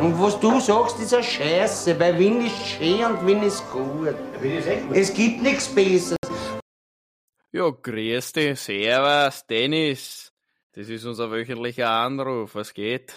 Und 0.00 0.16
was 0.20 0.38
du 0.38 0.60
sagst, 0.60 1.00
ist 1.00 1.12
eine 1.12 1.24
Scheiße, 1.24 1.98
weil 1.98 2.16
Wien 2.16 2.46
ist 2.46 2.56
schön 2.64 3.04
und 3.04 3.26
Wien 3.26 3.42
ist 3.42 3.68
gut. 3.72 4.14
Es 4.92 5.12
gibt 5.12 5.42
nichts 5.42 5.74
Besseres. 5.74 6.16
Ja, 7.50 7.68
grüß 7.68 8.32
dich, 8.32 8.60
servus, 8.60 9.44
Dennis. 9.46 10.32
Das 10.72 10.88
ist 10.88 11.04
unser 11.04 11.32
wöchentlicher 11.32 11.90
Anruf, 11.90 12.54
was 12.54 12.72
geht? 12.74 13.12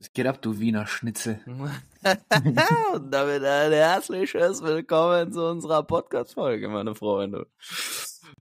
Was 0.00 0.12
geht 0.12 0.26
ab, 0.26 0.42
du 0.42 0.58
Wiener 0.58 0.84
Schnitzel? 0.88 1.40
Und 1.46 3.10
damit 3.12 3.44
ein 3.44 3.70
herzliches 3.70 4.64
Willkommen 4.64 5.32
zu 5.32 5.44
unserer 5.44 5.84
Podcast-Folge, 5.84 6.68
meine 6.68 6.96
Freunde. 6.96 7.46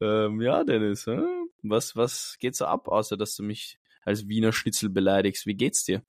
Ähm, 0.01 0.41
ja, 0.41 0.63
Dennis, 0.63 1.05
hä? 1.05 1.19
was, 1.61 1.95
was 1.95 2.37
geht 2.39 2.55
so 2.55 2.65
ab, 2.65 2.87
außer 2.87 3.15
dass 3.15 3.35
du 3.35 3.43
mich 3.43 3.77
als 4.03 4.27
Wiener 4.27 4.53
Schnitzel 4.53 4.89
beleidigst? 4.89 5.45
Wie 5.45 5.53
geht's 5.55 5.83
dir? 5.83 6.01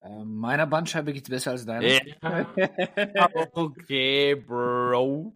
Äh, 0.00 0.24
meiner 0.24 0.66
Bandscheibe 0.66 1.12
geht's 1.12 1.28
besser 1.28 1.52
als 1.52 1.66
deiner. 1.66 1.86
Ja. 1.86 2.48
okay, 3.52 4.34
Bro. 4.34 5.34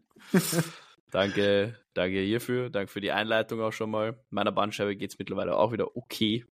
danke, 1.10 1.76
danke 1.94 2.20
hierfür. 2.20 2.70
Danke 2.70 2.90
für 2.90 3.00
die 3.00 3.12
Einleitung 3.12 3.60
auch 3.60 3.72
schon 3.72 3.90
mal. 3.90 4.18
Meiner 4.30 4.52
Bandscheibe 4.52 4.96
geht's 4.96 5.18
mittlerweile 5.18 5.56
auch 5.56 5.72
wieder 5.72 5.96
okay. 5.96 6.44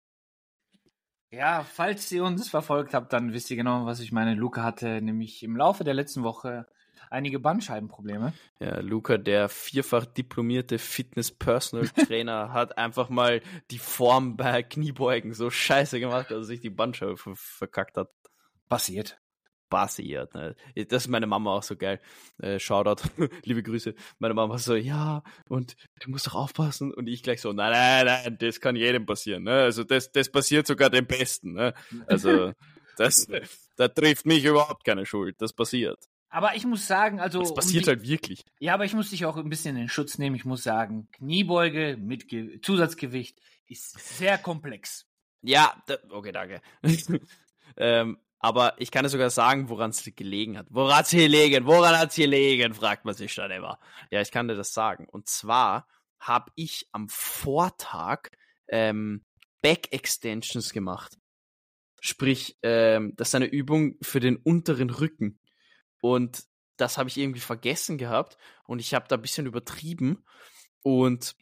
Ja, 1.31 1.63
falls 1.63 2.11
ihr 2.11 2.25
uns 2.25 2.49
verfolgt 2.49 2.95
habt, 2.95 3.13
dann 3.13 3.35
wisst 3.35 3.51
ihr 3.51 3.57
genau, 3.57 3.85
was 3.85 4.01
ich 4.01 4.13
meine. 4.13 4.35
Luca 4.35 4.63
hatte 4.63 5.03
nämlich 5.03 5.43
im 5.43 5.57
Laufe 5.57 5.85
der 5.85 5.93
letzten 5.93 6.23
Woche 6.23 6.67
einige 7.11 7.39
Bandscheibenprobleme. 7.39 8.33
Ja, 8.61 8.81
Luca, 8.81 9.19
der 9.19 9.49
vierfach 9.49 10.07
diplomierte 10.07 10.79
Fitness-Personal-Trainer, 10.79 12.53
hat 12.53 12.79
einfach 12.79 13.09
mal 13.09 13.41
die 13.71 13.79
Form 13.79 14.37
bei 14.37 14.63
Kniebeugen 14.63 15.35
so 15.35 15.51
scheiße 15.51 16.01
gemacht, 16.01 16.31
dass 16.31 16.39
er 16.39 16.45
sich 16.45 16.61
die 16.61 16.71
Bandscheibe 16.71 17.17
ver 17.17 17.35
verkackt 17.37 17.97
hat. 17.97 18.11
Passiert. 18.69 19.19
Passiert. 19.71 20.35
Ne? 20.35 20.57
Das 20.89 21.05
ist 21.05 21.09
meine 21.09 21.27
Mama 21.27 21.53
auch 21.53 21.63
so 21.63 21.77
geil. 21.77 22.01
Äh, 22.39 22.59
Shoutout, 22.59 23.03
liebe 23.45 23.63
Grüße. 23.63 23.95
Meine 24.19 24.35
Mama 24.35 24.57
so, 24.59 24.75
ja, 24.75 25.23
und 25.49 25.77
du 26.01 26.11
musst 26.11 26.27
doch 26.27 26.35
aufpassen. 26.35 26.93
Und 26.93 27.07
ich 27.07 27.23
gleich 27.23 27.41
so, 27.41 27.53
nein, 27.53 27.73
nein, 27.73 28.07
nein, 28.07 28.39
das 28.41 28.61
kann 28.61 28.77
jedem 28.77 29.05
passieren. 29.05 29.45
Ne? 29.45 29.53
Also 29.53 29.85
das, 29.85 30.11
das 30.11 30.31
passiert 30.31 30.67
sogar 30.67 30.89
dem 30.89 31.07
Besten. 31.07 31.53
Ne? 31.53 31.75
Also 32.07 32.53
das, 32.97 33.27
da 33.77 33.89
trifft 33.89 34.25
mich 34.25 34.45
überhaupt 34.45 34.85
keine 34.85 35.05
Schuld. 35.05 35.37
Das 35.39 35.53
passiert. 35.53 36.09
Aber 36.31 36.57
ich 36.57 36.67
muss 36.67 36.87
sagen, 36.87 37.21
also. 37.21 37.41
Das 37.41 37.55
passiert 37.55 37.85
um 37.85 37.89
halt 37.89 38.07
wirklich. 38.07 38.45
Ja, 38.59 38.75
aber 38.75 38.85
ich 38.85 38.95
muss 38.95 39.11
dich 39.11 39.25
auch 39.25 39.37
ein 39.37 39.49
bisschen 39.49 39.77
in 39.77 39.89
Schutz 39.89 40.19
nehmen. 40.19 40.37
Ich 40.37 40.45
muss 40.45 40.63
sagen, 40.63 41.09
Kniebeuge 41.13 41.97
mit 41.99 42.29
Ge 42.29 42.61
Zusatzgewicht 42.61 43.41
ist 43.67 43.99
sehr 43.99 44.39
komplex. 44.39 45.07
Ja, 45.43 45.83
da, 45.87 45.97
okay, 46.11 46.33
danke. 46.33 46.61
ähm, 47.77 48.19
aber 48.41 48.75
ich 48.79 48.91
kann 48.91 49.05
dir 49.05 49.09
sogar 49.09 49.31
sagen, 49.31 49.69
woran 49.69 49.91
es 49.91 50.05
gelegen 50.15 50.59
hat. 50.59 50.67
Woran 50.71 50.99
hat 50.99 51.07
es 51.07 51.13
gelegen? 51.13 51.67
Woran 51.67 51.99
hat 51.99 52.11
es 52.11 52.17
gelegen? 52.17 52.75
fragt 52.75 53.05
man 53.05 53.15
sich 53.15 53.35
dann 53.35 53.51
immer. 53.51 53.79
Ja, 54.11 54.21
ich 54.21 54.31
kann 54.31 54.49
dir 54.49 54.55
das 54.55 54.73
sagen. 54.73 55.09
Und 55.09 55.29
zwar 55.29 55.89
habe 56.21 56.51
ich 56.55 56.89
am 56.93 57.09
Vortag 57.09 58.31
ähm, 58.69 59.25
Back 59.63 59.93
Extensions 59.93 60.73
gemacht. 60.73 61.17
Sprich, 62.01 62.59
ähm, 62.63 63.15
das 63.17 63.29
ist 63.29 63.35
eine 63.35 63.47
Übung 63.47 63.97
für 64.03 64.21
den 64.21 64.37
unteren 64.37 64.91
Rücken. 64.91 65.38
Und 66.01 66.45
das 66.77 66.97
habe 66.97 67.09
ich 67.09 67.17
irgendwie 67.17 67.41
vergessen 67.41 67.99
gehabt 67.99 68.39
und 68.65 68.79
ich 68.79 68.95
habe 68.95 69.07
da 69.09 69.17
ein 69.17 69.23
bisschen 69.23 69.47
übertrieben. 69.47 70.25
Und 70.83 71.35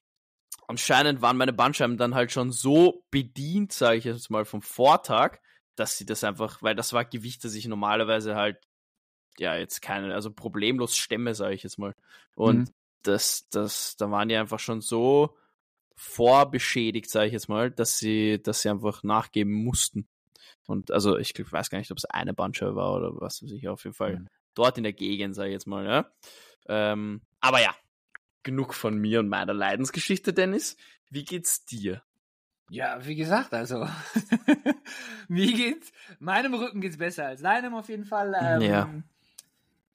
anscheinend 0.66 1.22
waren 1.22 1.36
meine 1.36 1.52
Bandscheiben 1.52 1.98
dann 1.98 2.14
halt 2.14 2.32
schon 2.32 2.50
so 2.50 3.04
bedient, 3.10 3.72
sage 3.72 3.98
ich 3.98 4.04
jetzt 4.04 4.30
mal, 4.30 4.44
vom 4.44 4.62
Vortag, 4.62 5.38
dass 5.77 5.98
sie 5.98 6.06
das 6.06 6.24
einfach, 6.24 6.62
weil 6.62 6.74
das 6.74 6.92
war 6.92 7.04
Gewicht, 7.04 7.44
das 7.44 7.54
ich 7.54 7.66
normalerweise 7.66 8.34
halt, 8.34 8.58
ja, 9.38 9.54
jetzt 9.56 9.82
keine, 9.82 10.14
also 10.14 10.32
problemlos 10.32 10.96
stemme, 10.96 11.34
sage 11.34 11.54
ich 11.54 11.62
jetzt 11.62 11.78
mal. 11.78 11.94
Und 12.34 12.61
mhm. 12.61 12.74
das, 13.02 13.48
das, 13.50 13.96
da 13.96 14.11
waren 14.11 14.28
die 14.28 14.36
einfach 14.36 14.58
schon 14.58 14.80
so 14.80 15.36
vorbeschädigt, 15.96 17.11
sage 17.11 17.27
ich 17.27 17.33
jetzt 17.34 17.48
mal, 17.48 17.70
dass 17.70 17.98
sie, 17.98 18.42
dass 18.42 18.62
sie 18.62 18.70
einfach 18.70 19.02
nachgeben 19.02 19.52
mussten. 19.52 20.08
Und 20.66 20.90
also 20.90 21.16
ich 21.18 21.34
weiß 21.39 21.70
gar 21.70 21.78
nicht, 21.78 21.90
ob 21.90 21.98
es 21.98 22.06
eine 22.06 22.34
Bandscheibe 22.34 22.74
war 22.74 22.95
oder 22.95 23.12
was 23.20 23.42
weiß 23.42 23.52
ich, 23.52 23.68
auf 23.68 23.84
jeden 23.84 23.95
Fall 23.95 24.20
mhm. 24.20 24.28
Dort 24.58 24.78
in 24.78 24.84
der 24.84 24.92
Gegend, 24.92 25.34
sage 25.34 25.50
ich 25.50 25.55
jetzt 25.55 25.67
mal, 25.67 25.86
ja. 25.86 26.11
Ähm, 26.68 27.22
aber 27.40 27.62
ja, 27.62 27.74
genug 28.42 28.74
von 28.74 28.98
mir 28.98 29.20
und 29.20 29.28
meiner 29.28 29.55
Leidensgeschichte, 29.55 30.33
Dennis. 30.33 30.77
Wie 31.11 31.24
geht's 31.24 31.64
dir? 31.64 32.02
Ja, 32.68 33.05
wie 33.06 33.14
gesagt, 33.14 33.55
also 33.55 33.89
mir 35.28 35.52
geht's, 35.52 35.92
meinem 36.18 36.55
Rücken 36.55 36.80
geht's 36.80 36.98
besser 36.98 37.27
als 37.27 37.42
deinem 37.42 37.74
auf 37.74 37.89
jeden 37.89 38.05
Fall. 38.05 38.34
Ähm, 38.40 38.61
ja. 38.62 38.90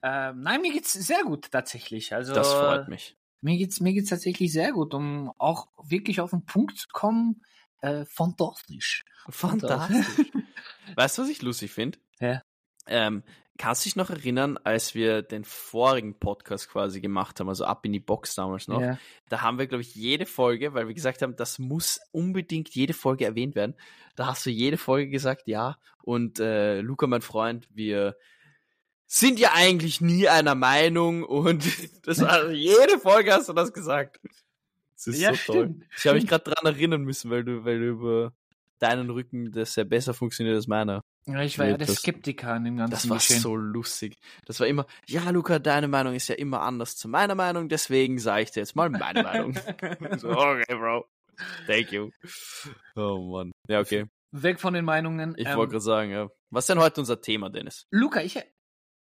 Ähm, 0.03 0.41
nein, 0.41 0.61
mir 0.61 0.71
geht's 0.71 0.93
sehr 0.93 1.23
gut 1.23 1.51
tatsächlich. 1.51 2.13
Also 2.13 2.33
das 2.33 2.53
freut 2.53 2.87
mich. 2.87 3.17
Mir 3.41 3.57
geht's, 3.57 3.81
mir 3.81 3.93
geht's 3.93 4.09
tatsächlich 4.09 4.53
sehr 4.53 4.71
gut, 4.71 4.93
um 4.93 5.33
auch 5.37 5.67
wirklich 5.83 6.21
auf 6.21 6.29
den 6.29 6.45
Punkt 6.45 6.77
zu 6.77 6.87
kommen. 6.93 7.43
Äh, 7.81 8.05
fantastisch. 8.05 9.03
Fantastisch. 9.29 10.31
weißt 10.95 11.17
du, 11.17 11.23
was 11.23 11.29
ich 11.29 11.41
lustig 11.41 11.71
finde? 11.71 11.99
Ja. 12.19 12.41
Ähm, 12.87 13.23
kannst 13.57 13.83
du 13.83 13.87
dich 13.87 13.95
noch 13.95 14.09
erinnern, 14.09 14.57
als 14.63 14.95
wir 14.95 15.21
den 15.21 15.43
vorigen 15.43 16.15
Podcast 16.15 16.69
quasi 16.69 17.01
gemacht 17.01 17.39
haben, 17.39 17.49
also 17.49 17.65
ab 17.65 17.85
in 17.85 17.93
die 17.93 17.99
Box 17.99 18.35
damals 18.35 18.67
noch? 18.67 18.81
Ja. 18.81 18.97
Da 19.29 19.41
haben 19.41 19.59
wir, 19.59 19.67
glaube 19.67 19.81
ich, 19.81 19.95
jede 19.95 20.25
Folge, 20.25 20.73
weil 20.73 20.87
wir 20.87 20.93
gesagt 20.93 21.21
haben, 21.21 21.35
das 21.35 21.59
muss 21.59 21.99
unbedingt 22.11 22.69
jede 22.69 22.93
Folge 22.93 23.25
erwähnt 23.25 23.55
werden. 23.55 23.75
Da 24.15 24.27
hast 24.27 24.45
du 24.45 24.49
jede 24.49 24.77
Folge 24.77 25.09
gesagt, 25.09 25.47
ja. 25.47 25.77
Und 26.03 26.39
äh, 26.39 26.81
Luca, 26.81 27.07
mein 27.07 27.21
Freund, 27.21 27.67
wir 27.71 28.17
sind 29.05 29.39
ja 29.39 29.51
eigentlich 29.53 29.99
nie 29.99 30.27
einer 30.29 30.55
Meinung 30.55 31.23
und 31.23 31.63
das 32.05 32.21
war, 32.21 32.49
jede 32.51 32.97
Folge 32.99 33.33
hast 33.33 33.49
du 33.49 33.53
das 33.53 33.73
gesagt. 33.73 34.19
Das 34.95 35.07
ist 35.07 35.19
ja, 35.19 35.33
so 35.33 35.53
toll. 35.53 35.63
stimmt. 35.63 35.85
Ich 35.97 36.07
habe 36.07 36.15
mich 36.15 36.27
gerade 36.27 36.43
dran 36.43 36.65
erinnern 36.65 37.01
müssen, 37.01 37.29
weil 37.31 37.43
du, 37.43 37.65
weil 37.65 37.79
du 37.79 37.87
über 37.87 38.33
deinen 38.79 39.09
Rücken 39.09 39.51
das 39.51 39.75
ja 39.75 39.83
besser 39.83 40.13
funktioniert 40.13 40.55
als 40.55 40.67
meiner. 40.67 41.03
Ja, 41.27 41.41
ich 41.43 41.59
war 41.59 41.67
ja 41.67 41.77
der 41.77 41.85
Das- 41.87 41.97
Skeptiker 41.97 42.55
in 42.55 42.63
dem 42.63 42.77
ganzen 42.77 42.91
Das 42.91 43.09
war 43.09 43.17
Geschehen. 43.17 43.39
so 43.41 43.55
lustig. 43.55 44.17
Das 44.45 44.59
war 44.59 44.67
immer, 44.67 44.87
ja, 45.07 45.29
Luca, 45.29 45.59
deine 45.59 45.87
Meinung 45.87 46.15
ist 46.15 46.27
ja 46.27 46.35
immer 46.35 46.61
anders 46.61 46.95
zu 46.97 47.07
meiner 47.07 47.35
Meinung, 47.35 47.69
deswegen 47.69 48.17
sage 48.19 48.43
ich 48.43 48.51
dir 48.51 48.61
jetzt 48.61 48.75
mal 48.75 48.89
meine 48.89 49.21
Meinung. 49.23 49.53
so, 50.17 50.29
okay, 50.31 50.75
Bro. 50.75 51.05
Thank 51.67 51.91
you. 51.91 52.09
Oh 52.95 53.17
Mann. 53.31 53.51
Ja, 53.67 53.79
okay. 53.79 54.05
Weg 54.31 54.59
von 54.59 54.73
den 54.73 54.85
Meinungen. 54.85 55.35
Ich 55.37 55.47
Ähm, 55.47 55.57
wollte 55.57 55.71
gerade 55.71 55.83
sagen, 55.83 56.11
ja. 56.11 56.29
Was 56.49 56.63
ist 56.63 56.69
denn 56.69 56.79
heute 56.79 57.01
unser 57.01 57.21
Thema, 57.21 57.49
Dennis? 57.49 57.85
Luca, 57.91 58.21
ich, 58.21 58.39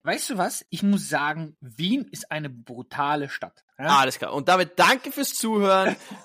weißt 0.05 0.31
du 0.31 0.39
was? 0.39 0.65
Ich 0.71 0.83
muss 0.83 1.09
sagen, 1.09 1.57
Wien 1.61 2.07
ist 2.11 2.31
eine 2.31 2.51
brutale 2.51 3.29
Stadt. 3.29 3.65
Ja? 3.79 3.99
Alles 3.99 4.19
klar. 4.19 4.33
Und 4.33 4.49
damit 4.49 4.79
danke 4.79 5.11
fürs 5.13 5.35
Zuhören. 5.35 5.97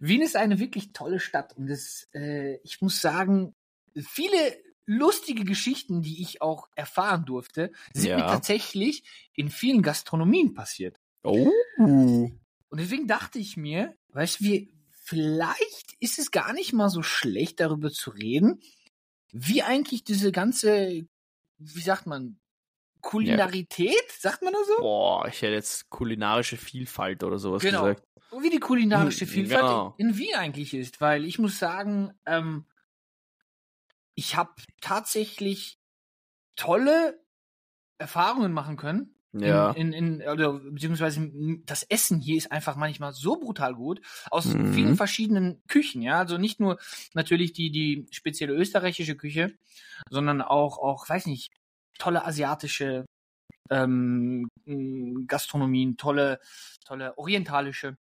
Wien 0.00 0.22
ist 0.22 0.36
eine 0.36 0.58
wirklich 0.58 0.92
tolle 0.92 1.20
Stadt 1.20 1.56
und 1.56 1.68
es, 1.68 2.08
äh, 2.14 2.56
ich 2.62 2.80
muss 2.80 3.00
sagen, 3.00 3.54
viele 4.02 4.56
lustige 4.86 5.44
Geschichten, 5.44 6.02
die 6.02 6.22
ich 6.22 6.42
auch 6.42 6.68
erfahren 6.76 7.24
durfte, 7.24 7.72
sind 7.92 8.06
Ja. 8.06 8.16
mir 8.18 8.26
tatsächlich 8.26 9.02
in 9.34 9.50
vielen 9.50 9.82
Gastronomien 9.82 10.54
passiert. 10.54 11.00
oh. 11.24 11.50
Und 11.78 12.80
deswegen 12.80 13.06
dachte 13.06 13.38
ich 13.38 13.56
mir, 13.56 13.96
weißt 14.10 14.40
du, 14.40 14.44
wir, 14.44 14.66
vielleicht 14.90 15.94
ist 16.00 16.18
es 16.18 16.30
gar 16.30 16.52
nicht 16.52 16.72
mal 16.72 16.88
so 16.88 17.02
schlecht, 17.02 17.60
darüber 17.60 17.90
zu 17.90 18.10
reden, 18.10 18.60
wie 19.32 19.62
eigentlich 19.62 20.04
diese 20.04 20.32
ganze, 20.32 21.06
wie 21.58 21.80
sagt 21.80 22.06
man, 22.06 22.38
Kulinarität, 23.02 24.10
sagt 24.18 24.42
man 24.42 24.52
das 24.52 24.66
so? 24.66 24.76
Boah, 24.80 25.26
ich 25.28 25.40
hätte 25.42 25.52
jetzt 25.54 25.88
kulinarische 25.90 26.56
Vielfalt 26.56 27.22
oder 27.22 27.38
sowas 27.38 27.62
Genau. 27.62 27.82
gesagt. 27.82 28.04
Wie 28.40 28.50
die 28.50 28.58
kulinarische 28.58 29.24
Hm, 29.26 29.28
Vielfalt 29.32 29.62
genau. 29.62 29.94
in 29.98 30.16
Wien 30.18 30.34
eigentlich 30.34 30.74
ist, 30.74 31.00
weil 31.00 31.24
ich 31.24 31.38
muss 31.38 31.58
sagen, 31.58 32.12
ähm, 32.26 32.66
ich 34.16 34.34
habe 34.36 34.50
tatsächlich 34.80 35.78
tolle 36.56 37.22
Erfahrungen 37.98 38.52
machen 38.52 38.76
können. 38.76 39.12
Ja. 39.32 39.72
In, 39.72 39.92
in, 39.92 40.20
in, 40.20 40.28
oder 40.28 40.54
beziehungsweise 40.54 41.30
das 41.66 41.82
Essen 41.82 42.20
hier 42.20 42.38
ist 42.38 42.50
einfach 42.50 42.76
manchmal 42.76 43.12
so 43.12 43.36
brutal 43.36 43.74
gut 43.74 44.00
aus 44.30 44.46
Mhm. 44.46 44.72
vielen 44.72 44.96
verschiedenen 44.96 45.62
Küchen, 45.68 46.00
ja. 46.00 46.20
Also 46.20 46.38
nicht 46.38 46.58
nur 46.58 46.78
natürlich 47.12 47.52
die, 47.52 47.70
die 47.70 48.06
spezielle 48.10 48.54
österreichische 48.54 49.14
Küche, 49.14 49.58
sondern 50.10 50.40
auch, 50.40 50.78
auch, 50.78 51.06
weiß 51.08 51.26
nicht, 51.26 51.52
tolle 51.98 52.24
asiatische 52.24 53.04
ähm, 53.70 54.48
Gastronomien, 55.26 55.96
tolle, 55.98 56.40
tolle 56.84 57.18
orientalische. 57.18 57.96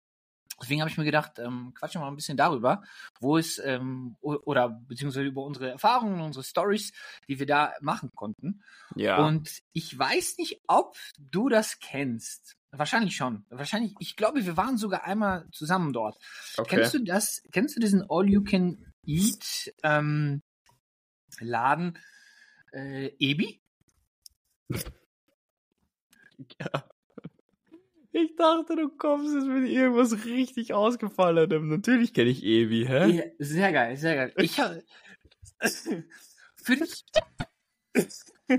Deswegen 0.62 0.82
habe 0.82 0.90
ich 0.90 0.98
mir 0.98 1.06
gedacht, 1.06 1.40
ähm, 1.40 1.74
quatschen 1.74 2.00
wir 2.00 2.06
mal 2.06 2.12
ein 2.12 2.16
bisschen 2.16 2.38
darüber, 2.38 2.84
wo 3.20 3.38
es, 3.38 3.60
ähm, 3.60 4.16
oder 4.22 4.70
beziehungsweise 4.70 5.26
über 5.26 5.44
unsere 5.44 5.70
Erfahrungen, 5.70 6.22
unsere 6.22 6.44
Stories, 6.44 6.94
die 7.28 7.40
wir 7.40 7.46
da 7.46 7.74
machen 7.82 8.12
konnten. 8.16 8.62
Ja. 8.96 9.26
Und 9.26 9.62
ich 9.74 9.98
weiß 9.98 10.38
nicht, 10.38 10.62
ob 10.68 10.96
du 11.18 11.50
das 11.50 11.80
kennst. 11.80 12.58
Wahrscheinlich 12.72 13.16
schon. 13.16 13.46
Wahrscheinlich, 13.50 13.94
ich 14.00 14.16
glaube, 14.16 14.46
wir 14.46 14.56
waren 14.56 14.78
sogar 14.78 15.04
einmal 15.04 15.48
zusammen 15.52 15.92
dort. 15.92 16.18
okay. 16.58 16.78
Kennst 16.78 16.94
du 16.94 17.00
das? 17.04 17.44
Kennst 17.52 17.76
du 17.76 17.80
diesen 17.82 18.06
All 18.10 18.30
You 18.30 18.44
Can 18.44 18.94
Eat 19.06 19.74
ähm, 19.84 20.42
Laden? 21.40 21.98
Äh, 22.72 23.12
Ebi? 23.20 23.62
Ja. 26.60 26.90
Ich 28.14 28.36
dachte, 28.36 28.76
du 28.76 28.90
kommst 28.90 29.34
jetzt 29.34 29.46
mit 29.48 29.70
irgendwas 29.70 30.26
richtig 30.26 30.74
ausgefallenem. 30.74 31.70
Natürlich 31.70 32.14
kenne 32.14 32.30
ich 32.30 32.44
Evi, 32.44 32.86
hä? 32.86 33.08
Ja, 33.10 33.24
sehr 33.40 33.72
geil, 33.72 33.96
sehr 33.98 34.16
geil. 34.16 34.34
Ich 34.38 34.60
habe 34.60 34.84
für 36.56 36.76
dich. 36.76 37.06
Ja, 38.48 38.58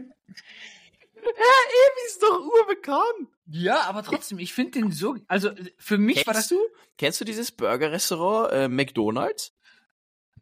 Evi 1.19 2.07
ist 2.07 2.23
doch 2.23 2.41
urbekannt. 2.41 3.29
Ja, 3.47 3.83
aber 3.83 4.03
trotzdem, 4.03 4.39
ich 4.39 4.53
finde 4.55 4.81
den 4.81 4.91
so. 4.93 5.17
Also 5.29 5.51
für 5.79 5.99
mich 5.99 6.17
Kennst 6.17 6.27
war 6.27 6.35
das. 6.35 6.49
du? 6.49 6.59
Kennst 6.97 7.21
du 7.21 7.25
dieses 7.25 7.53
Burger-Restaurant 7.53 8.53
äh, 8.53 8.69
McDonald's? 8.69 9.55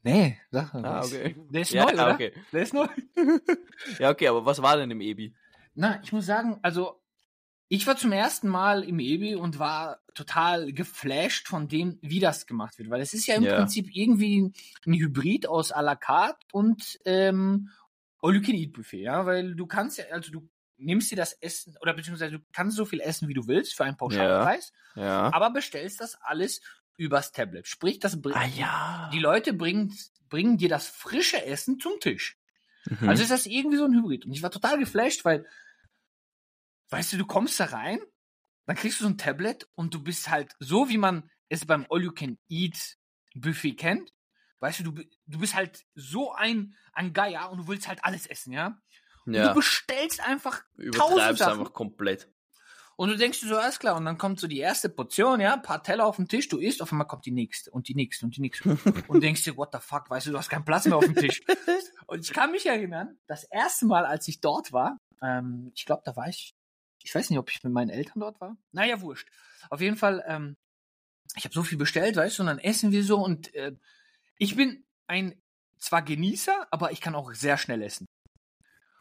Nee, 0.03 0.39
sag 0.51 0.73
mal. 0.75 0.85
Ah, 0.85 1.05
okay. 1.05 1.37
Der 1.51 1.63
ist 1.63 1.73
Ja, 1.73 1.85
neu, 1.85 1.93
oder? 1.93 2.15
okay. 2.15 2.33
Der 2.53 2.63
ist 2.63 2.73
neu. 2.75 2.87
Ja, 3.99 4.11
okay, 4.11 4.29
aber 4.29 4.45
was 4.47 4.63
war 4.63 4.77
denn 4.77 4.91
im 4.91 5.01
Ebi? 5.01 5.35
Na, 5.75 6.01
ich 6.03 6.13
muss 6.13 6.27
sagen, 6.27 6.59
also 6.63 7.00
ich 7.73 7.87
war 7.87 7.97
zum 7.97 8.11
ersten 8.13 8.49
Mal 8.49 8.83
im 8.83 8.99
Ebi 8.99 9.37
und 9.37 9.59
war 9.61 10.01
total 10.15 10.73
geflasht 10.73 11.47
von 11.47 11.69
dem, 11.69 11.99
wie 12.03 12.19
das 12.19 12.47
gemacht 12.47 12.77
wird, 12.79 12.91
weil 12.91 13.01
es 13.01 13.15
ist 13.15 13.27
ja 13.27 13.37
im 13.37 13.45
Ja. 13.45 13.57
Prinzip 13.57 13.89
irgendwie 13.95 14.53
ein 14.87 14.93
Hybrid 14.95 15.47
aus 15.47 15.73
à 15.73 15.81
la 15.81 15.95
carte 15.95 16.45
und 16.53 16.99
ähm, 17.05 17.71
All-You-Can-Eat-Buffet, 18.23 19.03
ja, 19.03 19.25
weil 19.25 19.55
du 19.55 19.67
kannst 19.67 19.99
ja, 19.99 20.05
also 20.11 20.33
du 20.33 20.49
nimmst 20.79 21.11
dir 21.13 21.17
das 21.17 21.33
Essen 21.35 21.77
oder 21.81 21.95
beziehungsweise 21.95 22.39
du 22.39 22.45
kannst 22.53 22.77
so 22.77 22.85
viel 22.85 23.01
essen, 23.01 23.29
wie 23.29 23.35
du 23.35 23.47
willst 23.47 23.75
für 23.75 23.85
einen 23.85 23.97
Pauschalpreis, 23.97 24.73
Ja. 24.97 25.33
aber 25.33 25.51
bestellst 25.51 26.01
das 26.01 26.17
alles 26.23 26.61
übers 26.97 27.31
Tablet. 27.33 27.69
Sprich, 27.69 27.99
das 28.01 28.21
bringt 28.21 28.37
Ah 28.37 28.47
ja. 28.47 29.11
die 29.13 29.21
Leute 29.21 29.53
bringen, 29.53 29.95
bringen 30.29 30.59
dir 30.59 30.69
das 30.69 30.89
frische 30.89 31.45
Essen 31.47 31.79
zum 31.79 31.93
Tisch. 32.01 32.37
Mhm. 32.87 33.09
Also 33.09 33.23
ist 33.23 33.31
das 33.31 33.47
irgendwie 33.47 33.77
so 33.77 33.85
ein 33.85 33.95
Hybrid. 33.95 34.27
Und 34.27 34.33
ich 34.33 34.43
war 34.43 34.51
total 34.51 34.79
geflasht, 34.79 35.25
weil, 35.25 35.47
weißt 36.91 37.13
du, 37.13 37.17
du 37.17 37.27
kommst 37.27 37.59
da 37.61 37.67
rein, 37.67 38.01
dann 38.67 38.77
kriegst 38.77 39.01
du 39.01 39.05
so 39.05 39.11
ein 39.11 39.19
Tablet 39.19 39.69
und 39.75 39.95
du 39.95 40.03
bist 40.03 40.31
halt 40.31 40.55
so, 40.59 40.89
wie 40.89 40.99
man 40.99 41.29
es 41.49 41.65
beim 41.65 41.87
All-You-Can-Eat-Buffet 41.91 43.75
kennt. 43.75 44.13
Weißt 44.61 44.81
du, 44.81 44.93
du, 44.93 45.03
du 45.27 45.39
bist 45.39 45.55
halt 45.55 45.85
so 45.95 46.33
ein, 46.33 46.75
ein 46.93 47.13
Geier 47.13 47.51
und 47.51 47.59
du 47.59 47.69
willst 47.69 47.89
halt 47.89 48.05
alles 48.05 48.27
essen, 48.27 48.53
ja? 48.53 48.79
Und 49.27 49.35
ja. 49.35 49.49
du 49.49 49.55
bestellst 49.55 50.21
einfach 50.21 50.63
tausend 50.97 51.39
Sachen. 51.39 51.61
einfach 51.61 51.73
komplett. 51.73 52.29
Und 52.97 53.09
du 53.09 53.17
denkst 53.17 53.41
dir 53.41 53.49
so, 53.49 53.57
alles 53.57 53.79
klar, 53.79 53.97
und 53.97 54.05
dann 54.05 54.19
kommt 54.19 54.39
so 54.39 54.47
die 54.47 54.59
erste 54.59 54.91
Portion, 54.91 55.41
ja, 55.41 55.55
ein 55.55 55.63
paar 55.63 55.83
Teller 55.83 56.05
auf 56.05 56.17
den 56.17 56.29
Tisch, 56.29 56.49
du 56.49 56.59
isst, 56.59 56.83
auf 56.83 56.93
einmal 56.93 57.07
kommt 57.07 57.25
die 57.25 57.31
nächste 57.31 57.71
und 57.71 57.89
die 57.89 57.95
nächste 57.95 58.27
und 58.27 58.37
die 58.37 58.43
nächste. 58.43 58.69
und 59.09 59.23
denkst 59.23 59.43
dir, 59.45 59.57
what 59.57 59.71
the 59.73 59.79
fuck, 59.81 60.11
weißt 60.11 60.27
du, 60.27 60.33
du 60.33 60.39
hast 60.39 60.51
keinen 60.51 60.67
Platz 60.67 60.85
mehr 60.85 60.99
auf 60.99 61.05
dem 61.07 61.15
Tisch. 61.15 61.41
und 62.07 62.21
ich 62.21 62.33
kann 62.35 62.51
mich 62.51 62.67
erinnern, 62.67 63.19
das 63.27 63.45
erste 63.45 63.87
Mal, 63.87 64.05
als 64.05 64.29
ich 64.29 64.43
dort 64.43 64.73
war, 64.73 64.99
ähm, 65.23 65.73
ich 65.75 65.87
glaube, 65.87 66.03
da 66.05 66.15
war 66.15 66.29
ich, 66.29 66.55
ich 67.11 67.15
weiß 67.17 67.29
nicht, 67.29 67.41
ob 67.41 67.51
ich 67.51 67.65
mit 67.65 67.73
meinen 67.73 67.91
Eltern 67.91 68.21
dort 68.21 68.41
war. 68.41 68.57
Naja, 68.71 69.01
wurscht. 69.01 69.29
Auf 69.69 69.81
jeden 69.81 69.97
Fall, 69.97 70.25
ähm, 70.29 70.57
ich 71.35 71.43
habe 71.43 71.53
so 71.53 71.65
viel 71.65 71.77
bestellt, 71.77 72.15
weißt 72.15 72.39
du, 72.39 72.45
und 72.45 72.47
dann 72.47 72.61
essen 72.61 72.93
wir 72.93 73.03
so 73.03 73.19
und 73.19 73.53
äh, 73.53 73.73
ich 74.37 74.55
bin 74.55 74.85
ein 75.09 75.43
zwar 75.77 76.03
Genießer, 76.03 76.69
aber 76.71 76.93
ich 76.93 77.01
kann 77.01 77.17
auch 77.17 77.33
sehr 77.33 77.59
schnell 77.59 77.83
essen. 77.83 78.07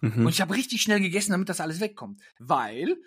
Mhm. 0.02 0.26
Und 0.26 0.30
ich 0.30 0.42
habe 0.42 0.54
richtig 0.54 0.82
schnell 0.82 1.00
gegessen, 1.00 1.32
damit 1.32 1.50
das 1.50 1.60
alles 1.62 1.80
wegkommt. 1.80 2.22
Weil 2.40 2.98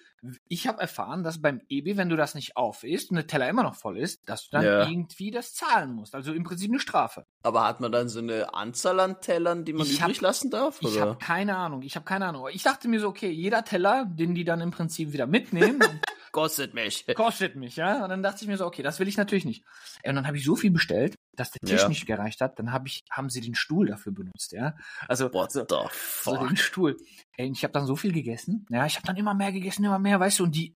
ich 0.48 0.66
habe 0.68 0.80
erfahren, 0.80 1.24
dass 1.24 1.40
beim 1.40 1.60
EB, 1.68 1.96
wenn 1.96 2.08
du 2.08 2.16
das 2.16 2.34
nicht 2.34 2.56
auf 2.56 2.84
isst 2.84 3.10
und 3.10 3.16
der 3.16 3.26
Teller 3.26 3.48
immer 3.48 3.62
noch 3.64 3.74
voll 3.74 3.98
ist, 3.98 4.28
dass 4.28 4.44
du 4.44 4.50
dann 4.52 4.64
Ja. 4.64 4.88
irgendwie 4.88 5.30
das 5.30 5.54
zahlen 5.54 5.92
musst. 5.94 6.14
Also 6.14 6.32
im 6.32 6.44
Prinzip 6.44 6.70
eine 6.70 6.78
Strafe. 6.80 7.26
Aber 7.42 7.64
hat 7.66 7.80
man 7.80 7.90
dann 7.90 8.08
so 8.08 8.20
eine 8.20 8.54
Anzahl 8.54 9.00
an 9.00 9.20
Tellern, 9.20 9.64
die 9.64 9.72
man 9.72 9.86
Ich 9.86 10.00
hab- 10.00 10.08
übrig 10.10 10.20
lassen 10.20 10.50
darf? 10.50 10.78
Ich 10.80 10.88
Oder? 10.88 11.00
habe 11.00 11.18
keine 11.18 11.56
Ahnung. 11.56 11.82
Ich 11.82 11.96
habe 11.96 12.04
keine 12.04 12.26
Ahnung. 12.26 12.46
Ich 12.52 12.62
dachte 12.62 12.86
mir 12.88 13.00
so, 13.00 13.08
okay, 13.08 13.30
jeder 13.30 13.64
Teller, 13.64 14.04
den 14.06 14.34
die 14.34 14.44
dann 14.44 14.60
im 14.60 14.70
Prinzip 14.70 15.12
wieder 15.12 15.26
mitnehmen, 15.26 15.80
Kostet 16.32 16.72
mich. 16.72 17.04
kostet 17.14 17.56
mich, 17.56 17.76
ja. 17.76 18.02
Und 18.04 18.08
dann 18.08 18.22
dachte 18.22 18.38
ich 18.42 18.48
mir 18.48 18.56
so, 18.56 18.64
okay, 18.64 18.82
das 18.82 18.98
will 18.98 19.06
ich 19.08 19.18
natürlich 19.18 19.44
nicht. 19.44 19.64
Und 20.02 20.14
dann 20.14 20.26
habe 20.26 20.38
ich 20.38 20.44
so 20.44 20.56
viel 20.56 20.70
bestellt, 20.70 21.14
dass 21.36 21.50
der 21.50 21.60
Tisch 21.66 21.82
Ja. 21.82 21.88
nicht 21.88 22.06
gereicht 22.06 22.40
hat. 22.40 22.58
Dann 22.58 22.72
hab 22.72 22.86
ich, 22.86 23.04
haben 23.10 23.30
sie 23.30 23.40
den 23.40 23.54
Stuhl 23.54 23.86
dafür 23.86 24.12
benutzt, 24.12 24.52
ja. 24.52 24.74
Also 25.08 25.32
What 25.32 25.52
so, 25.52 25.64
the 25.68 25.76
so 26.22 26.36
den? 26.46 26.56
Stuhl. 26.56 26.96
Ey, 27.36 27.50
ich 27.50 27.64
habe 27.64 27.72
dann 27.72 27.86
so 27.86 27.96
viel 27.96 28.12
gegessen. 28.12 28.66
Ja, 28.70 28.84
ich 28.86 28.96
habe 28.96 29.06
dann 29.06 29.16
immer 29.16 29.34
mehr 29.34 29.52
gegessen, 29.52 29.84
immer 29.84 29.98
mehr, 29.98 30.20
weißt 30.20 30.40
du, 30.40 30.44
und 30.44 30.54
die 30.54 30.74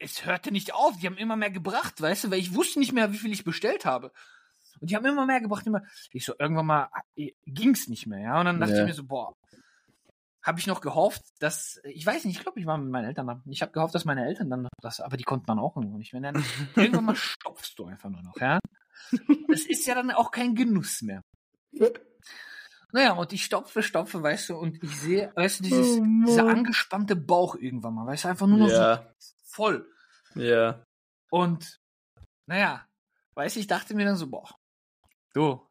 es 0.00 0.24
hörte 0.24 0.52
nicht 0.52 0.74
auf, 0.74 0.96
die 0.98 1.06
haben 1.06 1.16
immer 1.16 1.34
mehr 1.36 1.50
gebracht, 1.50 2.00
weißt 2.00 2.24
du, 2.24 2.30
weil 2.30 2.38
ich 2.38 2.54
wusste 2.54 2.78
nicht 2.78 2.92
mehr, 2.92 3.12
wie 3.12 3.18
viel 3.18 3.32
ich 3.32 3.42
bestellt 3.42 3.84
habe. 3.84 4.12
Und 4.80 4.90
die 4.90 4.94
haben 4.96 5.04
immer 5.04 5.26
mehr 5.26 5.40
gebracht, 5.40 5.66
immer. 5.66 5.82
Ich 6.12 6.24
so, 6.24 6.34
irgendwann 6.38 6.66
mal 6.66 6.88
äh, 7.16 7.32
ging's 7.46 7.88
nicht 7.88 8.06
mehr, 8.06 8.20
ja. 8.20 8.38
Und 8.38 8.46
dann 8.46 8.60
dachte 8.60 8.74
Ja. 8.74 8.80
ich 8.82 8.86
mir 8.86 8.94
so, 8.94 9.04
boah, 9.04 9.34
habe 10.40 10.60
ich 10.60 10.68
noch 10.68 10.80
gehofft, 10.80 11.22
dass, 11.40 11.80
ich 11.82 12.06
weiß 12.06 12.24
nicht, 12.24 12.36
ich 12.36 12.42
glaube, 12.42 12.60
ich 12.60 12.66
war 12.66 12.78
mit 12.78 12.90
meinen 12.90 13.06
Eltern 13.06 13.26
da. 13.26 13.42
Ich 13.46 13.60
habe 13.60 13.72
gehofft, 13.72 13.94
dass 13.94 14.04
meine 14.04 14.24
Eltern 14.24 14.48
dann 14.48 14.68
das, 14.80 15.00
aber 15.00 15.16
die 15.16 15.24
konnten 15.24 15.46
dann 15.46 15.58
auch 15.58 15.76
irgendwo 15.76 15.98
nicht 15.98 16.12
mehr. 16.12 16.22
Dann, 16.22 16.36
irgendwann 16.76 17.04
mal 17.04 17.16
stopfst 17.16 17.74
du 17.76 17.86
einfach 17.86 18.08
nur 18.08 18.22
noch, 18.22 18.36
ja. 18.40 18.60
Das 19.48 19.62
ist 19.66 19.86
ja 19.86 19.94
dann 19.94 20.10
auch 20.10 20.30
kein 20.30 20.54
Genuss 20.54 21.02
mehr. 21.02 21.22
Naja, 22.90 23.12
und 23.12 23.34
ich 23.34 23.44
stopfe, 23.44 23.82
stopfe, 23.82 24.22
weißt 24.22 24.48
du, 24.48 24.56
und 24.56 24.82
ich 24.82 24.96
sehe, 24.98 25.30
weißt 25.36 25.58
du, 25.58 25.64
dieses, 25.64 25.98
Oh 26.00 26.24
dieser 26.26 26.48
angespannte 26.48 27.16
Bauch 27.16 27.54
irgendwann 27.54 27.92
mal, 27.94 28.06
weißt 28.06 28.24
du, 28.24 28.28
einfach 28.28 28.46
nur 28.46 28.56
noch 28.60 28.68
Ja, 28.70 29.12
so 29.18 29.34
voll. 29.44 29.92
ja. 30.34 30.82
Und, 31.30 31.78
naja, 32.46 32.86
weißt 33.34 33.56
du, 33.56 33.60
ich 33.60 33.66
dachte 33.66 33.94
mir 33.94 34.06
dann 34.06 34.16
so, 34.16 34.28
boah, 34.30 34.48
du, 35.34 35.66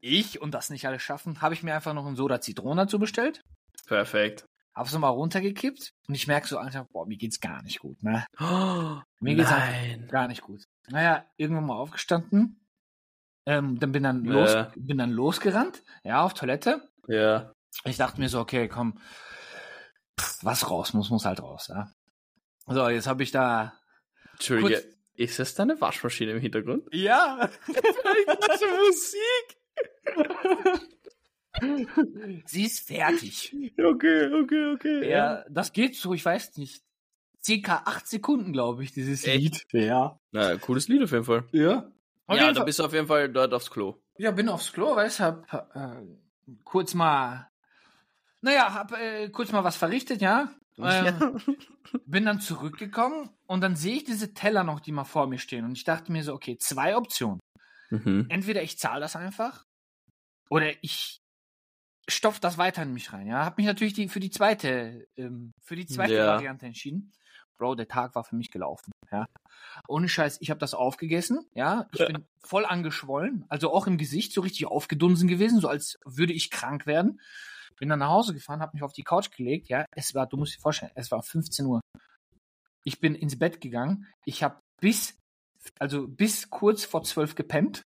ich 0.00 0.42
und 0.42 0.52
das 0.52 0.68
nicht 0.68 0.86
alles 0.86 1.00
schaffen, 1.02 1.40
habe 1.40 1.54
ich 1.54 1.62
mir 1.62 1.74
einfach 1.74 1.94
noch 1.94 2.04
einen 2.04 2.16
Soda 2.16 2.38
Zitrone 2.42 2.82
dazu 2.82 2.98
bestellt, 2.98 3.40
Perfekt. 3.86 4.44
hab's 4.74 4.92
nochmal 4.92 5.12
runtergekippt 5.12 5.94
und 6.06 6.14
ich 6.14 6.26
merke 6.26 6.48
so 6.48 6.58
einfach, 6.58 6.84
boah, 6.92 7.06
mir 7.06 7.16
geht's 7.16 7.40
gar 7.40 7.62
nicht 7.62 7.78
gut, 7.78 8.02
ne? 8.02 8.26
Oh, 8.38 9.00
Mir 9.20 9.34
geht's 9.36 9.48
gar 10.10 10.28
nicht 10.28 10.42
gut. 10.42 10.64
Naja, 10.88 11.24
irgendwann 11.38 11.64
mal 11.64 11.76
aufgestanden, 11.78 12.60
ähm, 13.48 13.78
dann 13.80 13.92
bin 13.92 14.02
dann 14.02 14.24
Ja. 14.26 14.32
los, 14.32 14.54
bin 14.76 14.98
dann 14.98 15.10
losgerannt, 15.10 15.82
ja, 16.04 16.22
auf 16.22 16.34
Toilette. 16.34 16.82
Ja. 17.08 17.52
Ich 17.84 17.96
dachte 17.96 18.20
mir 18.20 18.28
so, 18.28 18.40
okay, 18.40 18.68
komm, 18.68 18.98
pff, 20.20 20.44
was 20.44 20.70
raus 20.70 20.92
muss, 20.94 21.08
muss 21.10 21.24
halt 21.24 21.40
raus, 21.42 21.68
ja. 21.68 21.90
So, 22.66 22.88
jetzt 22.88 23.06
habe 23.06 23.22
ich 23.22 23.30
da 23.30 23.72
Entschuldige, 24.32 24.80
Kurz- 24.82 24.86
ist 25.14 25.38
das 25.38 25.54
deine 25.54 25.80
Waschmaschine 25.80 26.32
im 26.32 26.40
Hintergrund? 26.40 26.84
Ja. 26.92 27.48
Musik. 28.86 29.56
Sie 32.46 32.64
ist 32.64 32.86
fertig. 32.86 33.54
Okay, 33.78 34.32
okay, 34.32 34.72
okay. 34.74 35.08
Ja, 35.10 35.44
das 35.48 35.72
geht 35.72 35.96
so, 35.96 36.14
ich 36.14 36.24
weiß 36.24 36.56
nicht. 36.56 36.82
Circa 37.42 37.82
acht 37.86 38.06
Sekunden, 38.06 38.52
glaube 38.52 38.82
ich, 38.84 38.92
dieses 38.92 39.24
Echt? 39.24 39.40
Lied. 39.40 39.64
Ja. 39.72 40.18
Na, 40.32 40.56
cooles 40.58 40.88
Lied 40.88 41.02
auf 41.02 41.12
jeden 41.12 41.24
Fall. 41.24 41.44
Ja. 41.52 41.90
Auf 42.28 42.36
ja, 42.36 42.54
Fall. 42.54 42.64
bist 42.64 42.78
du 42.78 42.84
auf 42.84 42.92
jeden 42.92 43.06
Fall 43.06 43.30
dort 43.30 43.54
aufs 43.54 43.70
Klo. 43.70 43.96
Ja, 44.18 44.30
bin 44.30 44.48
aufs 44.50 44.72
Klo, 44.72 44.94
weißt, 44.94 45.20
hab 45.20 45.50
äh, 45.74 46.02
kurz 46.62 46.92
mal, 46.92 47.50
naja, 48.42 48.74
hab 48.74 48.92
äh, 48.92 49.30
kurz 49.30 49.50
mal 49.50 49.64
was 49.64 49.76
verrichtet, 49.76 50.20
ja. 50.20 50.50
Ähm, 50.76 51.40
bin 52.06 52.26
dann 52.26 52.40
zurückgekommen 52.40 53.30
und 53.46 53.62
dann 53.62 53.76
sehe 53.76 53.96
ich 53.96 54.04
diese 54.04 54.34
Teller 54.34 54.62
noch, 54.62 54.78
die 54.78 54.92
mal 54.92 55.04
vor 55.04 55.26
mir 55.26 55.38
stehen. 55.38 55.64
Und 55.64 55.72
ich 55.72 55.84
dachte 55.84 56.12
mir 56.12 56.22
so, 56.22 56.34
okay, 56.34 56.56
zwei 56.58 56.96
Optionen. 56.96 57.40
Mhm. 57.90 58.26
Entweder 58.28 58.62
ich 58.62 58.78
zahle 58.78 59.00
das 59.00 59.16
einfach 59.16 59.64
oder 60.50 60.72
ich 60.82 61.22
stopf 62.06 62.40
das 62.40 62.58
weiter 62.58 62.82
in 62.82 62.92
mich 62.92 63.12
rein. 63.12 63.26
Ja, 63.26 63.44
habe 63.44 63.56
mich 63.56 63.66
natürlich 63.66 63.94
die, 63.94 64.08
für 64.08 64.20
die 64.20 64.30
zweite, 64.30 65.08
ähm, 65.16 65.52
für 65.62 65.76
die 65.76 65.86
zweite 65.86 66.14
Ja. 66.14 66.26
Variante 66.34 66.66
entschieden. 66.66 67.12
Bro, 67.58 67.74
der 67.74 67.88
Tag 67.88 68.14
war 68.14 68.24
für 68.24 68.36
mich 68.36 68.50
gelaufen. 68.50 68.92
Ja, 69.10 69.26
ohne 69.86 70.08
Scheiß, 70.08 70.38
ich 70.40 70.50
habe 70.50 70.60
das 70.60 70.74
aufgegessen. 70.74 71.46
Ja, 71.54 71.86
ich 71.92 72.06
bin 72.06 72.26
voll 72.42 72.64
angeschwollen, 72.64 73.44
also 73.48 73.72
auch 73.72 73.86
im 73.86 73.98
Gesicht 73.98 74.32
so 74.32 74.40
richtig 74.40 74.66
aufgedunsen 74.66 75.28
gewesen, 75.28 75.60
so 75.60 75.68
als 75.68 75.98
würde 76.04 76.32
ich 76.32 76.50
krank 76.50 76.86
werden. 76.86 77.20
Bin 77.78 77.88
dann 77.88 78.00
nach 78.00 78.10
Hause 78.10 78.34
gefahren, 78.34 78.60
habe 78.60 78.72
mich 78.74 78.82
auf 78.82 78.92
die 78.92 79.04
Couch 79.04 79.30
gelegt. 79.30 79.68
Ja, 79.68 79.84
es 79.94 80.14
war, 80.14 80.26
du 80.26 80.36
musst 80.36 80.56
dir 80.56 80.60
vorstellen, 80.60 80.92
es 80.94 81.10
war 81.10 81.22
15 81.22 81.66
Uhr. 81.66 81.80
Ich 82.84 83.00
bin 83.00 83.14
ins 83.14 83.38
Bett 83.38 83.60
gegangen. 83.60 84.06
Ich 84.24 84.42
habe 84.42 84.60
bis, 84.80 85.16
also 85.78 86.08
bis 86.08 86.50
kurz 86.50 86.84
vor 86.84 87.02
zwölf 87.02 87.34
gepennt. 87.34 87.82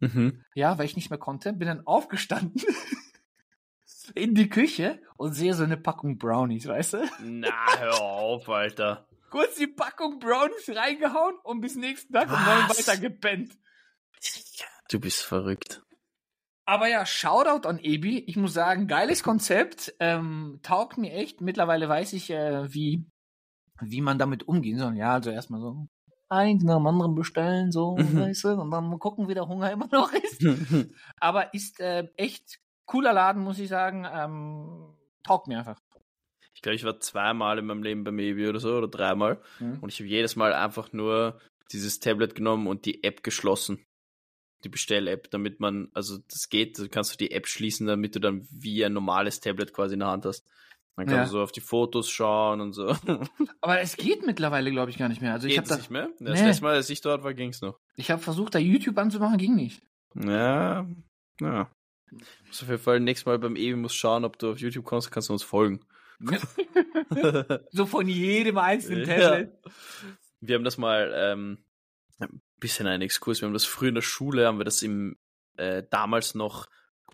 Mhm. 0.00 0.42
Ja, 0.54 0.78
weil 0.78 0.86
ich 0.86 0.96
nicht 0.96 1.10
mehr 1.10 1.18
konnte, 1.18 1.52
bin 1.52 1.68
dann 1.68 1.86
aufgestanden 1.86 2.60
in 4.14 4.34
die 4.34 4.48
Küche 4.48 5.00
und 5.16 5.32
sehe 5.32 5.54
so 5.54 5.64
eine 5.64 5.76
Packung 5.76 6.18
Brownies, 6.18 6.66
weißt 6.66 6.94
du? 6.94 7.08
Na, 7.22 7.78
hör 7.78 8.00
auf, 8.00 8.48
Alter. 8.48 9.06
Kurz 9.30 9.56
die 9.56 9.66
Packung 9.66 10.18
Brownies 10.18 10.68
reingehauen 10.74 11.34
und 11.44 11.60
bis 11.60 11.76
nächsten 11.76 12.12
Tag 12.12 12.26
um 12.28 12.44
neun 12.44 12.68
weiter 12.68 12.96
gepennt. 12.96 13.52
Du 14.88 15.00
bist 15.00 15.22
verrückt. 15.22 15.82
Aber 16.64 16.88
ja, 16.88 17.06
Shoutout 17.06 17.68
an 17.68 17.78
Ebi. 17.78 18.18
Ich 18.26 18.36
muss 18.36 18.52
sagen, 18.54 18.86
geiles 18.88 19.22
Konzept. 19.22 19.94
Ähm, 20.00 20.58
taugt 20.62 20.98
mir 20.98 21.12
echt. 21.12 21.40
Mittlerweile 21.40 21.88
weiß 21.88 22.12
ich, 22.12 22.30
äh, 22.30 22.72
wie, 22.72 23.04
wie 23.80 24.00
man 24.00 24.18
damit 24.18 24.48
umgehen 24.48 24.78
soll. 24.78 24.96
Ja, 24.96 25.12
also 25.14 25.30
erstmal 25.30 25.60
so 25.60 25.86
eins 26.28 26.64
nach 26.64 26.76
dem 26.78 26.86
anderen 26.88 27.14
bestellen, 27.14 27.70
so, 27.70 27.96
Mhm. 27.96 28.18
weißt 28.20 28.44
du, 28.44 28.48
und 28.60 28.72
dann 28.72 28.88
mal 28.88 28.98
gucken, 28.98 29.28
wie 29.28 29.34
der 29.34 29.46
Hunger 29.46 29.70
immer 29.70 29.86
noch 29.92 30.12
ist. 30.12 30.40
Aber 31.20 31.54
ist 31.54 31.78
äh, 31.78 32.08
echt 32.16 32.58
cooler 32.84 33.12
Laden, 33.12 33.42
muss 33.44 33.60
ich 33.60 33.68
sagen. 33.68 34.04
Ähm, 34.12 34.92
taugt 35.22 35.46
mir 35.46 35.58
einfach. 35.58 35.80
Ich 36.56 36.62
glaube, 36.62 36.74
ich 36.74 36.84
war 36.84 36.98
zweimal 37.00 37.58
in 37.58 37.66
meinem 37.66 37.82
Leben 37.82 38.02
beim 38.02 38.18
Ebi 38.18 38.48
oder 38.48 38.58
so 38.60 38.76
oder 38.78 38.88
dreimal. 38.88 39.40
Mhm. 39.60 39.78
Und 39.80 39.92
ich 39.92 40.00
habe 40.00 40.08
jedes 40.08 40.36
Mal 40.36 40.54
einfach 40.54 40.90
nur 40.94 41.38
dieses 41.70 42.00
Tablet 42.00 42.34
genommen 42.34 42.66
und 42.66 42.86
die 42.86 43.04
App 43.04 43.22
geschlossen. 43.22 43.84
Die 44.64 44.70
Bestell-App, 44.70 45.30
damit 45.30 45.60
man, 45.60 45.90
also 45.92 46.16
das 46.30 46.48
geht, 46.48 46.78
du 46.78 46.88
kannst 46.88 47.12
du 47.12 47.18
die 47.18 47.30
App 47.30 47.46
schließen, 47.46 47.86
damit 47.86 48.14
du 48.16 48.20
dann 48.20 48.48
wie 48.50 48.82
ein 48.84 48.94
normales 48.94 49.40
Tablet 49.40 49.74
quasi 49.74 49.94
in 49.94 50.00
der 50.00 50.08
Hand 50.08 50.24
hast. 50.24 50.46
Dann 50.96 51.04
kannst 51.04 51.18
Ja. 51.18 51.24
du 51.24 51.30
so 51.30 51.42
auf 51.42 51.52
die 51.52 51.60
Fotos 51.60 52.08
schauen 52.08 52.62
und 52.62 52.72
so. 52.72 52.86
Aber 53.60 53.80
es 53.80 53.98
geht 53.98 54.24
mittlerweile, 54.24 54.70
glaube 54.70 54.90
ich, 54.90 54.96
gar 54.96 55.10
nicht 55.10 55.20
mehr. 55.20 55.34
Also 55.34 55.46
ich 55.46 55.58
habe 55.58 55.72
nicht 55.76 55.90
mehr? 55.90 56.08
Das 56.20 56.40
Nee. 56.40 56.46
letzte 56.46 56.62
Mal, 56.62 56.74
als 56.76 56.88
ich 56.88 57.02
dort 57.02 57.22
war, 57.22 57.34
ging's 57.34 57.60
noch. 57.60 57.78
ich 57.96 58.10
habe 58.10 58.22
versucht, 58.22 58.54
da 58.54 58.58
YouTube 58.58 58.96
anzumachen, 58.96 59.36
ging 59.36 59.54
nicht. 59.56 59.82
Ja, 60.14 60.86
ja. 61.38 61.70
Muss 62.46 62.62
auf 62.62 62.68
jeden 62.70 62.82
Fall 62.82 63.00
nächstes 63.00 63.26
Mal 63.26 63.38
beim 63.38 63.56
Ebi 63.56 63.76
muss 63.76 63.94
schauen, 63.94 64.24
ob 64.24 64.38
du 64.38 64.50
auf 64.52 64.58
YouTube 64.58 64.86
kommst, 64.86 65.10
kannst 65.10 65.28
du 65.28 65.34
uns 65.34 65.42
folgen. 65.42 65.80
so 67.72 67.86
von 67.86 68.08
jedem 68.08 68.58
einzelnen 68.58 69.08
Ja. 69.08 69.30
Tablet. 69.30 69.52
Wir 70.40 70.54
haben 70.54 70.64
das 70.64 70.78
mal, 70.78 71.12
ähm, 71.14 71.58
ein 72.18 72.40
bisschen 72.60 72.86
ein 72.86 73.02
Exkurs, 73.02 73.40
wir 73.40 73.46
haben 73.46 73.54
das 73.54 73.64
früher 73.64 73.88
in 73.90 73.94
der 73.94 74.02
Schule, 74.02 74.46
haben 74.46 74.58
wir 74.58 74.64
das 74.64 74.82
im, 74.82 75.16
äh, 75.56 75.82
damals 75.90 76.34
noch 76.34 76.66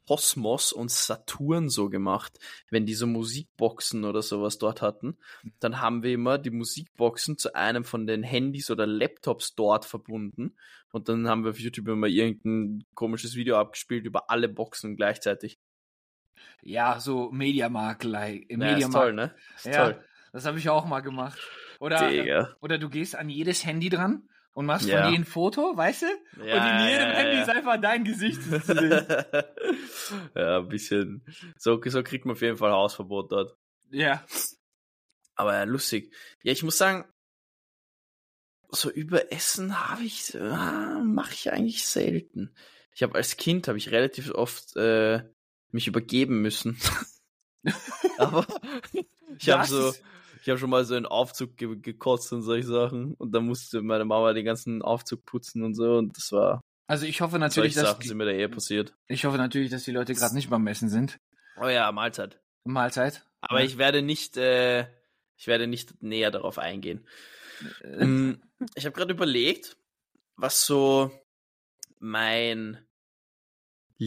Kosmos 0.06 0.72
und 0.72 0.90
Saturn 0.90 1.68
so 1.68 1.88
gemacht, 1.88 2.38
wenn 2.70 2.86
die 2.86 2.94
so 2.94 3.06
Musikboxen 3.06 4.04
oder 4.04 4.20
sowas 4.20 4.58
dort 4.58 4.82
hatten, 4.82 5.16
dann 5.60 5.80
haben 5.80 6.02
wir 6.02 6.12
immer 6.12 6.38
die 6.38 6.50
Musikboxen 6.50 7.38
zu 7.38 7.54
einem 7.54 7.84
von 7.84 8.06
den 8.06 8.22
Handys 8.22 8.70
oder 8.70 8.86
Laptops 8.86 9.54
dort 9.54 9.84
verbunden 9.84 10.56
und 10.90 11.08
dann 11.08 11.28
haben 11.28 11.44
wir 11.44 11.50
auf 11.50 11.58
YouTube 11.58 11.88
immer 11.88 12.08
irgendein 12.08 12.84
komisches 12.94 13.36
Video 13.36 13.56
abgespielt 13.56 14.04
über 14.04 14.28
alle 14.28 14.48
Boxen 14.48 14.96
gleichzeitig. 14.96 15.58
Ja, 16.62 17.00
so 17.00 17.30
Mediamarkt-like. 17.32 18.50
Ja, 18.50 18.56
Mediamarkt. 18.56 18.82
ist 18.82 18.92
toll, 18.92 19.12
ne? 19.14 19.34
Ist 19.56 19.66
Ja, 19.66 19.84
toll. 19.90 20.04
das 20.32 20.44
habe 20.46 20.58
ich 20.58 20.68
auch 20.68 20.84
mal 20.86 21.00
gemacht. 21.00 21.38
Oder, 21.80 22.08
Digga. 22.08 22.56
oder 22.60 22.78
du 22.78 22.88
gehst 22.88 23.16
an 23.16 23.28
jedes 23.28 23.64
Handy 23.66 23.88
dran 23.88 24.28
und 24.52 24.66
machst 24.66 24.86
Ja. 24.86 25.02
von 25.02 25.10
jedem 25.12 25.22
ein 25.22 25.26
Foto, 25.26 25.76
weißt 25.76 26.02
du? 26.02 26.06
und 26.40 26.46
in 26.46 26.86
jedem 26.88 27.10
Handy 27.10 27.40
ist 27.42 27.48
einfach 27.50 27.80
dein 27.80 28.04
Gesicht 28.04 28.42
zu 28.42 28.60
sehen. 28.60 29.06
ja, 30.36 30.58
ein 30.58 30.68
bisschen. 30.68 31.24
So, 31.58 31.80
so 31.84 32.02
kriegt 32.02 32.24
man 32.26 32.34
auf 32.36 32.42
jeden 32.42 32.56
Fall 32.56 32.70
Hausverbot 32.72 33.32
dort. 33.32 33.56
ja. 33.90 34.24
Aber 35.34 35.54
ja, 35.54 35.64
lustig. 35.64 36.14
Ja, 36.42 36.52
ich 36.52 36.62
muss 36.62 36.76
sagen, 36.76 37.06
so 38.70 38.90
über 38.90 39.32
Essen 39.32 39.88
habe 39.88 40.02
ich, 40.04 40.38
ah, 40.40 41.00
mache 41.04 41.32
ich 41.32 41.50
eigentlich 41.52 41.86
selten. 41.86 42.54
Ich 42.94 43.02
habe 43.02 43.14
als 43.14 43.36
Kind 43.38 43.66
habe 43.66 43.78
ich 43.78 43.90
relativ 43.90 44.30
oft 44.32 44.76
äh, 44.76 45.22
mich 45.72 45.86
übergeben 45.88 46.40
müssen. 46.42 46.78
Aber 48.18 48.46
ich 49.38 49.48
habe 49.50 49.66
so, 49.66 49.92
ich 50.42 50.48
habe 50.48 50.58
schon 50.58 50.70
mal 50.70 50.84
so 50.84 50.94
einen 50.94 51.06
Aufzug 51.06 51.56
ge 51.56 51.76
gekotzt 51.76 52.32
und 52.32 52.42
solche 52.42 52.66
Sachen 52.66 53.14
und 53.14 53.32
dann 53.32 53.46
musste 53.46 53.82
meine 53.82 54.04
Mama 54.04 54.32
den 54.32 54.44
ganzen 54.44 54.82
Aufzug 54.82 55.24
putzen 55.24 55.62
und 55.62 55.74
so 55.74 55.96
und 55.98 56.16
das 56.16 56.32
war 56.32 56.60
Also 56.88 57.06
ich 57.06 57.20
hoffe 57.20 57.38
natürlich, 57.38 57.74
dass 57.74 57.84
Sachen 57.90 58.02
sind 58.06 58.16
mir 58.16 58.24
da 58.26 58.32
eher 58.32 58.48
passiert. 58.48 58.94
ich 59.06 59.24
hoffe 59.24 59.38
natürlich, 59.38 59.70
dass 59.70 59.84
die 59.84 59.92
Leute 59.92 60.14
gerade 60.14 60.34
nicht 60.34 60.50
beim 60.50 60.62
Messen 60.64 60.88
sind. 60.88 61.18
Oh 61.56 61.68
ja, 61.68 61.90
Mahlzeit. 61.92 62.40
Mahlzeit. 62.64 63.24
Aber 63.40 63.60
Ja. 63.60 63.66
ich 63.66 63.78
werde 63.78 64.02
nicht, 64.02 64.36
äh, 64.36 64.86
ich 65.36 65.46
werde 65.46 65.66
nicht 65.66 66.02
näher 66.02 66.30
darauf 66.30 66.58
eingehen. 66.58 67.06
Äh, 67.82 68.04
Mm, 68.06 68.42
Ich 68.74 68.84
habe 68.86 68.94
gerade 68.94 69.12
überlegt, 69.12 69.76
was 70.36 70.66
so 70.66 71.10
mein 71.98 72.78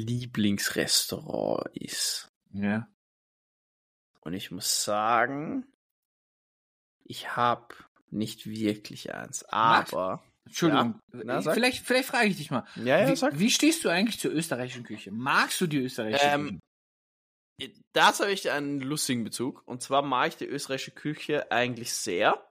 Lieblingsrestaurant 0.03 1.67
ist. 1.77 2.29
ja. 2.51 2.87
Und 4.21 4.33
ich 4.33 4.49
muss 4.49 4.83
sagen, 4.83 5.67
ich 7.03 7.35
habe 7.35 7.75
nicht 8.09 8.47
wirklich 8.47 9.13
eins. 9.13 9.45
Max? 9.51 9.93
Aber. 9.93 10.23
Entschuldigung. 10.45 10.99
Ja. 11.13 11.21
Na, 11.23 11.41
sag. 11.43 11.53
vielleicht 11.53 11.85
vielleicht 11.85 12.07
frage 12.09 12.29
ich 12.29 12.37
dich 12.37 12.49
mal. 12.49 12.65
Ja, 12.75 13.07
wie, 13.07 13.39
wie 13.39 13.51
stehst 13.51 13.85
du 13.85 13.89
eigentlich 13.89 14.19
zur 14.19 14.31
österreichischen 14.31 14.83
Küche? 14.83 15.11
Magst 15.11 15.61
du 15.61 15.67
die 15.67 15.77
österreichische 15.77 16.25
Ähm, 16.25 16.59
Küche? 17.59 17.73
Das 17.93 18.19
habe 18.19 18.31
ich 18.31 18.49
einen 18.49 18.79
lustigen 18.79 19.23
Bezug. 19.23 19.61
Und 19.67 19.83
zwar 19.83 20.01
mag 20.01 20.29
ich 20.29 20.37
die 20.37 20.47
österreichische 20.47 20.91
Küche 20.91 21.51
eigentlich 21.51 21.93
sehr. 21.93 22.49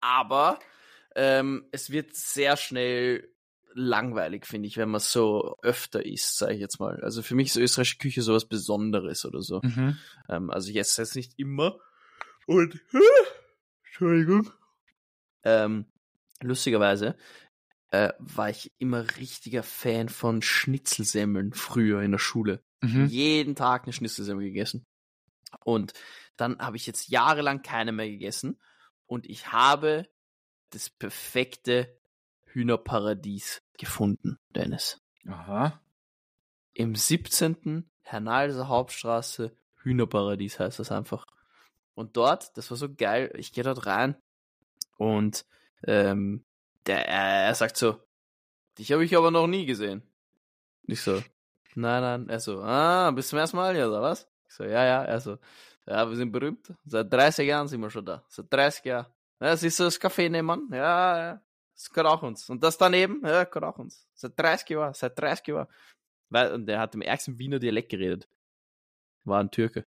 Aber 0.00 0.58
ähm, 1.14 1.68
es 1.72 1.90
wird 1.90 2.16
sehr 2.16 2.56
schnell 2.56 3.30
langweilig, 3.74 4.46
finde 4.46 4.68
ich, 4.68 4.76
wenn 4.76 4.88
man 4.88 5.00
so 5.00 5.56
öfter 5.62 6.04
isst, 6.04 6.38
sage 6.38 6.54
ich 6.54 6.60
jetzt 6.60 6.80
mal. 6.80 7.00
Also 7.02 7.22
für 7.22 7.34
mich 7.34 7.48
ist 7.48 7.56
österreichische 7.56 7.98
Küche 7.98 8.22
sowas 8.22 8.46
Besonderes 8.46 9.24
oder 9.24 9.42
so. 9.42 9.60
Mhm. 9.62 9.98
Ähm, 10.28 10.50
also 10.50 10.70
ich 10.70 10.76
esse 10.76 11.02
es 11.02 11.14
nicht 11.14 11.38
immer. 11.38 11.78
Und 12.46 12.80
Entschuldigung. 13.84 14.50
Ähm, 15.44 15.86
lustigerweise 16.42 17.16
äh, 17.90 18.12
war 18.18 18.50
ich 18.50 18.72
immer 18.78 19.04
richtiger 19.16 19.62
Fan 19.62 20.08
von 20.08 20.42
Schnitzelsemmeln 20.42 21.52
früher 21.52 22.02
in 22.02 22.12
der 22.12 22.18
Schule. 22.18 22.62
Mhm. 22.82 23.06
Jeden 23.06 23.54
Tag 23.56 23.84
eine 23.84 23.92
Schnitzelsemmel 23.92 24.44
gegessen. 24.44 24.86
Und 25.64 25.92
dann 26.36 26.58
habe 26.58 26.76
ich 26.76 26.86
jetzt 26.86 27.08
jahrelang 27.08 27.62
keine 27.62 27.92
mehr 27.92 28.08
gegessen. 28.08 28.60
Und 29.06 29.26
ich 29.26 29.52
habe 29.52 30.08
das 30.70 30.88
perfekte 30.88 31.99
Hühnerparadies 32.52 33.62
gefunden, 33.78 34.38
Dennis. 34.54 35.00
Aha. 35.26 35.80
Im 36.72 36.94
17. 36.94 37.88
Hernalser 38.02 38.68
Hauptstraße, 38.68 39.54
Hühnerparadies 39.82 40.58
heißt 40.58 40.78
das 40.78 40.92
einfach. 40.92 41.26
Und 41.94 42.16
dort, 42.16 42.56
das 42.56 42.70
war 42.70 42.76
so 42.76 42.92
geil, 42.92 43.32
ich 43.36 43.52
gehe 43.52 43.64
dort 43.64 43.86
rein 43.86 44.16
und 44.96 45.44
ähm, 45.86 46.44
der, 46.86 47.08
er, 47.08 47.46
er 47.46 47.54
sagt 47.54 47.76
so, 47.76 48.00
dich 48.78 48.92
habe 48.92 49.04
ich 49.04 49.16
aber 49.16 49.30
noch 49.30 49.46
nie 49.46 49.66
gesehen. 49.66 50.02
Ich 50.84 51.02
so, 51.02 51.22
nein, 51.74 52.02
nein, 52.02 52.28
er 52.28 52.40
so, 52.40 52.62
ah, 52.62 53.10
bis 53.10 53.28
zum 53.28 53.38
ersten 53.38 53.56
Mal 53.56 53.74
hier, 53.74 53.88
oder 53.88 54.02
was? 54.02 54.28
Ich 54.48 54.54
so, 54.54 54.64
ja, 54.64 54.84
ja, 54.84 55.04
er 55.04 55.20
so, 55.20 55.38
ja, 55.86 56.08
wir 56.08 56.16
sind 56.16 56.32
berühmt, 56.32 56.72
seit 56.84 57.12
30 57.12 57.46
Jahren 57.46 57.68
sind 57.68 57.80
wir 57.80 57.90
schon 57.90 58.04
da, 58.04 58.24
seit 58.28 58.52
30 58.52 58.84
Jahren. 58.84 59.06
Ja, 59.40 59.56
siehst 59.56 59.80
du 59.80 59.84
das 59.84 60.00
Café 60.00 60.28
nebenan? 60.28 60.68
Ja, 60.70 61.18
ja, 61.18 61.42
das 61.80 61.90
gehört 61.90 62.12
auch 62.12 62.22
uns. 62.22 62.50
Und 62.50 62.62
das 62.62 62.76
daneben? 62.76 63.22
Ja, 63.24 63.44
gehört 63.44 63.64
auch 63.64 63.78
uns. 63.78 64.06
Seit 64.14 64.38
30 64.38 64.68
Jahren, 64.68 64.92
seit 64.92 65.18
30 65.18 65.46
Jahren. 65.48 65.66
Weil, 66.28 66.52
und 66.52 66.66
der 66.66 66.78
hat 66.78 66.94
im 66.94 67.00
ärgsten 67.00 67.38
Wiener 67.38 67.58
Dialekt 67.58 67.88
geredet. 67.88 68.28
War 69.24 69.40
ein 69.40 69.50
Türke. 69.50 69.86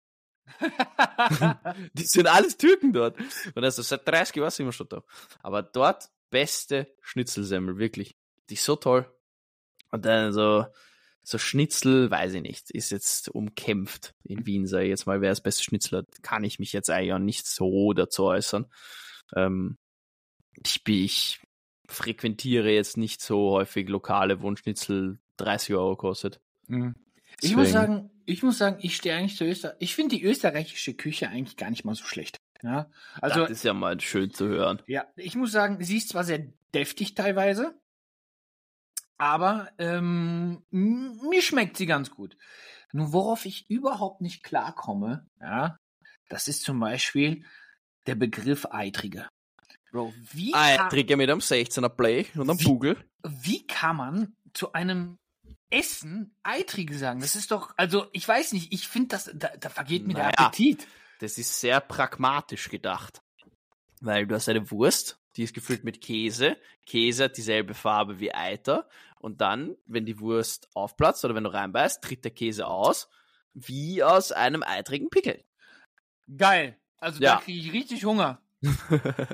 Die 1.93 2.05
sind 2.05 2.27
alles 2.27 2.57
Türken 2.57 2.93
dort. 2.93 3.17
Und 3.55 3.63
also 3.63 3.81
seit 3.81 4.07
30 4.07 4.35
Jahren 4.35 4.51
sind 4.51 4.67
wir 4.67 4.71
schon 4.71 4.87
da. 4.87 5.03
Aber 5.41 5.63
dort 5.63 6.09
beste 6.29 6.95
Schnitzelsemmel, 7.01 7.79
wirklich. 7.79 8.15
Die 8.49 8.53
ist 8.53 8.65
so 8.65 8.75
toll. 8.75 9.11
Und 9.89 10.05
dann 10.05 10.31
so, 10.31 10.67
so 11.23 11.39
Schnitzel, 11.39 12.11
weiß 12.11 12.35
ich 12.35 12.43
nicht, 12.43 12.69
ist 12.69 12.91
jetzt 12.91 13.29
umkämpft 13.29 14.13
in 14.23 14.45
Wien, 14.45 14.67
sage 14.67 14.85
ich 14.85 14.89
jetzt 14.89 15.07
mal, 15.07 15.21
wer 15.21 15.29
das 15.29 15.41
beste 15.41 15.63
Schnitzel 15.63 15.99
hat, 15.99 16.21
kann 16.21 16.43
ich 16.43 16.59
mich 16.59 16.71
jetzt 16.71 16.91
eigentlich 16.91 17.13
auch 17.13 17.19
nicht 17.19 17.47
so 17.47 17.93
dazu 17.93 18.25
äußern. 18.25 18.71
Ähm, 19.35 19.79
ich, 20.63 20.83
bin, 20.83 21.03
ich 21.03 21.41
frequentiere 21.89 22.71
jetzt 22.71 22.97
nicht 22.97 23.21
so 23.21 23.51
häufig 23.51 23.89
Lokale, 23.89 24.41
wo 24.41 24.49
ein 24.49 24.57
Schnitzel 24.57 25.19
30 25.37 25.75
Euro 25.75 25.95
kostet. 25.95 26.39
Mhm. 26.67 26.95
Ich 27.41 27.55
muss 27.55 27.71
sagen, 27.71 28.09
ich 28.25 28.43
muss 28.43 28.57
sagen, 28.57 28.77
ich 28.81 28.95
stehe 28.95 29.15
eigentlich 29.15 29.37
zur 29.37 29.47
Österreich. 29.47 29.75
Ich 29.79 29.95
finde 29.95 30.15
die 30.15 30.23
österreichische 30.23 30.93
Küche 30.93 31.29
eigentlich 31.29 31.57
gar 31.57 31.69
nicht 31.69 31.85
mal 31.85 31.95
so 31.95 32.03
schlecht. 32.03 32.37
Ja, 32.61 32.89
also 33.21 33.41
das 33.41 33.51
ist 33.51 33.63
ja 33.63 33.73
mal 33.73 33.99
schön 34.01 34.33
zu 34.33 34.47
hören. 34.47 34.81
ja, 34.85 35.05
ich 35.15 35.35
muss 35.35 35.51
sagen, 35.51 35.81
sie 35.81 35.97
ist 35.97 36.09
zwar 36.09 36.25
sehr 36.25 36.45
deftig 36.73 37.15
teilweise, 37.15 37.73
aber 39.17 39.69
ähm, 39.77 40.61
mir 40.69 41.41
schmeckt 41.41 41.77
sie 41.77 41.85
ganz 41.85 42.11
gut. 42.11 42.35
Nur 42.91 43.13
worauf 43.13 43.45
ich 43.45 43.69
überhaupt 43.69 44.19
nicht 44.19 44.43
klarkomme, 44.43 45.25
ja, 45.39 45.77
das 46.27 46.49
ist 46.49 46.63
zum 46.63 46.79
Beispiel 46.79 47.45
der 48.07 48.15
Begriff 48.15 48.65
Eitrige. 48.71 49.29
Bro, 49.91 50.13
wie, 50.31 50.53
Ah, 50.53 50.75
kann, 50.77 50.89
Trigger 50.89 51.17
mit 51.17 51.29
einem 51.29 51.39
16er 51.41 51.89
Play 51.89 52.27
und 52.35 52.49
einem 52.49 52.59
Wie- 52.59 52.63
Bugel. 52.63 52.97
wie 53.23 53.65
kann 53.65 53.95
man 53.95 54.35
zu 54.53 54.73
einem 54.73 55.17
Essen 55.69 56.35
Eitrige 56.43 56.97
sagen? 56.97 57.19
Das 57.21 57.35
ist 57.35 57.51
doch, 57.51 57.73
also 57.77 58.07
ich 58.11 58.27
weiß 58.27 58.53
nicht, 58.53 58.71
ich 58.73 58.87
finde 58.87 59.09
das, 59.09 59.31
da, 59.33 59.49
da 59.59 59.69
vergeht 59.69 60.05
mir 60.07 60.13
der 60.13 60.25
Naja. 60.25 60.35
Appetit. 60.37 60.87
Das 61.19 61.37
ist 61.37 61.59
sehr 61.59 61.79
pragmatisch 61.81 62.69
gedacht. 62.69 63.21
Weil 64.01 64.25
du 64.27 64.35
hast 64.35 64.47
eine 64.47 64.69
Wurst, 64.71 65.19
die 65.35 65.43
ist 65.43 65.53
gefüllt 65.53 65.83
mit 65.83 66.01
Käse. 66.01 66.57
Käse 66.85 67.25
hat 67.25 67.37
dieselbe 67.37 67.73
Farbe 67.73 68.19
wie 68.19 68.33
Eiter. 68.33 68.87
Und 69.19 69.41
dann, 69.41 69.75
wenn 69.85 70.05
die 70.05 70.19
Wurst 70.19 70.69
aufplatzt 70.73 71.25
oder 71.25 71.35
wenn 71.35 71.43
du 71.43 71.51
reinbeißt, 71.53 72.01
tritt 72.01 72.23
der 72.23 72.31
Käse 72.31 72.67
aus, 72.67 73.09
wie 73.53 74.01
aus 74.01 74.31
einem 74.31 74.63
eitrigen 74.63 75.09
Pickel. 75.09 75.43
Geil. 76.37 76.77
Also 76.97 77.21
Ja. 77.21 77.35
da 77.35 77.41
kriege 77.41 77.59
ich 77.59 77.73
richtig 77.73 78.05
Hunger. 78.05 78.41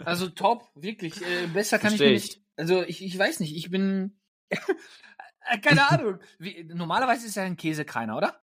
Also 0.05 0.29
top, 0.29 0.69
wirklich. 0.75 1.21
Äh, 1.21 1.47
besser 1.47 1.79
kann 1.79 1.89
Versteh 1.89 2.13
ich 2.13 2.23
nicht. 2.23 2.41
Also 2.57 2.83
ich, 2.83 3.03
ich 3.03 3.17
weiß 3.17 3.39
nicht, 3.39 3.55
ich 3.55 3.69
bin. 3.69 4.17
Äh, 5.47 5.59
Keine 5.59 5.87
Ahnung. 5.91 6.17
Wie, 6.39 6.63
normalerweise 6.73 7.27
ist 7.27 7.35
ja 7.35 7.43
ein 7.43 7.55
Käse 7.55 7.85
keiner, 7.85 8.17
oder? 8.17 8.41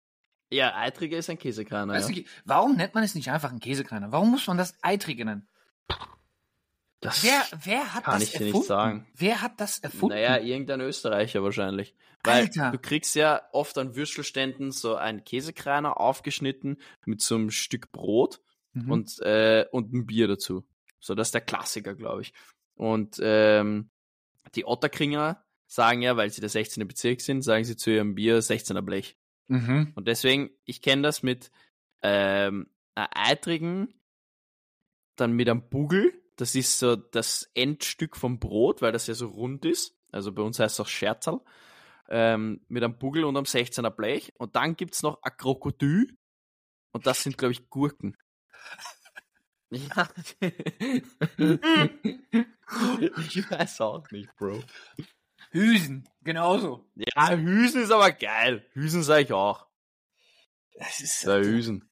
Ja, 0.49 0.73
Eitriger 0.77 1.17
ist 1.17 1.29
ein 1.29 1.37
Käsekreiner. 1.37 1.91
Weißt 1.91 2.09
Ja. 2.09 2.15
du, 2.15 2.23
warum 2.45 2.77
nennt 2.77 2.93
man 2.95 3.03
es 3.03 3.15
nicht 3.15 3.29
einfach 3.29 3.49
einen 3.49 3.59
Käsekreiner? 3.59 4.13
Warum 4.13 4.31
muss 4.31 4.47
man 4.47 4.57
das 4.57 4.75
Eitrige 4.81 5.25
nennen? 5.25 5.45
Das 7.01 7.21
Wer, 7.21 7.43
wer 7.63 7.93
hat 7.93 8.05
kann 8.05 8.13
das 8.13 8.23
ich 8.23 8.29
dir 8.31 8.45
erfunden? 8.45 8.57
nicht 8.59 8.67
sagen. 8.67 9.07
Wer 9.13 9.41
hat 9.41 9.59
das 9.59 9.79
erfunden? 9.79 10.15
Naja, 10.15 10.37
irgendein 10.37 10.79
Österreicher 10.79 11.43
wahrscheinlich. 11.43 11.93
Weil 12.23 12.43
Alter. 12.43 12.71
du 12.71 12.79
kriegst 12.79 13.13
ja 13.15 13.41
oft 13.51 13.77
an 13.77 13.95
Würstelständen 13.95 14.71
so 14.71 14.95
einen 14.95 15.25
Käsekreiner 15.25 15.99
aufgeschnitten 15.99 16.77
mit 17.05 17.21
so 17.21 17.35
einem 17.35 17.51
Stück 17.51 17.91
Brot 17.91 18.39
Mhm. 18.75 18.91
und, 18.91 19.19
äh, 19.21 19.65
und 19.71 19.93
ein 19.93 20.05
Bier 20.05 20.27
dazu. 20.27 20.65
So, 20.99 21.15
das 21.15 21.29
ist 21.29 21.33
der 21.33 21.41
Klassiker, 21.41 21.95
glaube 21.95 22.21
ich. 22.21 22.33
Und 22.75 23.19
ähm, 23.21 23.89
die 24.53 24.65
Otterkringer 24.65 25.43
sagen 25.67 26.01
ja, 26.01 26.17
weil 26.17 26.29
sie 26.29 26.41
der 26.41 26.49
16. 26.49 26.87
Bezirk 26.87 27.21
sind, 27.21 27.41
sagen 27.41 27.63
sie 27.63 27.75
zu 27.75 27.91
ihrem 27.91 28.15
Bier 28.15 28.41
16er 28.41 28.81
Blech. 28.81 29.17
Mhm. 29.47 29.93
Und 29.95 30.07
deswegen, 30.07 30.51
ich 30.65 30.81
kenne 30.81 31.03
das 31.03 31.23
mit 31.23 31.51
ähm, 32.01 32.67
eitrigen, 32.95 33.93
dann 35.15 35.33
mit 35.33 35.49
einem 35.49 35.67
Bugel. 35.69 36.13
Das 36.35 36.55
ist 36.55 36.79
so 36.79 36.95
das 36.95 37.49
Endstück 37.53 38.17
vom 38.17 38.39
Brot, 38.39 38.81
weil 38.81 38.91
das 38.91 39.07
ja 39.07 39.13
so 39.13 39.27
rund 39.27 39.63
ist. 39.65 39.95
Also 40.11 40.31
bei 40.33 40.41
uns 40.41 40.59
heißt 40.59 40.75
es 40.75 40.79
auch 40.79 40.87
Scherzerl. 40.87 41.41
Ähm, 42.07 42.61
mit 42.67 42.83
einem 42.83 42.97
Bugel 42.97 43.23
und 43.23 43.35
einem 43.35 43.45
16er 43.45 43.89
Blech. 43.89 44.33
Und 44.37 44.55
dann 44.55 44.75
gibt's 44.75 45.01
noch 45.01 45.21
ein 45.23 45.35
Krokodil. 45.37 46.17
Und 46.91 47.07
das 47.07 47.23
sind, 47.23 47.37
glaube 47.37 47.53
ich, 47.53 47.69
Gurken. 47.69 48.15
Ja. 49.71 50.07
ich 53.17 53.51
weiß 53.51 53.81
auch 53.81 54.09
nicht, 54.11 54.33
Bro. 54.37 54.61
Hüsen, 55.51 56.07
genauso. 56.21 56.85
Ja, 56.95 57.31
Hüsen 57.31 57.81
ist 57.81 57.91
aber 57.91 58.11
geil. 58.11 58.65
Hüsen 58.73 59.03
sage 59.03 59.23
ich 59.23 59.33
auch. 59.33 59.67
Das 60.77 60.99
ist, 61.01 61.25
Der 61.25 61.39
Hüsen. 61.39 61.89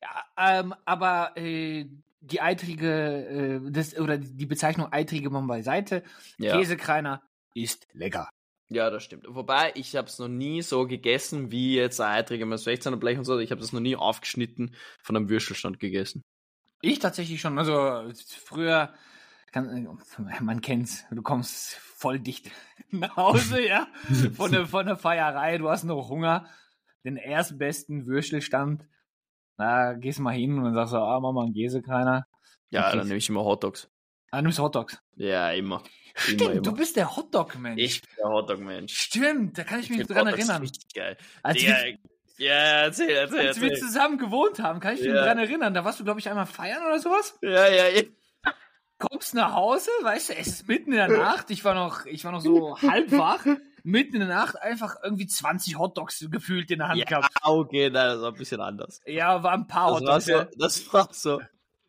ja, 0.00 0.24
ähm, 0.36 0.74
aber 0.84 1.36
äh, 1.36 1.86
die 2.20 2.40
eitrige, 2.40 3.60
äh, 3.66 3.70
das, 3.70 3.96
oder 3.98 4.16
die 4.18 4.46
Bezeichnung 4.46 4.92
eitrige 4.92 5.28
mal 5.30 5.42
beiseite. 5.42 6.02
Ja. 6.38 6.56
Käsekreiner 6.56 7.22
ist 7.54 7.86
lecker. 7.92 8.28
Ja, 8.68 8.90
das 8.90 9.04
stimmt. 9.04 9.26
Wobei, 9.28 9.72
ich 9.76 9.94
habe 9.94 10.08
es 10.08 10.18
noch 10.18 10.28
nie 10.28 10.62
so 10.62 10.86
gegessen, 10.86 11.52
wie 11.52 11.76
jetzt 11.76 12.00
ein 12.00 12.18
Eitriger 12.18 12.46
mit 12.46 12.58
16er 12.58 12.96
Blech 12.96 13.18
und 13.18 13.24
so. 13.24 13.38
Ich 13.38 13.50
habe 13.52 13.60
das 13.60 13.72
noch 13.72 13.80
nie 13.80 13.96
aufgeschnitten 13.96 14.74
von 15.02 15.16
einem 15.16 15.28
Würstelstand 15.28 15.78
gegessen. 15.78 16.24
Ich 16.82 16.98
tatsächlich 16.98 17.40
schon. 17.40 17.58
Also 17.58 18.12
früher, 18.44 18.92
kann, 19.52 19.98
man 20.40 20.60
kennt's, 20.60 21.04
du 21.10 21.22
kommst 21.22 21.74
voll 21.76 22.18
dicht 22.18 22.50
nach 22.90 23.16
Hause, 23.16 23.66
ja, 23.66 23.88
von 24.34 24.52
der, 24.52 24.66
von 24.66 24.86
der 24.86 24.96
Feierei, 24.96 25.58
du 25.58 25.70
hast 25.70 25.84
noch 25.84 26.08
Hunger, 26.08 26.46
den 27.04 27.16
erstbesten 27.16 28.06
Würstelstand, 28.06 28.86
da 29.56 29.94
gehst 29.94 30.18
du 30.18 30.22
mal 30.22 30.34
hin 30.34 30.58
und 30.58 30.64
dann 30.64 30.74
sagst 30.74 30.92
du, 30.92 30.98
ah, 30.98 31.18
mach 31.20 31.32
mal 31.32 31.44
einen 31.44 31.54
Käsekreiner. 31.54 32.26
Ja, 32.70 32.94
dann 32.94 33.06
nehme 33.06 33.18
ich 33.18 33.28
immer 33.28 33.44
Hotdogs. 33.44 33.88
Ah, 34.30 34.42
nimmst 34.42 34.58
Hotdogs. 34.58 35.00
Ja, 35.14 35.50
immer. 35.52 35.82
Stimmt, 36.16 36.40
immer, 36.40 36.50
immer. 36.52 36.62
du 36.62 36.72
bist 36.72 36.96
der 36.96 37.14
Hotdog-Mensch. 37.16 37.80
Ich 37.82 38.00
bin 38.02 38.10
der 38.18 38.28
Hotdog-Mensch. 38.30 38.92
Stimmt, 38.96 39.58
da 39.58 39.64
kann 39.64 39.80
ich 39.80 39.90
mich 39.90 40.06
dran 40.06 40.18
Hotdogs 40.26 40.38
erinnern. 40.38 40.62
Richtig 40.62 40.94
geil. 40.94 41.16
Als 41.42 41.58
Digga, 41.58 41.74
wir, 41.84 41.98
ja, 42.38 42.52
erzähl, 42.52 43.10
erzähl, 43.10 43.46
als 43.48 43.60
wir 43.60 43.70
erzähl. 43.70 43.86
zusammen 43.86 44.18
gewohnt 44.18 44.58
haben, 44.58 44.80
kann 44.80 44.94
ich 44.94 45.00
mich 45.00 45.08
Ja. 45.10 45.24
dran 45.24 45.38
erinnern. 45.38 45.74
Da 45.74 45.84
warst 45.84 46.00
du, 46.00 46.04
glaube 46.04 46.20
ich, 46.20 46.28
einmal 46.28 46.46
feiern 46.46 46.82
oder 46.84 46.98
sowas. 46.98 47.38
Ja, 47.42 47.68
ja, 47.68 47.88
ja. 47.88 48.02
kommst 48.98 49.34
nach 49.34 49.52
Hause, 49.54 49.90
weißt 50.02 50.30
du, 50.30 50.36
es 50.36 50.46
ist 50.46 50.68
mitten 50.68 50.92
in 50.92 50.96
der 50.98 51.08
Nacht, 51.08 51.50
ich 51.50 51.64
war 51.64 51.74
noch, 51.74 52.06
ich 52.06 52.24
war 52.24 52.32
noch 52.32 52.40
so 52.40 52.80
halb 52.80 53.12
wach, 53.12 53.44
mitten 53.82 54.14
in 54.14 54.20
der 54.20 54.28
Nacht 54.28 54.60
einfach 54.62 54.96
irgendwie 55.02 55.26
20 55.26 55.78
Hotdogs 55.78 56.26
gefühlt 56.30 56.70
in 56.70 56.78
der 56.78 56.88
Hand 56.88 56.98
Ja, 57.00 57.04
gehabt. 57.04 57.28
okay, 57.42 57.90
nein, 57.90 58.08
das 58.08 58.22
war 58.22 58.32
ein 58.32 58.38
bisschen 58.38 58.60
anders. 58.62 59.00
Ja, 59.04 59.42
war 59.42 59.52
ein 59.52 59.66
paar 59.66 59.92
Das 59.92 60.00
war 60.02 60.08
Hotdogs. 60.14 60.24
so, 60.24 60.32
ja. 60.32 60.48
das 60.56 60.92
war 60.94 61.08
so. 61.12 61.42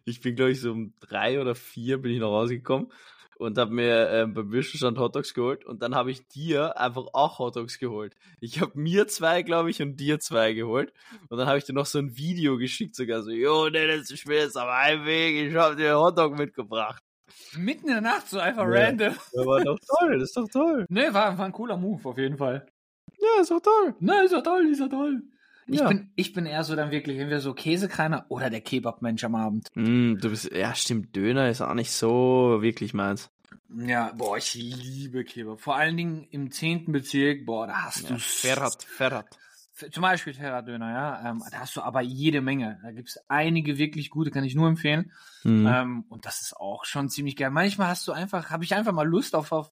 Ich 0.04 0.20
bin, 0.22 0.36
glaube 0.36 0.52
ich, 0.52 0.60
so 0.62 0.72
um 0.72 0.94
drei 1.00 1.40
oder 1.42 1.56
vier 1.56 1.98
bin 2.02 2.12
ich 2.14 2.20
nach 2.20 2.28
Hause 2.28 2.56
gekommen 2.58 2.92
und 3.38 3.58
habe 3.58 3.72
mir 3.72 4.10
ähm, 4.10 4.34
beim 4.34 4.52
Würstelstand 4.52 4.98
Hotdogs 4.98 5.34
geholt 5.34 5.64
und 5.66 5.82
dann 5.82 5.96
habe 5.96 6.12
ich 6.12 6.28
dir 6.28 6.78
einfach 6.80 7.06
auch 7.14 7.40
Hotdogs 7.40 7.80
geholt. 7.80 8.16
Ich 8.40 8.62
habe 8.62 8.72
mir 8.76 9.08
zwei, 9.08 9.44
glaube 9.44 9.70
ich, 9.70 9.82
und 9.82 9.98
dir 9.98 10.20
zwei 10.20 10.54
geholt 10.54 10.92
und 11.30 11.38
dann 11.38 11.48
habe 11.48 11.58
ich 11.58 11.64
dir 11.64 11.74
noch 11.74 11.86
so 11.86 12.00
ein 12.00 12.18
Video 12.18 12.58
geschickt, 12.58 12.96
sogar 12.96 13.22
so, 13.24 13.32
jo, 13.32 13.70
Dennis, 13.70 14.10
ich 14.12 14.26
bin 14.26 14.36
jetzt 14.38 14.58
am 14.58 14.68
Heimweg, 14.70 15.50
ich 15.50 15.56
habe 15.56 15.76
dir 15.76 15.92
einen 15.92 16.00
Hotdog 16.00 16.38
mitgebracht. 16.38 17.04
Mitten 17.56 17.88
in 17.88 17.94
der 17.94 18.02
Nacht, 18.02 18.30
so 18.30 18.40
einfach 18.40 18.64
Ja. 18.64 18.70
random. 18.70 19.14
Das 19.34 19.46
war 19.46 19.64
doch 19.64 19.80
toll, 20.00 20.14
das 20.20 20.30
ist 20.30 20.38
doch 20.38 20.48
toll. 20.50 20.86
Ne, 20.90 21.14
war, 21.14 21.38
war 21.38 21.46
ein 21.46 21.52
cooler 21.52 21.78
Move, 21.78 22.08
auf 22.10 22.18
jeden 22.18 22.38
Fall. 22.38 22.68
Ja, 23.20 23.42
ist 23.42 23.52
doch 23.52 23.62
toll. 23.62 23.96
Ne, 24.00 24.24
ist 24.26 24.32
ja 24.32 24.42
toll, 24.42 24.68
ist 24.72 24.80
ja 24.80 24.88
toll. 24.88 25.22
Ich, 25.68 25.80
Ja. 25.80 25.88
bin, 25.90 26.12
ich 26.16 26.34
bin 26.34 26.46
eher 26.46 26.64
so 26.64 26.76
dann 26.76 26.92
wirklich 26.92 27.18
entweder 27.20 27.42
so 27.42 27.54
Käsekreiner 27.54 28.26
oder 28.30 28.50
der 28.50 28.62
Kebabmensch 28.62 29.24
am 29.24 29.36
Abend. 29.36 29.68
Mm, 29.76 30.16
du 30.18 30.30
bist, 30.30 30.52
ja, 30.52 30.74
stimmt, 30.74 31.16
Döner 31.16 31.50
ist 31.50 31.62
auch 31.62 31.74
nicht 31.74 31.92
so 31.92 32.58
wirklich 32.62 32.94
meins. 32.94 33.30
Ja, 33.76 34.14
boah, 34.14 34.38
ich 34.38 34.54
liebe 34.54 35.26
Kebab. 35.26 35.60
Vor 35.60 35.76
allen 35.76 35.98
Dingen 35.98 36.24
im 36.32 36.52
10. 36.52 36.92
Bezirk, 36.94 37.46
boah, 37.46 37.68
da 37.68 37.84
hast 37.84 38.10
du 38.10 38.18
Ferrat, 38.18 38.84
Ferrat. 38.84 39.38
Zum 39.92 40.02
Beispiel 40.02 40.34
Ferrat-Döner, 40.34 40.90
ja. 40.92 41.30
Ähm, 41.30 41.44
da 41.52 41.60
hast 41.60 41.76
du 41.76 41.82
aber 41.82 42.02
jede 42.02 42.42
Menge. 42.42 42.80
Da 42.82 42.92
gibt's 42.92 43.20
einige 43.28 43.78
wirklich 43.78 44.10
gute, 44.10 44.32
kann 44.32 44.44
ich 44.44 44.56
nur 44.56 44.68
empfehlen. 44.68 45.12
Mhm. 45.44 45.68
Ähm, 45.68 46.06
und 46.10 46.26
das 46.26 46.42
ist 46.42 46.56
auch 46.58 46.84
schon 46.86 47.10
ziemlich 47.10 47.36
geil. 47.36 47.52
Manchmal 47.52 47.90
hast 47.90 48.08
du 48.08 48.12
einfach, 48.12 48.50
habe 48.50 48.64
ich 48.64 48.74
einfach 48.74 48.94
mal 48.94 49.08
Lust 49.08 49.36
auf, 49.36 49.52
auf, 49.52 49.70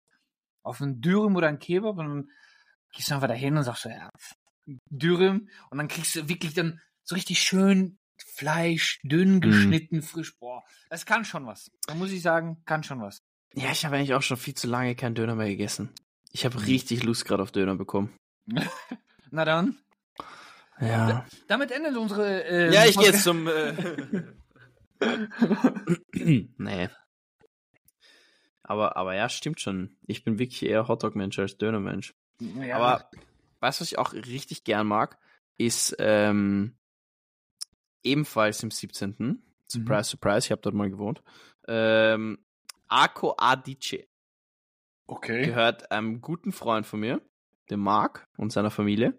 auf 0.62 0.80
einen 0.82 1.02
Dürüm 1.02 1.36
oder 1.36 1.48
einen 1.48 1.58
Kebab 1.58 1.98
und 1.98 2.06
dann 2.08 2.30
gehst 2.94 3.10
du 3.10 3.16
einfach 3.16 3.28
dahin 3.30 3.58
und 3.58 3.64
sagst 3.64 3.84
so, 3.84 3.90
ja, 3.90 4.10
Dürüm. 4.90 5.50
Und 5.70 5.78
dann 5.78 5.88
kriegst 5.88 6.16
du 6.16 6.28
wirklich 6.30 6.54
dann 6.54 6.82
so 7.04 7.16
richtig 7.16 7.42
schön 7.42 7.98
Fleisch, 8.18 9.00
dünn 9.04 9.42
geschnitten, 9.42 10.02
frisch. 10.02 10.38
Boah, 10.38 10.64
das 10.90 11.06
kann 11.06 11.26
schon 11.26 11.46
was. 11.46 11.70
Da 11.86 11.96
muss 11.96 12.12
ich 12.12 12.22
sagen, 12.22 12.62
kann 12.66 12.84
schon 12.84 13.02
was. 13.02 13.24
Ja, 13.54 13.72
ich 13.72 13.86
habe 13.86 13.98
eigentlich 13.98 14.14
auch 14.14 14.22
schon 14.22 14.38
viel 14.38 14.54
zu 14.54 14.68
lange 14.68 14.96
keinen 14.96 15.16
Döner 15.16 15.36
mehr 15.36 15.48
gegessen. 15.48 15.90
Ich 16.32 16.46
habe 16.46 16.66
richtig 16.66 17.04
Lust 17.04 17.26
gerade 17.26 17.44
auf 17.44 17.52
Döner 17.52 17.76
bekommen. 17.76 18.14
Na 19.32 19.46
dann. 19.46 19.78
Ja. 20.80 21.26
Damit 21.48 21.72
endet 21.72 21.96
unsere. 21.96 22.44
Äh, 22.44 22.74
Ja, 22.74 22.86
ich 22.86 22.98
gehe 22.98 23.08
jetzt 23.08 23.24
zum. 23.24 23.48
Äh 23.48 23.74
nee. 26.14 26.90
Aber, 28.64 28.98
aber 28.98 29.16
ja, 29.16 29.30
stimmt 29.30 29.62
schon. 29.62 29.96
Ich 30.08 30.24
bin 30.24 30.40
wirklich 30.40 30.64
eher 30.64 30.88
Hotdog-Mensch 30.88 31.38
als 31.40 31.58
Döner-Mensch. 31.58 32.14
Ja, 32.40 32.78
Aber 32.78 33.10
weißt 33.66 33.80
du, 33.80 33.82
was 33.82 33.92
ich 33.92 33.98
auch 33.98 34.14
richtig 34.14 34.64
gern 34.64 34.86
mag? 34.86 35.18
Ist 35.58 35.96
ähm, 36.00 36.78
ebenfalls 38.04 38.62
im 38.62 38.70
17. 38.70 39.42
Surprise, 39.68 40.12
surprise, 40.12 40.46
ich 40.46 40.52
habe 40.52 40.62
dort 40.62 40.76
mal 40.76 40.90
gewohnt. 40.90 41.24
Ähm, 41.68 42.38
Arco 42.88 43.34
Adice 43.38 44.08
okay. 45.08 45.46
gehört 45.48 45.92
einem 45.92 46.22
guten 46.22 46.52
Freund 46.52 46.86
von 46.86 47.00
mir, 47.00 47.22
dem 47.72 47.80
Marc 47.80 48.28
und 48.38 48.52
seiner 48.52 48.70
Familie. 48.70 49.18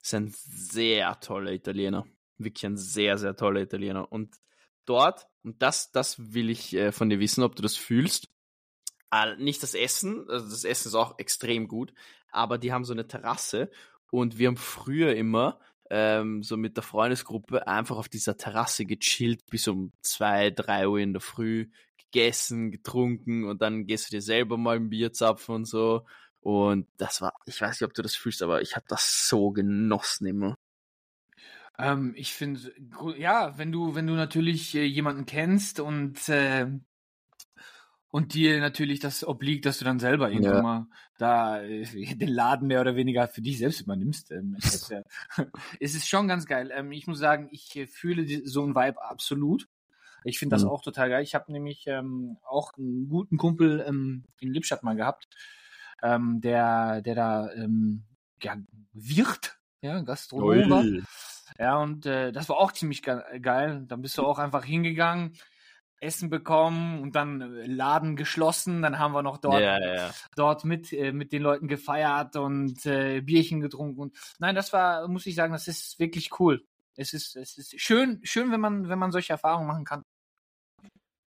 Ist 0.00 0.14
ein 0.14 0.32
sehr 0.32 1.18
toller 1.18 1.52
Italiener. 1.52 2.06
Wirklich 2.38 2.64
ein 2.66 2.76
sehr, 2.76 3.18
sehr 3.18 3.34
toller 3.34 3.62
Italiener. 3.62 4.10
Und 4.12 4.36
dort, 4.84 5.26
und 5.42 5.60
das, 5.60 5.90
das 5.90 6.32
will 6.32 6.50
ich 6.50 6.74
äh, 6.74 6.92
von 6.92 7.08
dir 7.08 7.18
wissen, 7.18 7.42
ob 7.42 7.56
du 7.56 7.62
das 7.62 7.76
fühlst. 7.76 8.28
Nicht 9.38 9.62
das 9.62 9.74
Essen, 9.74 10.28
also 10.28 10.48
das 10.48 10.64
Essen 10.64 10.88
ist 10.88 10.94
auch 10.94 11.18
extrem 11.18 11.68
gut, 11.68 11.92
aber 12.30 12.58
die 12.58 12.72
haben 12.72 12.84
so 12.84 12.94
eine 12.94 13.06
Terrasse 13.06 13.70
und 14.10 14.38
wir 14.38 14.48
haben 14.48 14.56
früher 14.56 15.14
immer 15.14 15.60
ähm, 15.90 16.42
so 16.42 16.56
mit 16.56 16.76
der 16.76 16.82
Freundesgruppe 16.82 17.66
einfach 17.66 17.98
auf 17.98 18.08
dieser 18.08 18.38
Terrasse 18.38 18.86
gechillt 18.86 19.44
bis 19.50 19.68
um 19.68 19.92
zwei, 20.00 20.50
drei 20.50 20.88
Uhr 20.88 20.98
in 20.98 21.12
der 21.12 21.20
Früh, 21.20 21.68
gegessen, 22.12 22.70
getrunken 22.70 23.44
und 23.44 23.60
dann 23.62 23.86
gehst 23.86 24.06
du 24.06 24.16
dir 24.16 24.22
selber 24.22 24.56
mal 24.56 24.76
ein 24.76 24.90
Bier 24.90 25.12
zapfen 25.12 25.54
und 25.54 25.64
so. 25.66 26.06
Und 26.40 26.88
das 26.96 27.20
war, 27.20 27.34
ich 27.46 27.60
weiß 27.60 27.80
nicht, 27.80 27.86
ob 27.86 27.94
du 27.94 28.02
das 28.02 28.16
fühlst, 28.16 28.42
aber 28.42 28.62
ich 28.62 28.74
habe 28.76 28.84
das 28.88 29.28
so 29.28 29.50
genossen 29.50 30.26
immer. 30.26 30.56
Ähm, 31.78 32.14
ich 32.16 32.34
finde, 32.34 32.72
ja, 33.16 33.56
wenn 33.58 33.72
du, 33.72 33.94
wenn 33.94 34.06
du 34.06 34.14
natürlich 34.14 34.74
äh, 34.74 34.84
jemanden 34.84 35.24
kennst 35.24 35.80
und 35.80 36.28
äh, 36.28 36.66
und 38.12 38.34
dir 38.34 38.60
natürlich 38.60 39.00
das 39.00 39.24
obliegt, 39.26 39.64
dass 39.66 39.78
du 39.78 39.84
dann 39.86 39.98
selber 39.98 40.30
irgendwann 40.30 40.56
Ja. 40.56 40.62
mal 40.62 40.86
da 41.18 41.62
äh, 41.62 41.82
den 42.16 42.28
Laden 42.28 42.68
mehr 42.68 42.82
oder 42.82 42.94
weniger 42.94 43.26
für 43.26 43.40
dich 43.42 43.58
selbst 43.58 43.80
übernimmst, 43.80 44.30
ähm, 44.30 44.56
es 45.80 45.94
ist 45.94 46.06
schon 46.08 46.28
ganz 46.28 46.46
geil. 46.46 46.70
Ähm, 46.72 46.92
ich 46.92 47.06
muss 47.08 47.18
sagen, 47.18 47.48
ich 47.50 47.74
äh, 47.74 47.86
fühle 47.86 48.46
so 48.46 48.64
ein 48.64 48.74
Vibe 48.76 49.02
absolut. 49.02 49.66
Ich 50.24 50.38
finde 50.38 50.54
das 50.54 50.62
Mhm. 50.62 50.68
auch 50.68 50.82
total 50.82 51.08
geil. 51.08 51.22
Ich 51.24 51.34
habe 51.34 51.50
nämlich 51.50 51.86
ähm, 51.88 52.36
auch 52.44 52.74
einen 52.78 53.08
guten 53.08 53.38
Kumpel 53.38 53.84
ähm, 53.88 54.24
in 54.38 54.52
Lippstadt 54.52 54.82
mal 54.84 54.94
gehabt, 54.94 55.26
ähm, 56.02 56.40
der, 56.40 57.00
der 57.02 57.14
da 57.14 57.50
ähm, 57.54 58.04
ja, 58.42 58.56
Wirt, 58.92 59.58
ja, 59.80 60.00
Gastronom 60.02 60.70
war. 60.70 60.84
Ja, 61.58 61.76
und 61.78 62.06
äh, 62.06 62.30
das 62.30 62.48
war 62.48 62.58
auch 62.58 62.72
ziemlich 62.72 63.02
ge 63.02 63.20
geil. 63.40 63.84
Dann 63.88 64.02
bist 64.02 64.16
du 64.18 64.22
auch 64.22 64.38
einfach 64.38 64.64
hingegangen. 64.64 65.32
Essen 66.02 66.30
bekommen 66.30 67.00
und 67.02 67.14
dann 67.14 67.40
äh, 67.40 67.66
Laden 67.66 68.16
geschlossen. 68.16 68.82
Dann 68.82 68.98
haben 68.98 69.12
wir 69.12 69.22
noch 69.22 69.38
dort, 69.38 69.60
Ja, 69.60 69.78
ja, 69.80 69.94
ja. 69.94 70.14
dort 70.36 70.64
mit, 70.64 70.92
äh, 70.92 71.12
mit 71.12 71.32
den 71.32 71.42
Leuten 71.42 71.68
gefeiert 71.68 72.36
und 72.36 72.84
äh, 72.86 73.20
Bierchen 73.20 73.60
getrunken. 73.60 74.00
Und 74.00 74.16
nein, 74.38 74.54
das 74.54 74.72
war, 74.72 75.06
muss 75.08 75.26
ich 75.26 75.34
sagen, 75.34 75.52
das 75.52 75.68
ist 75.68 75.98
wirklich 75.98 76.38
cool. 76.40 76.64
Es 76.96 77.14
ist, 77.14 77.36
es 77.36 77.56
ist 77.56 77.80
schön, 77.80 78.20
schön, 78.22 78.50
wenn 78.52 78.60
man, 78.60 78.88
wenn 78.88 78.98
man 78.98 79.12
solche 79.12 79.32
Erfahrungen 79.32 79.66
machen 79.66 79.84
kann. 79.84 80.02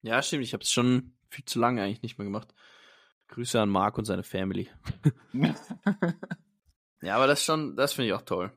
Ja, 0.03 0.21
stimmt. 0.23 0.45
Ich 0.45 0.53
habe 0.53 0.63
es 0.63 0.73
schon 0.73 1.17
viel 1.31 1.45
zu 1.45 1.59
lange 1.59 1.83
eigentlich 1.83 2.03
nicht 2.03 2.19
mehr 2.19 2.27
gemacht. 2.27 2.55
Grüße 3.29 3.61
an 3.61 3.71
Marc 3.71 3.97
und 3.99 4.05
seine 4.05 4.23
Family. 4.23 4.69
Ja, 7.03 7.17
aber 7.17 7.27
das 7.27 7.45
schon, 7.45 7.77
das 7.77 7.93
finde 7.93 8.09
ich 8.09 8.15
auch 8.15 8.23
toll. 8.23 8.51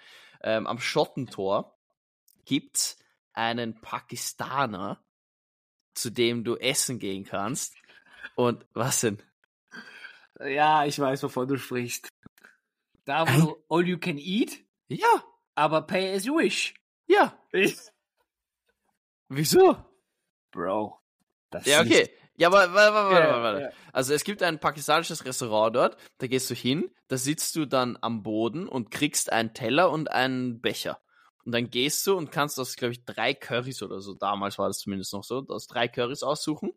Ähm, 0.41 0.67
am 0.67 0.80
Schottentor 0.80 1.78
gibt's 2.45 2.97
einen 3.39 3.80
Pakistaner, 3.82 5.02
zu 5.93 6.10
dem 6.10 6.43
du 6.43 6.56
essen 6.58 6.99
gehen 6.99 7.23
kannst. 7.23 7.73
Und 8.36 8.65
was 8.73 9.02
denn? 9.02 9.21
ja, 10.41 10.86
ich 10.86 10.99
weiß, 10.99 11.23
wovon 11.23 11.47
du 11.47 11.58
sprichst. 11.58 12.10
Da, 13.06 13.25
wo 13.28 13.41
du 13.41 13.65
all 13.69 13.88
you 13.88 13.97
can 13.97 14.17
eat, 14.17 14.60
Ja, 14.88 15.23
aber 15.56 15.82
pay 15.82 16.13
as 16.15 16.25
you 16.25 16.38
wish. 16.38 16.73
ja. 17.08 17.36
Wieso? 19.30 19.78
Bro. 20.52 20.99
Das 21.49 21.65
Ja, 21.65 21.82
ist 21.82 21.88
okay. 21.91 22.10
Ja, 22.36 22.47
aber 22.47 22.73
warte, 22.73 22.93
warte, 22.93 23.10
warte, 23.15 23.28
Ja, 23.28 23.43
warte. 23.43 23.62
ja. 23.62 23.69
Also 23.93 24.13
es 24.13 24.23
gibt 24.23 24.41
ein 24.43 24.60
pakistanisches 24.60 25.25
Restaurant 25.25 25.75
dort, 25.75 25.97
da 26.19 26.28
gehst 26.28 26.49
du 26.49 26.56
hin, 26.56 26.89
da 27.08 27.17
sitzt 27.17 27.56
du 27.56 27.65
dann 27.65 27.97
am 28.02 28.23
Boden 28.23 28.67
und 28.67 28.91
kriegst 28.91 29.32
einen 29.32 29.54
Teller 29.54 29.91
und 29.91 30.10
einen 30.12 30.62
Becher. 30.62 31.02
Und 31.50 31.54
dann 31.54 31.72
gehst 31.72 32.06
du 32.06 32.16
und 32.16 32.32
kannst 32.32 32.60
aus, 32.60 32.76
glaube 32.76 32.92
ich, 32.92 33.06
drei 33.06 33.34
Currys 33.34 33.82
oder 33.82 34.02
so, 34.02 34.14
damals 34.14 34.60
war 34.60 34.68
das 34.68 34.78
zumindest 34.78 35.14
noch 35.14 35.24
so, 35.24 35.44
aus 35.48 35.66
drei 35.66 35.88
Currys 35.88 36.22
aussuchen 36.22 36.74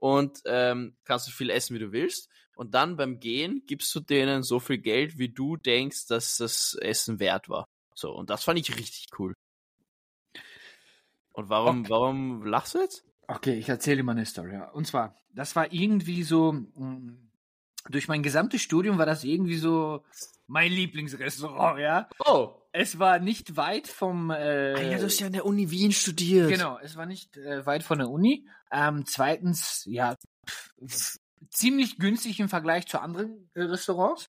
und 0.00 0.40
ähm, 0.46 0.96
kannst 1.04 1.26
so 1.26 1.30
viel 1.30 1.48
essen, 1.48 1.76
wie 1.76 1.78
du 1.78 1.92
willst. 1.92 2.28
Und 2.56 2.74
dann 2.74 2.96
beim 2.96 3.20
Gehen 3.20 3.62
gibst 3.68 3.94
du 3.94 4.00
denen 4.00 4.42
so 4.42 4.58
viel 4.58 4.78
Geld, 4.78 5.16
wie 5.16 5.28
du 5.28 5.56
denkst, 5.56 6.08
dass 6.08 6.38
das 6.38 6.74
Essen 6.80 7.20
wert 7.20 7.48
war. 7.48 7.68
So, 7.94 8.10
und 8.10 8.28
das 8.28 8.42
fand 8.42 8.58
ich 8.58 8.76
richtig 8.76 9.06
cool. 9.16 9.32
Und 11.32 11.48
warum, 11.48 11.82
Okay. 11.82 11.90
warum 11.90 12.44
lachst 12.44 12.74
du 12.74 12.80
jetzt? 12.80 13.04
Okay, 13.28 13.54
ich 13.54 13.68
erzähle 13.68 13.98
dir 13.98 14.02
mal 14.02 14.10
eine 14.16 14.26
Story. 14.26 14.60
Und 14.72 14.88
zwar, 14.88 15.14
das 15.34 15.54
war 15.54 15.72
irgendwie 15.72 16.24
so, 16.24 16.50
mh, 16.50 17.12
durch 17.90 18.08
mein 18.08 18.24
gesamtes 18.24 18.60
Studium 18.60 18.98
war 18.98 19.06
das 19.06 19.22
irgendwie 19.22 19.56
so 19.56 20.04
mein 20.46 20.70
Lieblingsrestaurant, 20.72 21.78
ja. 21.80 22.08
Oh, 22.24 22.54
Es 22.72 22.98
war 22.98 23.18
nicht 23.18 23.56
weit 23.56 23.88
vom. 23.88 24.30
Äh, 24.30 24.74
Ah 24.74 24.80
ja, 24.82 24.98
du 24.98 25.04
hast 25.04 25.18
ja 25.20 25.26
an 25.26 25.32
der 25.32 25.46
Uni 25.46 25.70
Wien 25.70 25.92
studiert. 25.92 26.48
Genau, 26.50 26.78
es 26.82 26.96
war 26.96 27.06
nicht 27.06 27.36
äh, 27.36 27.64
weit 27.66 27.82
von 27.82 27.98
der 27.98 28.08
Uni. 28.10 28.46
Ähm, 28.70 29.04
zweitens, 29.06 29.82
ja, 29.86 30.16
pff, 30.86 31.16
ziemlich 31.50 31.98
günstig 31.98 32.38
im 32.40 32.48
Vergleich 32.48 32.86
zu 32.86 33.00
anderen 33.00 33.50
äh, 33.54 33.62
Restaurants. 33.62 34.28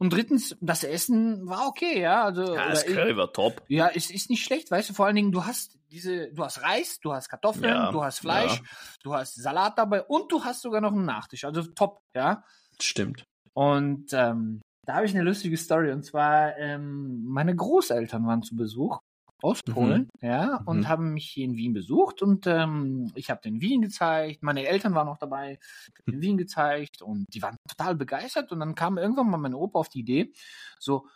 Und 0.00 0.12
drittens, 0.12 0.56
das 0.60 0.84
Essen 0.84 1.48
war 1.48 1.66
okay, 1.66 2.00
ja. 2.00 2.24
Also, 2.24 2.54
Ja, 2.54 2.68
das 2.68 2.86
Curry 2.86 3.16
war 3.16 3.32
top. 3.32 3.62
ja, 3.66 3.88
es 3.88 4.10
ist 4.10 4.30
nicht 4.30 4.44
schlecht, 4.44 4.70
weißt 4.70 4.90
du, 4.90 4.94
vor 4.94 5.06
allen 5.06 5.16
Dingen, 5.16 5.32
du 5.32 5.44
hast 5.44 5.76
diese, 5.90 6.28
du 6.32 6.44
hast 6.44 6.62
Reis, 6.62 7.00
du 7.00 7.12
hast 7.12 7.28
Kartoffeln, 7.28 7.64
Ja, 7.64 7.90
du 7.90 8.04
hast 8.04 8.20
Fleisch, 8.20 8.56
ja. 8.58 8.62
du 9.02 9.14
hast 9.14 9.34
Salat 9.34 9.76
dabei 9.76 10.02
und 10.04 10.30
du 10.30 10.44
hast 10.44 10.60
sogar 10.62 10.80
noch 10.80 10.92
einen 10.92 11.04
Nachtisch. 11.06 11.44
Also 11.44 11.62
top, 11.62 12.00
ja. 12.14 12.44
Stimmt. 12.80 13.24
Und 13.54 14.12
ähm, 14.12 14.60
da 14.88 14.94
habe 14.94 15.04
ich 15.04 15.14
eine 15.14 15.22
lustige 15.22 15.58
Story. 15.58 15.92
Und 15.92 16.02
zwar, 16.02 16.56
ähm, 16.56 17.22
meine 17.26 17.54
Großeltern 17.54 18.26
waren 18.26 18.42
zu 18.42 18.56
Besuch 18.56 18.98
aus 19.42 19.60
Mhm. 19.66 19.72
Polen, 19.72 20.08
ja, 20.22 20.62
und 20.64 20.78
Mhm. 20.78 20.88
haben 20.88 21.12
mich 21.12 21.28
hier 21.28 21.44
in 21.44 21.56
Wien 21.56 21.74
besucht. 21.74 22.22
Und 22.22 22.46
ähm, 22.46 23.12
ich 23.14 23.28
habe 23.28 23.42
den 23.42 23.60
Wien 23.60 23.82
gezeigt. 23.82 24.42
Meine 24.42 24.66
Eltern 24.66 24.94
waren 24.94 25.08
auch 25.08 25.18
dabei, 25.18 25.58
den 26.06 26.22
Wien 26.22 26.38
gezeigt 26.38 27.02
und 27.02 27.26
die 27.34 27.42
waren 27.42 27.56
total 27.68 27.96
begeistert. 27.96 28.50
Und 28.50 28.60
dann 28.60 28.74
kam 28.74 28.96
irgendwann 28.96 29.28
mal 29.28 29.36
mein 29.36 29.52
Opa 29.54 29.78
auf 29.78 29.90
die 29.90 30.00
Idee, 30.00 30.32
so, 30.80 31.06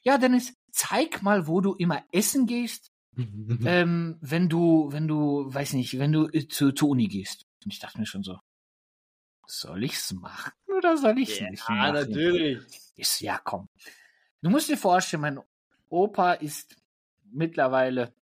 ja, 0.00 0.16
Dennis, 0.16 0.54
zeig 0.72 1.22
mal, 1.22 1.46
wo 1.46 1.60
du 1.60 1.74
immer 1.74 2.02
essen 2.12 2.46
gehst, 2.46 2.88
ähm, 3.66 4.16
wenn 4.22 4.48
du, 4.48 4.90
wenn 4.90 5.06
du, 5.06 5.52
weiß 5.52 5.74
nicht, 5.74 5.98
wenn 5.98 6.12
du 6.12 6.28
äh, 6.32 6.48
zu, 6.48 6.72
zur 6.72 6.88
Uni 6.88 7.08
gehst. 7.08 7.44
Und 7.62 7.74
ich 7.74 7.78
dachte 7.78 7.98
mir 7.98 8.06
schon 8.06 8.22
so, 8.22 8.38
soll 9.50 9.84
ich's 9.84 10.12
machen 10.12 10.52
oder 10.76 10.96
soll 10.96 11.18
ich's 11.18 11.40
nicht 11.40 11.68
machen? 11.68 11.92
natürlich. 11.92 12.66
Ist, 12.96 13.20
ja, 13.20 13.38
komm. 13.42 13.68
Du 14.42 14.50
musst 14.50 14.68
dir 14.68 14.76
vorstellen, 14.76 15.22
mein 15.22 15.40
Opa 15.88 16.34
ist 16.34 16.76
mittlerweile 17.30 18.14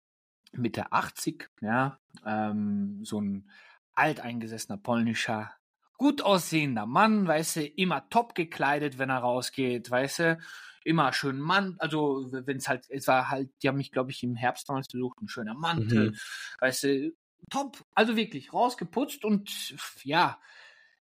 Mitte 0.54 0.92
80, 0.92 1.50
ja, 1.62 2.00
ähm, 2.26 3.04
so 3.04 3.20
ein 3.22 3.50
alteingesessener 3.94 4.78
polnischer, 4.78 5.52
gut 5.98 6.22
aussehender 6.22 6.86
Mann, 6.86 7.28
weißt 7.28 7.58
du, 7.58 7.66
immer 7.66 8.10
top 8.10 8.36
gekleidet, 8.36 8.98
wenn 8.98 9.10
er 9.10 9.20
rausgeht, 9.20 9.90
weißt 9.90 10.20
du, 10.20 10.38
immer 10.84 11.12
schön 11.14 11.40
Mann, 11.40 11.76
also 11.80 12.28
wenn 12.32 12.58
es 12.58 12.68
halt, 12.68 12.86
es 12.90 13.08
war 13.08 13.30
halt, 13.30 13.52
die 13.64 13.68
haben 13.68 13.78
mich, 13.78 13.92
glaube 13.92 14.12
ich, 14.12 14.24
im 14.24 14.36
Herbst 14.36 14.70
damals 14.70 14.88
besucht, 14.88 15.20
ein 15.22 15.28
schöner 15.28 15.56
Mantel, 15.56 16.12
Mhm. 16.12 16.16
weißt 16.60 16.84
du, 16.84 17.16
top, 17.50 17.84
also 17.94 18.16
wirklich 18.16 18.54
rausgeputzt 18.54 19.26
und 19.26 19.76
ja, 20.04 20.40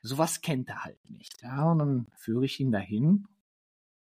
sowas 0.01 0.41
kennt 0.41 0.69
er 0.69 0.83
halt 0.83 0.99
nicht. 1.09 1.41
Ja, 1.41 1.71
und 1.71 1.79
dann 1.79 2.07
führe 2.17 2.45
ich 2.45 2.59
ihn 2.59 2.71
dahin 2.71 3.27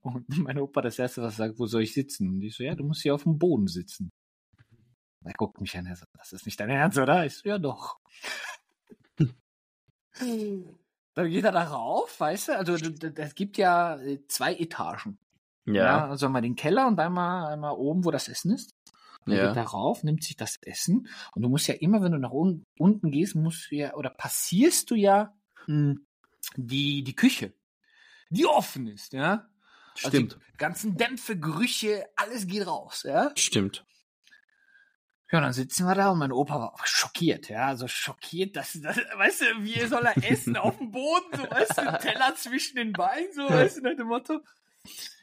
und 0.01 0.27
mein 0.37 0.59
Opa 0.59 0.81
das 0.81 0.99
erste, 0.99 1.21
was 1.21 1.37
sagt, 1.37 1.59
wo 1.59 1.65
soll 1.67 1.83
ich 1.83 1.93
sitzen? 1.93 2.29
Und 2.29 2.41
ich 2.41 2.55
so, 2.55 2.63
ja, 2.63 2.75
du 2.75 2.83
musst 2.83 3.01
hier 3.01 3.15
auf 3.15 3.23
dem 3.23 3.37
Boden 3.37 3.67
sitzen. 3.67 4.11
Er 5.23 5.33
guckt 5.33 5.61
mich 5.61 5.77
an, 5.77 5.85
er 5.85 5.95
sagt, 5.95 6.09
das 6.17 6.31
ist 6.33 6.45
nicht 6.47 6.59
dein 6.59 6.71
Ernst, 6.71 6.97
oder? 6.97 7.25
Ich 7.25 7.37
so, 7.37 7.47
ja 7.47 7.59
doch. 7.59 7.99
Dann 10.19 11.29
geht 11.29 11.43
er 11.43 11.51
da 11.51 11.63
rauf, 11.63 12.19
weißt 12.19 12.49
du, 12.49 12.57
also 12.57 12.73
es 12.73 13.35
gibt 13.35 13.57
ja 13.57 13.97
äh, 13.99 14.19
zwei 14.27 14.55
Etagen. 14.55 15.19
Ja. 15.65 15.73
Ja. 15.73 16.07
also 16.09 16.25
einmal 16.25 16.41
den 16.41 16.55
Keller 16.55 16.87
und 16.87 16.99
einmal, 16.99 17.53
einmal 17.53 17.73
oben, 17.73 18.03
wo 18.03 18.11
das 18.11 18.27
Essen 18.27 18.51
ist. 18.51 18.71
Dann 19.25 19.35
Ja. 19.35 19.47
geht 19.47 19.55
da 19.57 19.63
rauf, 19.63 20.03
nimmt 20.03 20.23
sich 20.23 20.35
das 20.35 20.57
Essen 20.63 21.07
und 21.35 21.43
du 21.43 21.49
musst 21.49 21.67
ja 21.67 21.75
immer, 21.75 22.01
wenn 22.01 22.13
du 22.13 22.17
nach 22.17 22.31
un 22.31 22.63
unten 22.79 23.11
gehst, 23.11 23.35
musst 23.35 23.69
du 23.69 23.75
ja, 23.75 23.93
oder 23.93 24.09
passierst 24.09 24.89
du 24.89 24.95
ja 24.95 25.35
die, 25.67 27.03
die 27.03 27.15
Küche, 27.15 27.53
die 28.29 28.45
offen 28.45 28.87
ist, 28.87 29.13
ja. 29.13 29.47
Stimmt. 29.95 30.35
Also 30.35 30.45
ganzen 30.57 30.97
Dämpfe, 30.97 31.37
Gerüche, 31.37 32.07
alles 32.15 32.47
geht 32.47 32.65
raus, 32.65 33.03
ja. 33.03 33.31
Stimmt. 33.35 33.85
Ja, 35.31 35.39
dann 35.39 35.53
sitzen 35.53 35.85
wir 35.85 35.95
da 35.95 36.11
und 36.11 36.19
mein 36.19 36.33
Opa 36.33 36.59
war 36.59 36.75
schockiert, 36.83 37.47
ja, 37.49 37.67
also 37.67 37.87
schockiert, 37.87 38.55
dass, 38.57 38.73
dass 38.81 38.97
weißt 38.97 39.41
du, 39.41 39.45
wie 39.63 39.85
soll 39.87 40.05
er 40.05 40.29
essen 40.29 40.57
auf 40.57 40.77
dem 40.77 40.91
Boden, 40.91 41.25
so, 41.33 41.43
weißt 41.49 41.77
du, 41.77 41.97
Teller 41.99 42.35
zwischen 42.35 42.75
den 42.75 42.91
Beinen, 42.91 43.31
so, 43.33 43.43
weißt 43.43 43.77
du, 43.77 43.81
nach 43.81 43.95
dem 43.95 44.07
Motto. 44.07 44.41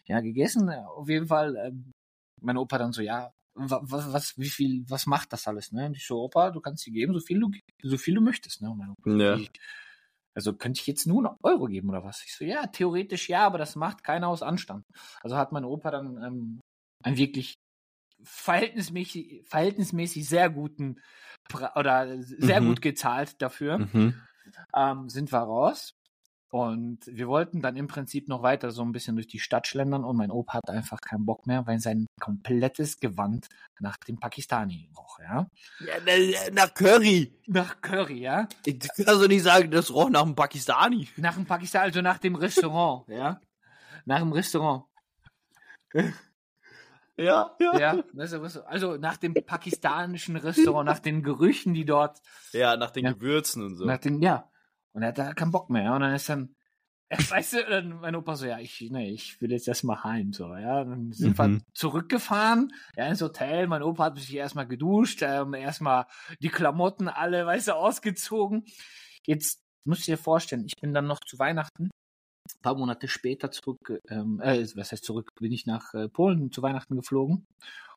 Ja, 0.06 0.20
gegessen, 0.20 0.70
auf 0.70 1.08
jeden 1.08 1.26
Fall, 1.26 1.56
ähm, 1.56 1.92
mein 2.40 2.56
Opa 2.56 2.78
dann 2.78 2.92
so, 2.92 3.02
ja, 3.02 3.34
was, 3.54 4.12
was, 4.12 4.38
wie 4.38 4.48
viel, 4.48 4.84
was 4.88 5.06
macht 5.06 5.32
das 5.32 5.46
alles, 5.46 5.72
ne? 5.72 5.86
Und 5.86 5.96
ich 5.96 6.06
so, 6.06 6.22
Opa, 6.22 6.50
du 6.50 6.60
kannst 6.60 6.86
dir 6.86 6.92
geben, 6.92 7.12
so 7.12 7.20
viel 7.20 7.40
du, 7.40 7.50
so 7.82 7.98
viel 7.98 8.14
du 8.14 8.20
möchtest, 8.20 8.62
ne? 8.62 8.70
Und 8.70 8.78
mein 8.78 8.90
Opa, 8.90 9.10
Ja. 9.10 9.36
wie, 9.36 9.50
also 10.38 10.54
könnte 10.56 10.80
ich 10.80 10.86
jetzt 10.86 11.06
nur 11.06 11.26
einen 11.26 11.36
Euro 11.42 11.66
geben 11.66 11.88
oder 11.90 12.04
was? 12.04 12.22
Ich 12.24 12.34
so, 12.36 12.44
ja, 12.44 12.66
theoretisch 12.68 13.28
ja, 13.28 13.46
aber 13.46 13.58
das 13.58 13.76
macht 13.76 14.04
keiner 14.04 14.28
aus 14.28 14.42
Anstand. 14.42 14.84
Also 15.22 15.36
hat 15.36 15.52
mein 15.52 15.64
Opa 15.64 15.90
dann 15.90 16.22
ähm, 16.22 16.60
einen 17.04 17.16
wirklich 17.18 17.54
verhältnismäßig, 18.24 19.44
verhältnismäßig 19.48 20.28
sehr 20.28 20.50
guten 20.50 21.00
oder 21.76 22.22
sehr 22.22 22.60
Mhm. 22.60 22.62
gut 22.62 22.82
gezahlt 22.82 23.40
dafür. 23.42 23.84
Mhm. 23.84 24.28
Ähm, 24.74 25.08
sind 25.08 25.32
wir 25.32 25.40
raus 25.40 25.92
und 26.50 27.00
wir 27.06 27.28
wollten 27.28 27.60
dann 27.60 27.76
im 27.76 27.88
Prinzip 27.88 28.26
noch 28.28 28.42
weiter 28.42 28.70
so 28.70 28.82
ein 28.82 28.92
bisschen 28.92 29.16
durch 29.16 29.26
die 29.26 29.38
Stadt 29.38 29.66
schlendern 29.66 30.04
und 30.04 30.16
mein 30.16 30.30
Opa 30.30 30.54
hat 30.54 30.70
einfach 30.70 31.00
keinen 31.00 31.26
Bock 31.26 31.46
mehr, 31.46 31.66
weil 31.66 31.78
sein 31.78 32.06
komplettes 32.20 33.00
Gewand 33.00 33.48
nach 33.80 33.96
dem 33.98 34.18
Pakistani 34.18 34.90
roch, 34.96 35.18
ja. 35.20 35.46
Ja, 35.80 35.94
na- 36.06 36.50
nach 36.52 36.72
Curry. 36.74 37.34
Nach 37.46 37.80
Curry, 37.80 38.20
ja. 38.20 38.48
Du 38.66 38.72
kannst 38.78 39.08
doch 39.22 39.28
nicht 39.28 39.42
sagen, 39.42 39.70
das 39.70 39.92
roch 39.92 40.08
nach 40.10 40.22
einem 40.22 40.34
Pakistani. 40.34 41.08
Nach 41.16 41.34
dem 41.34 41.44
Pakistan, 41.46 41.82
also 41.82 42.00
nach 42.00 42.18
dem 42.18 42.34
Restaurant, 42.34 43.06
ja. 43.08 43.40
Nach 44.06 44.18
dem 44.20 44.32
Restaurant. 44.32 44.84
Ja, 47.20 47.56
ja. 47.58 47.76
Ja, 47.78 48.04
also 48.66 48.96
nach 48.96 49.16
dem 49.16 49.34
pakistanischen 49.34 50.36
Restaurant, 50.36 50.86
nach 50.86 51.00
den 51.00 51.24
Gerüchen, 51.24 51.74
die 51.74 51.84
dort, 51.84 52.20
Ja, 52.52 52.76
nach 52.76 52.92
den 52.92 53.06
Ja. 53.06 53.12
Gewürzen 53.12 53.64
und 53.64 53.74
so. 53.74 53.86
nach 53.86 53.98
den, 53.98 54.22
ja. 54.22 54.48
Und 54.98 55.02
er 55.02 55.08
hat 55.10 55.18
da 55.18 55.32
keinen 55.32 55.52
Bock 55.52 55.70
mehr. 55.70 55.84
ja. 55.84 55.94
Und 55.94 56.00
dann 56.00 56.12
ist 56.12 56.28
dann, 56.28 56.56
weißt 57.10 57.52
du, 57.52 57.64
dann 57.70 58.00
mein 58.00 58.16
Opa 58.16 58.34
so, 58.34 58.46
ja, 58.46 58.58
ich, 58.58 58.80
nee, 58.90 59.10
ich 59.12 59.40
will 59.40 59.52
jetzt 59.52 59.68
erstmal 59.68 60.02
heim, 60.02 60.32
so, 60.32 60.56
ja. 60.56 60.82
Dann 60.82 61.12
sind 61.12 61.38
wir 61.38 61.46
Mhm. 61.46 61.62
zurückgefahren, 61.72 62.72
ja, 62.96 63.06
ins 63.06 63.22
Hotel. 63.22 63.68
Mein 63.68 63.84
Opa 63.84 64.06
hat 64.06 64.18
sich 64.18 64.34
erstmal 64.34 64.66
geduscht, 64.66 65.22
ähm, 65.22 65.54
erstmal 65.54 66.06
die 66.40 66.48
Klamotten 66.48 67.06
alle, 67.06 67.46
weißt 67.46 67.68
du, 67.68 67.76
ausgezogen. 67.76 68.64
Jetzt 69.24 69.62
musst 69.84 70.08
du 70.08 70.10
dir 70.10 70.18
vorstellen, 70.18 70.64
ich 70.66 70.74
bin 70.80 70.92
dann 70.92 71.06
noch 71.06 71.20
zu 71.20 71.38
Weihnachten, 71.38 71.84
ein 71.84 72.60
paar 72.62 72.74
Monate 72.74 73.06
später 73.06 73.52
zurück, 73.52 74.00
ähm, 74.08 74.40
äh, 74.40 74.66
was 74.74 74.90
heißt 74.90 75.04
zurück, 75.04 75.30
bin 75.38 75.52
ich 75.52 75.64
nach 75.64 75.94
äh, 75.94 76.08
Polen 76.08 76.50
zu 76.50 76.60
Weihnachten 76.60 76.96
geflogen. 76.96 77.46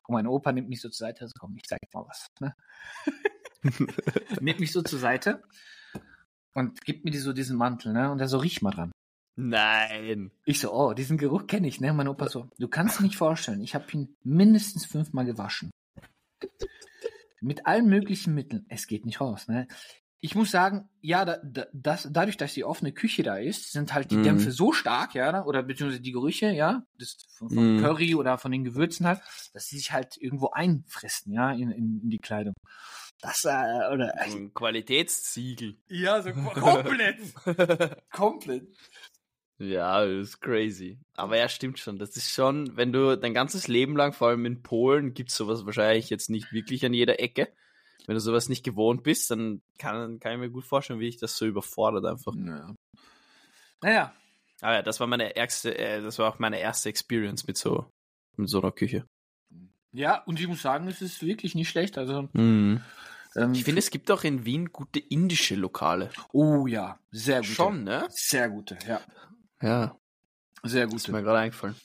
Und 0.06 0.12
mein 0.14 0.28
Opa 0.28 0.52
nimmt 0.52 0.68
mich 0.68 0.80
so 0.80 0.88
zur 0.88 1.08
Seite, 1.08 1.26
so, 1.26 1.32
komm, 1.36 1.56
ich 1.56 1.64
zeig 1.64 1.80
dir 1.80 1.98
mal 1.98 2.06
was. 2.06 2.28
Ne? 2.38 2.54
nimmt 4.40 4.60
mich 4.60 4.70
so 4.70 4.82
zur 4.82 5.00
Seite 5.00 5.42
und 6.54 6.84
gibt 6.84 7.04
mir 7.04 7.10
die, 7.10 7.18
so 7.18 7.32
diesen 7.32 7.56
Mantel, 7.56 7.92
ne? 7.92 8.10
Und 8.10 8.20
er 8.20 8.28
so, 8.28 8.38
riech 8.38 8.62
mal 8.62 8.70
dran. 8.70 8.92
Nein. 9.36 10.30
Ich 10.44 10.60
so, 10.60 10.72
oh, 10.72 10.92
diesen 10.92 11.16
Geruch 11.16 11.46
kenne 11.46 11.66
ich, 11.68 11.80
ne? 11.80 11.92
Mein 11.92 12.08
Opa 12.08 12.28
so, 12.28 12.48
du 12.58 12.68
kannst 12.68 13.00
nicht 13.00 13.16
vorstellen, 13.16 13.62
ich 13.62 13.74
habe 13.74 13.86
ihn 13.92 14.14
mindestens 14.22 14.84
fünfmal 14.84 15.24
gewaschen. 15.24 15.70
Mit 17.40 17.66
allen 17.66 17.88
möglichen 17.88 18.34
Mitteln. 18.34 18.66
Es 18.68 18.86
geht 18.86 19.04
nicht 19.04 19.20
raus, 19.20 19.48
ne? 19.48 19.66
Ich 20.24 20.36
muss 20.36 20.52
sagen, 20.52 20.88
ja, 21.00 21.24
da, 21.24 21.38
da, 21.42 21.66
das, 21.72 22.08
dadurch, 22.12 22.36
dass 22.36 22.54
die 22.54 22.62
offene 22.62 22.92
Küche 22.92 23.24
da 23.24 23.38
ist, 23.38 23.72
sind 23.72 23.92
halt 23.92 24.12
die 24.12 24.18
Mhm. 24.18 24.22
Dämpfe 24.22 24.52
so 24.52 24.72
stark, 24.72 25.16
ja, 25.16 25.44
oder 25.44 25.64
beziehungsweise 25.64 26.00
die 26.00 26.12
Gerüche, 26.12 26.52
ja, 26.52 26.84
das 26.96 27.16
von, 27.36 27.50
von 27.50 27.74
Mhm. 27.74 27.80
Curry 27.80 28.14
oder 28.14 28.38
von 28.38 28.52
den 28.52 28.62
Gewürzen 28.62 29.04
halt, 29.06 29.20
dass 29.52 29.66
sie 29.66 29.78
sich 29.78 29.90
halt 29.90 30.16
irgendwo 30.18 30.50
einfressen, 30.50 31.32
ja, 31.32 31.50
in, 31.50 31.72
in, 31.72 32.00
in 32.04 32.10
die 32.10 32.20
Kleidung. 32.20 32.54
Das, 33.22 33.44
äh, 33.44 33.48
oder, 33.92 34.12
So 34.28 34.36
ein 34.36 34.52
Qualitätssiegel. 34.52 35.76
ja, 35.88 36.20
so 36.20 36.32
komplett, 36.54 37.18
komplett. 38.12 38.66
Ja, 39.58 40.04
das 40.04 40.28
ist 40.28 40.40
crazy. 40.40 40.98
Aber 41.14 41.38
ja, 41.38 41.48
stimmt 41.48 41.78
schon. 41.78 41.98
Das 41.98 42.16
ist 42.16 42.30
schon, 42.32 42.76
wenn 42.76 42.92
du 42.92 43.16
dein 43.16 43.32
ganzes 43.32 43.68
Leben 43.68 43.96
lang, 43.96 44.12
vor 44.12 44.28
allem 44.28 44.44
in 44.44 44.62
Polen, 44.62 45.14
gibt's 45.14 45.36
sowas 45.36 45.64
wahrscheinlich 45.64 46.10
jetzt 46.10 46.30
nicht 46.30 46.52
wirklich 46.52 46.84
an 46.84 46.92
jeder 46.94 47.20
Ecke. 47.20 47.52
Wenn 48.06 48.14
du 48.16 48.20
sowas 48.20 48.48
nicht 48.48 48.64
gewohnt 48.64 49.04
bist, 49.04 49.30
dann 49.30 49.62
kann, 49.78 50.18
kann 50.18 50.32
ich 50.32 50.38
mir 50.40 50.50
gut 50.50 50.64
vorstellen, 50.64 50.98
wie 50.98 51.06
ich 51.06 51.18
das 51.18 51.36
so 51.36 51.46
überfordert 51.46 52.04
einfach. 52.04 52.34
Ja. 52.34 52.74
Naja, 53.82 54.12
Aber 54.60 54.74
ja, 54.74 54.82
das 54.82 54.98
war 54.98 55.06
meine 55.06 55.36
ärgste, 55.36 55.78
äh, 55.78 56.02
das 56.02 56.18
war 56.18 56.28
auch 56.28 56.40
meine 56.40 56.58
erste 56.58 56.88
Experience 56.88 57.46
mit 57.46 57.56
so, 57.56 57.88
mit 58.36 58.48
so 58.48 58.60
einer 58.60 58.72
Küche. 58.72 59.06
Ja, 59.92 60.22
und 60.24 60.40
ich 60.40 60.48
muss 60.48 60.62
sagen, 60.62 60.88
es 60.88 61.02
ist 61.02 61.24
wirklich 61.24 61.54
nicht 61.54 61.68
schlecht. 61.68 61.98
Also, 61.98 62.28
Mhm. 62.32 62.80
Ähm, 63.36 63.52
Ich 63.52 63.64
finde, 63.64 63.78
es 63.80 63.90
gibt 63.90 64.10
auch 64.10 64.24
in 64.24 64.44
Wien 64.44 64.72
gute 64.72 64.98
indische 64.98 65.54
Lokale. 65.54 66.10
oh 66.32 66.66
ja, 66.66 66.98
sehr 67.10 67.40
gute. 67.40 67.52
Schon, 67.52 67.84
ne? 67.84 68.06
Sehr 68.10 68.48
gute, 68.48 68.78
ja. 68.86 69.00
Ja, 69.60 69.96
Sehr 70.64 70.84
ist 70.86 70.92
gute. 70.92 71.12
mir 71.12 71.22
gerade 71.22 71.38
eingefallen. 71.38 71.76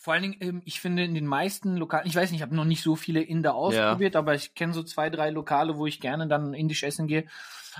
Vor 0.00 0.14
allen 0.14 0.22
Dingen, 0.22 0.36
ähm, 0.40 0.62
ich 0.64 0.80
finde 0.80 1.04
in 1.04 1.14
den 1.14 1.26
meisten 1.26 1.76
Lokalen, 1.76 2.06
ich 2.08 2.16
weiß 2.16 2.30
nicht, 2.30 2.40
ich 2.40 2.42
habe 2.42 2.56
noch 2.56 2.64
nicht 2.64 2.82
so 2.82 2.96
viele 2.96 3.20
Inder 3.22 3.54
ausprobiert, 3.54 4.16
aber 4.16 4.34
ich 4.34 4.54
kenne 4.54 4.72
so 4.72 4.82
zwei, 4.82 5.10
drei 5.10 5.30
Lokale, 5.30 5.76
wo 5.76 5.86
ich 5.86 6.00
gerne 6.00 6.26
dann 6.26 6.54
indisch 6.54 6.82
essen 6.82 7.06
gehe. 7.06 7.26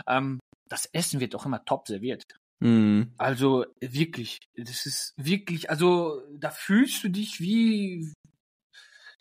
Ähm, 0.06 0.38
das 0.68 0.86
Essen 0.92 1.18
wird 1.20 1.34
auch 1.34 1.46
immer 1.46 1.64
top 1.64 1.88
serviert. 1.88 2.22
Mhm. 2.60 3.12
Also 3.18 3.66
wirklich, 3.80 4.38
das 4.56 4.86
ist 4.86 5.14
wirklich, 5.16 5.68
also 5.68 6.22
da 6.38 6.50
fühlst 6.50 7.02
du 7.02 7.08
dich 7.08 7.40
wie, 7.40 8.12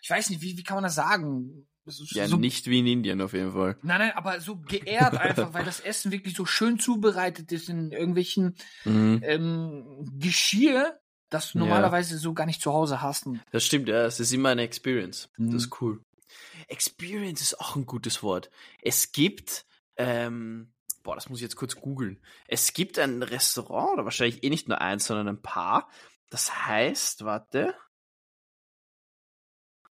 ich 0.01 0.09
weiß 0.09 0.29
nicht, 0.29 0.41
wie, 0.43 0.57
wie 0.57 0.63
kann 0.63 0.75
man 0.75 0.83
das 0.83 0.95
sagen? 0.95 1.65
Ja, 1.85 2.27
so 2.27 2.37
nicht 2.37 2.67
wie 2.67 2.79
in 2.79 2.87
Indien 2.87 3.21
auf 3.21 3.33
jeden 3.33 3.53
Fall. 3.53 3.77
Nein, 3.81 3.99
nein, 3.99 4.11
aber 4.11 4.39
so 4.39 4.57
geehrt 4.57 5.15
einfach, 5.17 5.53
weil 5.53 5.65
das 5.65 5.79
Essen 5.79 6.11
wirklich 6.11 6.35
so 6.35 6.45
schön 6.45 6.79
zubereitet 6.79 7.51
ist 7.51 7.69
in 7.69 7.91
irgendwelchen 7.91 8.55
Mhm. 8.85 9.21
ähm, 9.23 10.09
Geschirr, 10.19 10.99
das 11.29 11.51
du 11.53 11.59
Ja. 11.59 11.65
normalerweise 11.65 12.17
so 12.17 12.33
gar 12.33 12.45
nicht 12.45 12.61
zu 12.61 12.71
Hause 12.73 13.01
hast. 13.01 13.25
Das 13.51 13.65
stimmt, 13.65 13.89
ja, 13.89 14.05
es 14.05 14.19
ist 14.19 14.31
immer 14.31 14.49
eine 14.49 14.61
Experience. 14.61 15.29
Mhm. 15.37 15.51
Das 15.53 15.63
ist 15.63 15.81
cool. 15.81 16.03
Experience 16.67 17.41
ist 17.41 17.59
auch 17.59 17.75
ein 17.75 17.85
gutes 17.85 18.21
Wort. 18.23 18.49
Es 18.81 19.11
gibt, 19.11 19.65
ähm, 19.97 20.73
boah, 21.03 21.15
das 21.15 21.29
muss 21.29 21.39
ich 21.39 21.43
jetzt 21.43 21.55
kurz 21.55 21.75
googeln. 21.75 22.21
Es 22.47 22.73
gibt 22.73 22.99
ein 22.99 23.23
Restaurant, 23.23 23.93
oder 23.93 24.05
wahrscheinlich 24.05 24.43
eh 24.43 24.49
nicht 24.49 24.67
nur 24.67 24.79
eins, 24.81 25.05
sondern 25.05 25.27
ein 25.27 25.41
paar. 25.41 25.89
Das 26.29 26.65
heißt, 26.67 27.25
warte. 27.25 27.73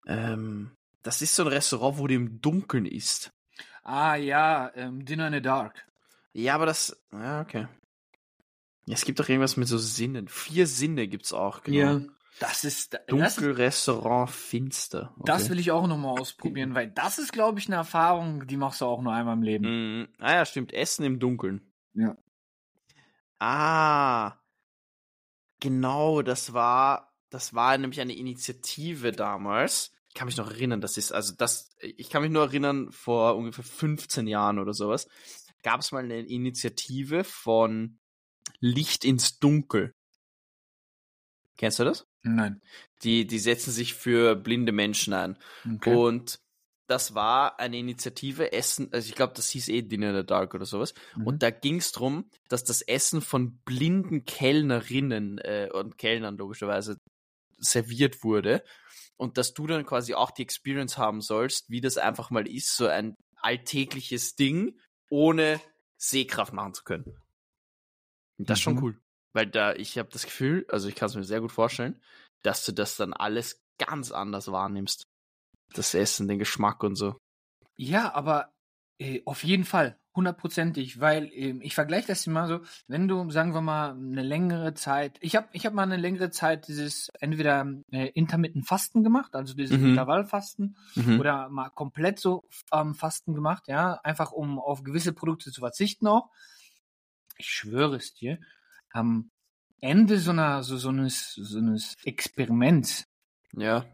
Ähm, 0.07 0.71
das 1.03 1.23
ist 1.23 1.35
so 1.35 1.45
ein 1.45 1.49
Restaurant, 1.49 1.99
wo 1.99 2.07
du 2.07 2.15
im 2.15 2.41
Dunkeln 2.41 2.87
isst. 2.87 3.33
Ah 3.83 4.17
ja, 4.17 4.71
ähm, 4.75 5.05
Dinner 5.05 5.29
in 5.29 5.35
the 5.35 5.43
Dark. 5.43 5.87
Ja, 6.33 6.55
aber 6.55 6.67
das, 6.67 6.97
ja, 7.13 7.41
okay. 7.41 7.67
Ja, 8.87 8.95
es 8.95 9.05
gibt 9.05 9.21
doch 9.21 9.29
irgendwas 9.29 9.57
mit 9.57 9.69
so 9.69 9.79
Sinnen. 9.79 10.29
Vier 10.29 10.67
Sinne 10.67 11.09
gibt's 11.09 11.33
auch, 11.33 11.63
genau. 11.63 12.01
Das 12.41 12.65
ist 12.65 12.95
das, 12.95 13.05
Dunkel, 13.07 13.53
Restaurant, 13.53 14.31
finster. 14.31 15.13
Okay. 15.17 15.25
das 15.27 15.51
will 15.51 15.59
ich 15.59 15.71
auch 15.73 15.87
nochmal 15.87 16.19
ausprobieren, 16.19 16.75
weil 16.75 16.91
das 16.91 17.19
ist, 17.19 17.33
glaube 17.33 17.59
ich, 17.59 17.67
eine 17.67 17.77
Erfahrung, 17.77 18.47
die 18.47 18.57
machst 18.57 18.81
du 18.81 18.87
auch 18.87 19.03
nur 19.03 19.13
einmal 19.13 19.35
im 19.35 19.43
Leben. 19.43 20.01
Mm, 20.01 20.09
ah 20.21 20.35
ja, 20.37 20.47
stimmt. 20.47 20.73
Essen 20.73 21.05
im 21.05 21.19
Dunkeln. 21.19 21.61
Ja. 21.93 22.17
Ah. 23.39 24.39
Genau, 25.61 26.23
das 26.23 26.55
war, 26.55 27.13
das 27.29 27.53
war 27.53 27.77
nämlich 27.77 28.01
eine 28.01 28.17
Initiative 28.17 29.13
damals. 29.13 29.93
Ich 30.11 30.15
kann 30.15 30.27
mich 30.27 30.37
noch 30.37 30.51
erinnern, 30.51 30.81
das 30.81 30.97
ist, 30.97 31.13
also 31.13 31.35
das, 31.37 31.71
ich 31.81 32.11
kann 32.11 32.23
mich 32.23 32.33
nur 32.33 32.43
erinnern, 32.43 32.91
vor 32.91 33.37
ungefähr 33.37 33.65
15 33.65 34.27
Jahren 34.27 34.59
oder 34.59 34.75
sowas, 34.75 35.07
gab 35.63 35.81
es 35.81 35.93
mal 35.93 36.05
eine 36.05 36.21
Initiative 36.21 37.25
von 37.25 37.99
Licht 38.59 39.05
ins 39.05 39.39
Dunkel. 39.39 39.95
Kennst 41.57 41.79
du 41.79 41.85
das? 41.85 42.07
Nein. 42.23 42.61
Die, 43.03 43.27
die 43.27 43.39
setzen 43.39 43.71
sich 43.71 43.95
für 43.95 44.35
blinde 44.35 44.73
Menschen 44.73 45.13
ein. 45.13 45.39
Okay. 45.65 45.95
Und 45.95 46.41
das 46.91 47.15
war 47.15 47.61
eine 47.61 47.79
Initiative, 47.79 48.53
Essen, 48.53 48.93
also 48.93 49.09
ich 49.09 49.15
glaube, 49.15 49.33
das 49.37 49.49
hieß 49.51 49.69
eh 49.69 49.83
Dinner 49.83 50.11
in 50.11 50.17
the 50.17 50.27
Dark 50.27 50.55
oder 50.55 50.67
sowas. 50.67 50.93
Mhm. 51.15 51.27
Und 51.27 51.43
da 51.43 51.51
ging 51.51 51.77
es 51.77 51.93
darum, 51.93 52.29
dass 52.49 52.65
das 52.65 52.83
Essen 52.83 53.21
von 53.21 53.59
blinden 53.61 54.25
Kellnerinnen 54.25 55.39
äh, 55.39 55.69
und 55.73 55.99
Kellnern 55.99 56.37
logischerweise 56.37 56.99
serviert 57.59 58.25
wurde. 58.25 58.65
Und 59.21 59.37
dass 59.37 59.53
du 59.53 59.67
dann 59.67 59.85
quasi 59.85 60.15
auch 60.15 60.31
die 60.31 60.41
Experience 60.41 60.97
haben 60.97 61.21
sollst, 61.21 61.69
wie 61.69 61.83
das 61.83 61.99
einfach 61.99 62.31
mal 62.31 62.49
ist, 62.49 62.75
so 62.75 62.87
ein 62.87 63.17
alltägliches 63.37 64.35
Ding, 64.35 64.81
ohne 65.11 65.61
Sehkraft 65.99 66.55
machen 66.55 66.73
zu 66.73 66.85
können. 66.85 67.05
Das 68.39 68.59
ist 68.59 68.63
schon 68.63 68.77
Mhm. 68.77 68.83
cool. 68.83 69.01
Weil 69.35 69.47
da, 69.47 69.75
ich 69.75 69.99
habe 69.99 70.09
das 70.11 70.25
Gefühl, 70.25 70.65
also 70.71 70.89
ich 70.89 70.95
kann 70.95 71.11
es 71.11 71.17
mir 71.17 71.25
sehr 71.25 71.43
gut 71.43 71.53
vorstellen, 71.53 72.01
dass 72.43 72.65
du 72.65 72.73
das 72.73 72.97
dann 72.97 73.13
alles 73.13 73.61
ganz 73.79 74.11
anders 74.11 74.51
wahrnimmst. 74.51 75.05
Das 75.75 75.93
Essen, 75.95 76.27
den 76.27 76.39
Geschmack 76.39 76.83
und 76.83 76.97
so. 76.97 77.19
Ja, 77.77 78.15
aber 78.15 78.51
äh, 78.99 79.21
auf 79.27 79.45
jeden 79.45 79.67
Fall, 79.67 79.99
hundertprozentig, 80.21 81.01
weil 81.01 81.31
ähm, 81.33 81.61
ich 81.63 81.75
vergleiche 81.75 82.09
das 82.09 82.27
immer 82.27 82.47
so, 82.47 82.61
wenn 82.89 83.09
du, 83.09 83.31
sagen 83.31 83.55
wir 83.55 83.61
mal, 83.63 83.91
eine 83.93 84.23
längere 84.23 84.75
Zeit, 84.75 85.19
ich 85.21 85.35
habe 85.37 85.49
ich 85.53 85.67
hab 85.67 85.73
mal 85.75 85.83
eine 85.83 85.97
längere 85.97 86.31
Zeit 86.31 86.69
dieses 86.69 87.09
entweder 87.21 87.67
äh, 87.91 88.09
intermittent 88.11 88.67
Fasten 88.67 89.03
gemacht, 89.03 89.35
also 89.35 89.55
dieses 89.55 89.79
Mhm. 89.79 89.87
Intervallfasten, 89.87 90.77
Mhm. 90.97 91.21
oder 91.21 91.49
mal 91.49 91.71
komplett 91.71 92.21
so 92.21 92.45
ähm, 92.73 92.95
Fasten 92.95 93.35
gemacht, 93.35 93.69
ja, 93.69 93.95
einfach 94.05 94.33
um 94.33 94.59
auf 94.59 94.85
gewisse 94.85 95.13
Produkte 95.13 95.51
zu 95.53 95.61
verzichten 95.61 96.07
auch. 96.07 96.31
Ich 97.39 97.51
schwöre 97.51 97.97
es 97.97 98.15
dir, 98.15 98.39
am 98.91 99.31
Ende 99.81 100.19
so 100.19 100.31
einer 100.31 100.63
so, 100.63 100.77
so 100.77 100.91
eines 100.91 101.35
so 101.35 101.59
eines 101.59 101.97
Experiments 102.05 103.09
Ja. 103.57 103.85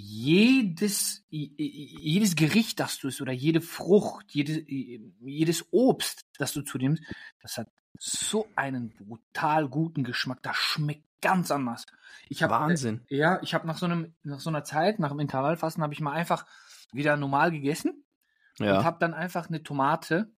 Jedes, 0.00 1.24
jedes 1.30 2.36
Gericht, 2.36 2.80
das 2.80 2.98
du 2.98 3.08
isst, 3.08 3.20
oder 3.20 3.32
jede 3.32 3.60
Frucht, 3.60 4.26
jede, 4.32 4.64
jedes 4.68 5.66
Obst, 5.72 6.26
das 6.38 6.52
du 6.52 6.62
zu 6.62 6.78
nimmst, 6.78 7.02
das 7.40 7.58
hat 7.58 7.68
so 7.98 8.46
einen 8.56 8.90
brutal 8.90 9.68
guten 9.68 10.02
Geschmack. 10.02 10.42
Das 10.42 10.56
schmeckt 10.56 11.04
ganz 11.20 11.50
anders. 11.50 11.86
Ich 12.28 12.42
hab, 12.42 12.50
Wahnsinn. 12.50 13.02
Äh, 13.08 13.16
ja, 13.16 13.42
ich 13.42 13.54
habe 13.54 13.66
nach 13.66 13.78
so 13.78 13.86
einem, 13.86 14.14
nach 14.24 14.40
so 14.40 14.50
einer 14.50 14.64
Zeit, 14.64 14.98
nach 14.98 15.10
dem 15.10 15.20
Intervallfasten, 15.20 15.82
habe 15.82 15.94
ich 15.94 16.00
mal 16.00 16.12
einfach 16.12 16.44
wieder 16.92 17.16
normal 17.16 17.50
gegessen 17.50 18.04
und 18.58 18.66
Ja. 18.66 18.84
habe 18.84 18.98
dann 19.00 19.14
einfach 19.14 19.48
eine 19.48 19.62
Tomate 19.62 20.32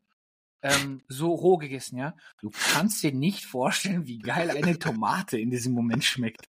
ähm, 0.62 1.02
so 1.08 1.32
roh 1.32 1.58
gegessen, 1.58 1.98
ja. 1.98 2.16
Du 2.40 2.50
kannst 2.50 3.02
dir 3.02 3.12
nicht 3.12 3.44
vorstellen, 3.44 4.06
wie 4.06 4.18
geil 4.18 4.50
eine 4.50 4.78
Tomate 4.78 5.38
in 5.38 5.50
diesem 5.50 5.74
Moment 5.74 6.04
schmeckt. 6.04 6.48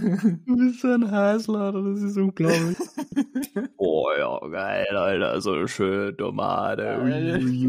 Du 0.46 0.56
bist 0.56 0.80
so 0.80 0.88
ein 0.88 1.10
Heißlader, 1.10 1.82
das 1.82 2.02
ist 2.02 2.16
unglaublich. 2.16 2.78
oh 3.76 4.10
ja, 4.16 4.38
geil, 4.48 4.96
Alter, 4.96 5.40
so 5.40 5.52
eine 5.52 5.68
schöne 5.68 6.16
Tomate. 6.16 6.98
Nein, 7.02 7.64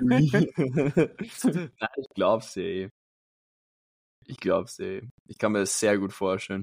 ich 1.20 2.08
glaub's 2.14 2.54
dir. 2.54 2.90
Ich 4.26 4.36
glaub's 4.38 4.76
dir. 4.76 5.02
Ich 5.26 5.38
kann 5.38 5.52
mir 5.52 5.60
das 5.60 5.78
sehr 5.78 5.98
gut 5.98 6.12
vorstellen. 6.12 6.62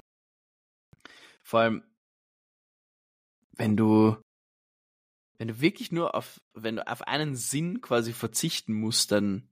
Vor 1.43 1.61
allem, 1.61 1.83
wenn 3.57 3.75
du, 3.75 4.17
wenn 5.37 5.47
du 5.47 5.61
wirklich 5.61 5.91
nur 5.91 6.15
auf, 6.15 6.39
wenn 6.53 6.77
du 6.77 6.87
auf 6.87 7.01
einen 7.01 7.35
Sinn 7.35 7.81
quasi 7.81 8.13
verzichten 8.13 8.73
musst, 8.73 9.11
dann, 9.11 9.49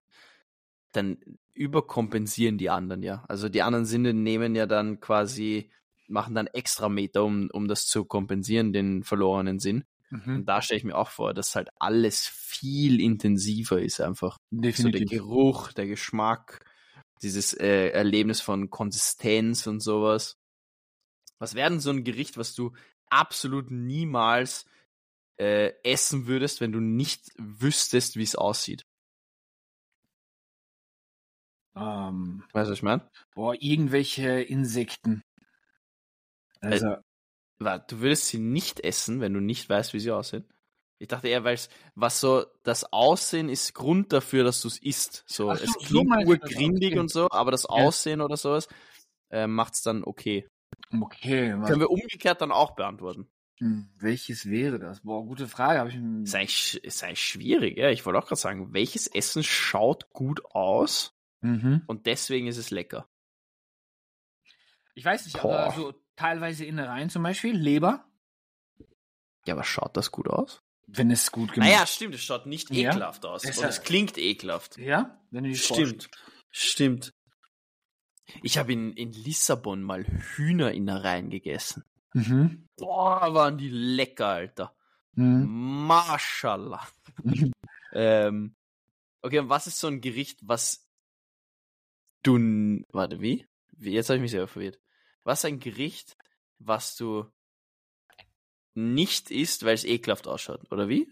dann 0.91 1.17
überkompensieren 1.55 2.57
die 2.57 2.69
anderen 2.69 3.01
ja. 3.01 3.23
Also 3.27 3.49
die 3.49 3.61
anderen 3.61 3.85
Sinne 3.85 4.13
nehmen 4.13 4.55
ja 4.55 4.67
dann 4.67 4.99
quasi, 4.99 5.71
machen 6.07 6.35
dann 6.35 6.47
extra 6.47 6.89
Meter, 6.89 7.23
um, 7.23 7.49
um 7.51 7.67
das 7.67 7.87
zu 7.87 8.05
kompensieren, 8.05 8.73
den 8.73 9.03
verlorenen 9.03 9.59
Sinn. 9.59 9.85
Mhm. 10.09 10.35
Und 10.35 10.45
da 10.45 10.61
stelle 10.61 10.77
ich 10.77 10.83
mir 10.83 10.95
auch 10.97 11.09
vor, 11.09 11.33
dass 11.33 11.55
halt 11.55 11.69
alles 11.79 12.27
viel 12.27 12.99
intensiver 12.99 13.81
ist 13.81 14.01
einfach. 14.01 14.37
So 14.51 14.61
der 14.61 14.71
Definitiv. 14.71 15.09
Geruch, 15.09 15.71
der 15.71 15.87
Geschmack, 15.87 16.63
dieses 17.21 17.53
äh, 17.53 17.89
Erlebnis 17.89 18.41
von 18.41 18.69
Konsistenz 18.69 19.65
und 19.65 19.79
sowas. 19.79 20.37
Was 21.39 21.55
wäre 21.55 21.69
denn 21.69 21.79
so 21.79 21.89
ein 21.89 22.03
Gericht, 22.03 22.37
was 22.37 22.53
du 22.53 22.73
absolut 23.09 23.71
niemals 23.71 24.65
äh, 25.37 25.71
essen 25.83 26.27
würdest, 26.27 26.61
wenn 26.61 26.71
du 26.71 26.79
nicht 26.79 27.31
wüsstest, 27.37 28.17
wie 28.17 28.23
es 28.23 28.35
aussieht? 28.35 28.85
Ähm, 31.75 32.43
Weißt 32.53 32.67
du, 32.67 32.71
was 32.71 32.77
ich 32.79 32.83
meine? 32.83 33.09
boah, 33.33 33.55
irgendwelche 33.59 34.41
Insekten. 34.41 35.21
Also, 36.61 36.97
Du 37.59 37.99
würdest 38.01 38.27
sie 38.27 38.39
nicht 38.39 38.81
essen, 38.81 39.21
wenn 39.21 39.33
du 39.33 39.39
nicht 39.39 39.69
weißt, 39.69 39.93
wie 39.93 39.99
sie 39.99 40.11
aussehen. 40.11 40.45
Ich 40.99 41.07
dachte 41.07 41.27
eher, 41.27 41.43
weil 41.43 41.57
was 41.95 42.19
so, 42.19 42.45
das 42.63 42.91
Aussehen 42.91 43.49
ist 43.49 43.73
Grund 43.73 44.13
dafür, 44.13 44.43
dass 44.43 44.61
du 44.61 44.67
es 44.67 44.81
isst. 44.81 45.23
So, 45.27 45.51
Ach 45.51 45.57
so, 45.57 45.63
es 45.63 45.71
so 45.73 45.79
klingt 45.79 46.15
das, 46.15 46.27
urgrindig 46.27 46.97
und 46.97 47.11
so, 47.11 47.29
aber 47.31 47.51
das 47.51 47.65
Aussehen 47.65 48.21
oder 48.21 48.37
sowas 48.37 48.67
äh, 49.29 49.47
macht 49.47 49.73
es 49.75 49.81
dann 49.81 50.03
okay. 50.03 50.47
okay, 51.01 51.55
was, 51.57 51.69
Können 51.69 51.81
wir 51.81 51.89
umgekehrt 51.89 52.41
dann 52.41 52.51
auch 52.51 52.75
beantworten. 52.75 53.27
hm, 53.59 53.89
welches 53.97 54.49
wäre 54.49 54.79
das? 54.79 55.01
Boah, 55.01 55.25
gute 55.25 55.47
Frage. 55.47 55.79
Habe 55.79 55.89
ich 55.89 55.95
ist 56.83 57.03
eigentlich 57.03 57.21
schwierig, 57.21 57.77
ja. 57.77 57.89
Ich 57.89 58.05
wollte 58.05 58.19
auch 58.19 58.27
gerade 58.27 58.39
sagen, 58.39 58.73
welches 58.73 59.07
Essen 59.07 59.43
schaut 59.43 60.09
gut 60.11 60.43
aus 60.45 61.14
mhm. 61.41 61.83
und 61.87 62.05
deswegen 62.05 62.47
ist 62.47 62.57
es 62.57 62.71
lecker? 62.71 63.07
Ich 64.93 65.03
weiß 65.03 65.25
nicht, 65.25 65.41
Boah. 65.41 65.59
aber 65.59 65.75
so 65.75 65.93
teilweise 66.15 66.65
Innereien 66.65 67.09
zum 67.09 67.23
Beispiel, 67.23 67.55
Leber, 67.55 68.05
Ja, 69.45 69.53
aber 69.53 69.63
schaut 69.63 69.95
das 69.97 70.11
gut 70.11 70.27
aus? 70.27 70.61
wenn 70.87 71.09
es 71.11 71.31
gut 71.31 71.51
gemacht 71.53 71.69
Naja, 71.69 71.85
stimmt, 71.87 72.15
es 72.15 72.23
schaut 72.23 72.45
nicht 72.45 72.69
Ja. 72.69 72.91
ekelhaft 72.91 73.25
aus. 73.25 73.43
Es- 73.43 73.57
und 73.57 73.65
es 73.65 73.81
klingt 73.81 74.17
ekelhaft. 74.17 74.77
Ja, 74.77 75.19
wenn 75.31 75.43
du 75.43 75.55
Stimmt. 75.55 76.09
Stimmt. 76.51 77.13
Ich 78.43 78.57
habe 78.57 78.73
in, 78.73 78.93
in 78.93 79.11
Lissabon 79.11 79.83
mal 79.83 80.05
Hühnerinnereien 80.05 81.29
gegessen. 81.29 81.83
Mhm. 82.13 82.67
Boah, 82.77 83.33
waren 83.33 83.57
die 83.57 83.69
lecker, 83.69 84.27
Alter. 84.27 84.75
Mhm. 85.13 85.85
Mashallah. 85.87 86.87
ähm, 87.93 88.55
okay, 89.21 89.39
und 89.39 89.49
was 89.49 89.67
ist 89.67 89.79
so 89.79 89.87
ein 89.87 90.01
Gericht, 90.01 90.39
was 90.43 90.84
du. 92.27 92.37
n- 92.37 92.85
Warte, 92.91 93.21
wie? 93.21 93.45
wie 93.77 93.91
jetzt 93.93 94.09
habe 94.09 94.17
ich 94.17 94.21
mich 94.21 94.31
selber 94.31 94.47
verwirrt. 94.47 94.79
Was 95.23 95.39
ist 95.39 95.45
ein 95.45 95.59
Gericht, 95.59 96.17
was 96.59 96.95
du 96.95 97.25
nicht 98.73 99.31
isst, 99.31 99.63
weil 99.65 99.73
es 99.73 99.85
ekelhaft 99.85 100.27
ausschaut, 100.27 100.69
oder 100.71 100.89
wie? 100.89 101.11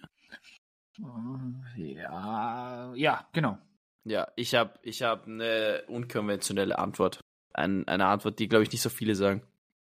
Ja, 1.75 2.93
ja, 2.95 3.27
genau. 3.33 3.57
Ja, 4.03 4.27
ich 4.35 4.53
habe 4.53 4.77
ich 4.83 5.01
hab 5.01 5.27
eine 5.27 5.83
unkonventionelle 5.87 6.77
Antwort. 6.77 7.21
Ein, 7.53 7.87
eine 7.87 8.07
Antwort, 8.07 8.39
die, 8.39 8.47
glaube 8.47 8.63
ich, 8.63 8.71
nicht 8.71 8.81
so 8.81 8.89
viele 8.89 9.15
sagen. 9.15 9.41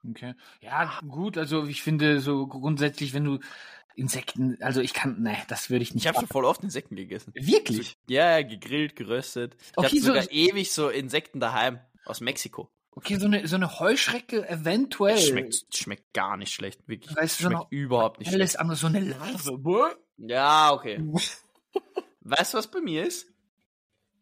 Okay. 0.08 0.34
Ja, 0.60 1.00
gut, 1.06 1.36
also 1.36 1.66
ich 1.66 1.82
finde 1.82 2.20
so 2.20 2.46
grundsätzlich, 2.46 3.12
wenn 3.12 3.24
du 3.24 3.38
Insekten, 3.96 4.62
also 4.62 4.80
ich 4.80 4.92
kann, 4.92 5.22
ne, 5.22 5.36
das 5.48 5.70
würde 5.70 5.82
ich 5.82 5.94
nicht. 5.94 6.04
Ich 6.04 6.08
habe 6.08 6.18
schon 6.18 6.28
voll 6.28 6.44
oft 6.44 6.62
Insekten 6.62 6.96
gegessen. 6.96 7.32
Wirklich? 7.34 7.96
Ja, 8.08 8.38
ja, 8.38 8.46
gegrillt, 8.46 8.94
geröstet. 8.94 9.56
Ich 9.58 9.72
Okay, 9.78 9.98
so- 9.98 10.08
sogar 10.08 10.30
ewig 10.30 10.70
so 10.70 10.88
Insekten 10.90 11.40
daheim 11.40 11.80
aus 12.04 12.20
Mexiko. 12.20 12.70
Okay, 12.90 13.16
so 13.16 13.26
eine, 13.26 13.46
so 13.46 13.56
eine 13.56 13.78
Heuschrecke 13.78 14.48
eventuell. 14.48 15.18
Schmeckt, 15.18 15.66
schmeckt 15.74 16.12
gar 16.14 16.36
nicht 16.36 16.52
schlecht, 16.54 16.86
wirklich. 16.88 17.14
Weißt 17.16 17.40
du, 17.40 17.44
so 17.44 17.48
schmeckt 17.50 17.62
noch 17.64 17.70
überhaupt 17.72 18.18
nicht 18.20 18.28
schlecht. 18.28 18.40
Alles 18.40 18.56
andere, 18.56 18.76
so 18.76 18.86
eine 18.86 19.00
Larve. 19.00 19.98
Ja, 20.18 20.72
okay. 20.72 21.02
weißt 22.20 22.54
du, 22.54 22.58
was 22.58 22.70
bei 22.70 22.80
mir 22.80 23.04
ist? 23.06 23.26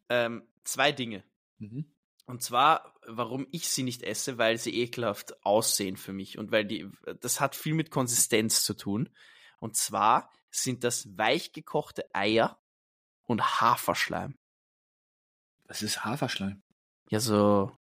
Ähm, 0.08 0.42
zwei 0.64 0.92
Dinge. 0.92 1.24
Mhm. 1.58 1.92
Und 2.26 2.42
zwar, 2.42 2.94
warum 3.06 3.46
ich 3.50 3.68
sie 3.68 3.82
nicht 3.82 4.02
esse, 4.02 4.38
weil 4.38 4.58
sie 4.58 4.74
ekelhaft 4.74 5.44
aussehen 5.44 5.96
für 5.96 6.12
mich. 6.12 6.38
Und 6.38 6.50
weil 6.52 6.64
die, 6.64 6.88
das 7.20 7.40
hat 7.40 7.54
viel 7.54 7.74
mit 7.74 7.90
Konsistenz 7.90 8.64
zu 8.64 8.74
tun. 8.74 9.10
Und 9.64 9.76
zwar 9.76 10.30
sind 10.50 10.84
das 10.84 11.16
weich 11.16 11.52
gekochte 11.52 12.04
Eier 12.12 12.60
und 13.22 13.62
Haferschleim. 13.62 14.36
Was 15.66 15.80
ist 15.80 16.04
Haferschleim? 16.04 16.62
Ja, 17.08 17.18
so. 17.18 17.74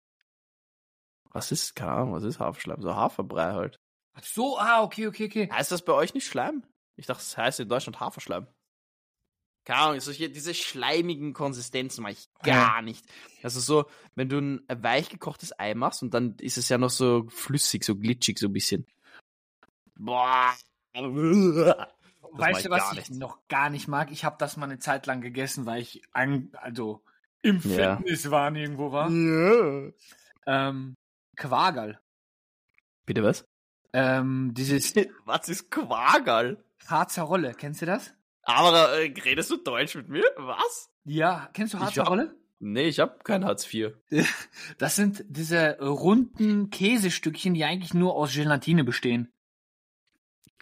Was 1.32 1.52
ist, 1.52 1.76
keine 1.76 1.91
Ahnung, 1.91 2.13
was 2.13 2.24
ist 2.24 2.39
Haferschleim? 2.39 2.82
So 2.82 2.96
Haferbrei 2.96 3.52
halt. 3.52 3.82
Ach 4.13 4.24
so, 4.24 4.58
ah, 4.58 4.82
okay, 4.82 5.08
okay, 5.08 5.26
okay. 5.26 5.52
Heißt 5.52 5.74
das 5.74 5.84
bei 5.84 5.91
euch 5.91 6.13
nicht 6.13 6.26
Schleim? 6.26 6.63
Ich 6.96 7.06
dachte, 7.06 7.19
das 7.19 7.36
heißt 7.36 7.60
in 7.60 7.67
Deutschland 7.67 8.00
Haferschleim. 8.00 8.48
Keine 9.65 9.80
Ahnung, 9.80 10.00
solche, 10.00 10.30
diese 10.30 10.54
schleimigen 10.54 11.34
Konsistenzen 11.34 12.02
mache 12.02 12.13
ich 12.13 12.30
gar 12.43 12.82
nicht. 12.82 13.06
Also 13.41 13.60
so, 13.60 13.89
wenn 14.15 14.30
du 14.30 14.38
ein 14.38 14.63
weich 14.69 15.10
gekochtes 15.10 15.52
Ei 15.60 15.76
machst 15.76 16.02
und 16.02 16.13
dann 16.13 16.38
ist 16.38 16.58
es 16.58 16.69
ja 16.69 16.78
noch 16.78 16.91
so 16.91 17.28
flüssig, 17.28 17.84
so 17.84 17.98
glitschig, 17.98 18.39
so 18.39 18.48
ein 18.48 18.54
bisschen. 18.54 18.88
Boah. 19.96 20.56
Weißt 22.36 22.65
du, 22.65 22.69
was 22.69 22.97
ich 22.97 23.10
noch 23.12 23.47
gar 23.47 23.69
nicht 23.69 23.88
mag? 23.88 24.12
Ich 24.12 24.25
habe 24.25 24.38
das 24.39 24.58
mal 24.58 24.65
eine 24.65 24.79
Zeit 24.79 25.06
lang 25.06 25.21
gegessen, 25.21 25.65
weil 25.65 25.82
ich 25.82 26.01
ein, 26.13 26.49
also 26.53 27.03
im 27.41 27.60
Ja. 27.63 27.97
Fitnesswahn 27.97 28.56
irgendwo 28.56 28.91
war. 28.91 29.10
Ja. 29.10 29.91
Ähm, 30.47 30.95
Quagerl. 31.36 31.99
Bitte 33.06 33.23
was? 33.23 33.45
Ähm, 33.93 34.53
dieses 34.56 34.95
Was 35.25 35.49
ist 35.49 35.69
Quagerl? 35.69 36.63
Harzer 36.88 37.23
Rolle, 37.23 37.53
kennst 37.53 37.82
du 37.82 37.86
das? 37.86 38.13
Aber 38.43 38.93
äh, 38.99 39.13
redest 39.21 39.51
du 39.51 39.58
Deutsch 39.58 39.95
mit 39.95 40.10
mir? 40.10 40.23
Was? 40.38 40.89
Ja, 41.06 41.49
kennst 41.53 41.73
du 41.73 41.79
Harzer 41.79 42.03
Rolle? 42.03 42.36
Nee, 42.60 42.88
ich 42.88 42.99
habe 42.99 43.19
kein 43.23 43.45
Hartz 43.45 43.71
IV. 43.71 43.93
Das 44.77 44.95
sind 44.95 45.25
diese 45.27 45.77
runden 45.79 46.69
Käsestückchen, 46.69 47.53
die 47.53 47.63
eigentlich 47.65 47.93
nur 47.93 48.15
aus 48.15 48.34
Gelatine 48.34 48.84
bestehen. 48.84 49.33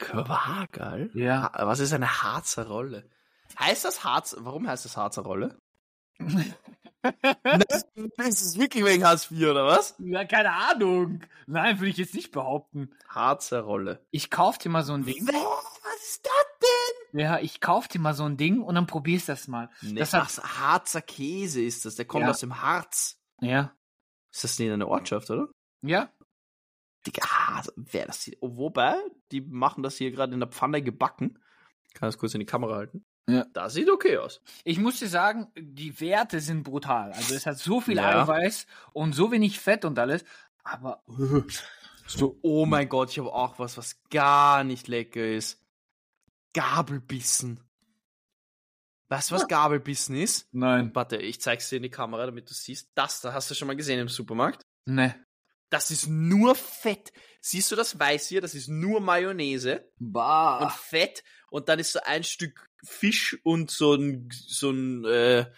Quagerl? 0.01 1.09
Ja. 1.13 1.51
Was 1.55 1.79
ist 1.79 1.93
eine 1.93 2.21
Harzer 2.23 2.67
Rolle? 2.67 3.09
Heißt 3.59 3.85
das 3.85 4.03
Harz? 4.03 4.35
Warum 4.39 4.67
heißt 4.67 4.85
das 4.85 4.97
Harzer 4.97 5.21
Rolle? 5.23 5.57
das, 7.01 7.85
das 8.17 8.41
ist 8.41 8.59
wirklich 8.59 8.85
wegen 8.85 9.05
Hartz 9.05 9.31
IV, 9.31 9.49
oder 9.49 9.65
was? 9.65 9.95
Ja, 9.99 10.23
keine 10.25 10.51
Ahnung. 10.53 11.21
Nein, 11.47 11.79
würde 11.79 11.89
ich 11.89 11.97
jetzt 11.97 12.13
nicht 12.13 12.31
behaupten. 12.31 12.91
Harzer 13.09 13.61
Rolle. 13.61 14.05
Ich 14.11 14.29
kauf 14.29 14.57
dir 14.57 14.69
mal 14.69 14.83
so 14.83 14.93
ein 14.93 15.05
Ding. 15.05 15.27
Was 15.27 16.03
ist 16.03 16.25
das 16.25 16.31
denn? 17.11 17.19
Ja, 17.19 17.39
ich 17.39 17.59
kauf 17.59 17.87
dir 17.87 17.99
mal 17.99 18.13
so 18.13 18.23
ein 18.25 18.37
Ding 18.37 18.61
und 18.61 18.75
dann 18.75 18.87
probierst 18.87 19.29
das 19.29 19.47
mal. 19.47 19.69
Nee, 19.81 19.99
Das 19.99 20.13
hat- 20.13 20.27
ach, 20.43 20.59
Harzer 20.59 21.01
Käse 21.01 21.61
ist 21.61 21.85
das. 21.85 21.95
Der 21.95 22.05
kommt 22.05 22.23
Ja. 22.25 22.29
aus 22.31 22.39
dem 22.39 22.61
Harz. 22.61 23.19
Ja. 23.41 23.73
Ist 24.31 24.43
das 24.43 24.59
nicht 24.59 24.71
eine 24.71 24.87
Ortschaft, 24.87 25.29
oder? 25.29 25.47
Ja? 25.81 26.09
Digga, 27.07 27.25
ah, 27.29 27.63
wer 27.75 28.05
das 28.05 28.23
hier? 28.23 28.37
Oh, 28.41 28.57
wobei, 28.57 28.95
die 29.31 29.41
machen 29.41 29.81
das 29.83 29.97
hier 29.97 30.11
gerade 30.11 30.33
in 30.33 30.39
der 30.39 30.49
Pfanne 30.49 30.81
gebacken. 30.81 31.39
Kann 31.93 32.07
das 32.07 32.17
kurz 32.17 32.33
in 32.33 32.39
die 32.39 32.45
Kamera 32.45 32.75
halten? 32.75 33.05
Ja. 33.27 33.45
Das 33.53 33.73
sieht 33.73 33.89
okay 33.89 34.17
aus. 34.17 34.41
Ich 34.63 34.77
muss 34.79 34.99
dir 34.99 35.07
sagen, 35.07 35.47
die 35.57 35.99
Werte 36.01 36.39
sind 36.39 36.63
brutal. 36.63 37.11
Also 37.13 37.35
es 37.35 37.45
hat 37.45 37.57
so 37.57 37.81
viel 37.81 37.97
Ja. 37.97 38.23
Eiweiß 38.23 38.65
und 38.93 39.13
so 39.13 39.31
wenig 39.31 39.59
Fett 39.59 39.85
und 39.85 39.97
alles. 39.99 40.23
Aber 40.63 41.03
So, 42.07 42.37
oh 42.41 42.65
mein 42.65 42.89
Gott, 42.89 43.11
ich 43.11 43.19
habe 43.19 43.31
auch 43.33 43.57
was, 43.57 43.77
was 43.77 44.01
gar 44.09 44.63
nicht 44.63 44.87
lecker 44.87 45.25
ist. 45.25 45.61
Gabelbissen. 46.53 47.61
Weißt 49.09 49.31
du, 49.31 49.35
was 49.35 49.47
Gabelbissen 49.47 50.15
ist? 50.15 50.47
nein. 50.51 50.91
Warte, 50.93 51.17
ich 51.17 51.41
zeig's 51.41 51.69
dir 51.69 51.77
in 51.77 51.83
die 51.83 51.89
Kamera, 51.89 52.25
damit 52.25 52.49
du 52.49 52.53
siehst. 52.53 52.89
Das 52.95 53.21
da 53.21 53.33
hast 53.33 53.49
du 53.49 53.55
schon 53.55 53.67
mal 53.67 53.75
gesehen 53.75 53.99
im 53.99 54.07
Supermarkt. 54.09 54.61
Ne. 54.85 55.15
Das 55.71 55.89
ist 55.89 56.07
nur 56.07 56.53
Fett. 56.53 57.11
Siehst 57.39 57.71
du 57.71 57.75
das 57.75 57.97
Weiß 57.97 58.27
hier? 58.27 58.41
Das 58.41 58.53
ist 58.53 58.67
nur 58.67 58.99
Mayonnaise 58.99 59.89
Bah. 59.97 60.59
und 60.59 60.71
Fett. 60.71 61.23
Und 61.49 61.69
dann 61.69 61.79
ist 61.79 61.93
so 61.93 61.99
ein 62.03 62.23
Stück 62.23 62.67
Fisch 62.83 63.39
und 63.43 63.71
so 63.71 63.95
ein, 63.95 64.29
so 64.31 64.69
ein 64.69 65.05
äh, 65.05 65.49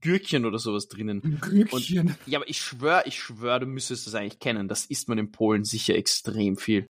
Gürkchen 0.00 0.46
oder 0.46 0.58
sowas 0.58 0.88
drinnen. 0.88 1.38
Glückchen. 1.40 2.16
Ja, 2.26 2.38
aber 2.38 2.48
ich 2.48 2.60
schwör, 2.60 3.06
ich 3.06 3.20
schwör, 3.20 3.60
du 3.60 3.66
müsstest 3.66 4.06
das 4.06 4.14
eigentlich 4.14 4.38
kennen. 4.38 4.68
Das 4.68 4.86
isst 4.86 5.08
man 5.08 5.18
in 5.18 5.30
Polen 5.32 5.64
sicher 5.64 5.94
extrem 5.94 6.56
viel. 6.56 6.86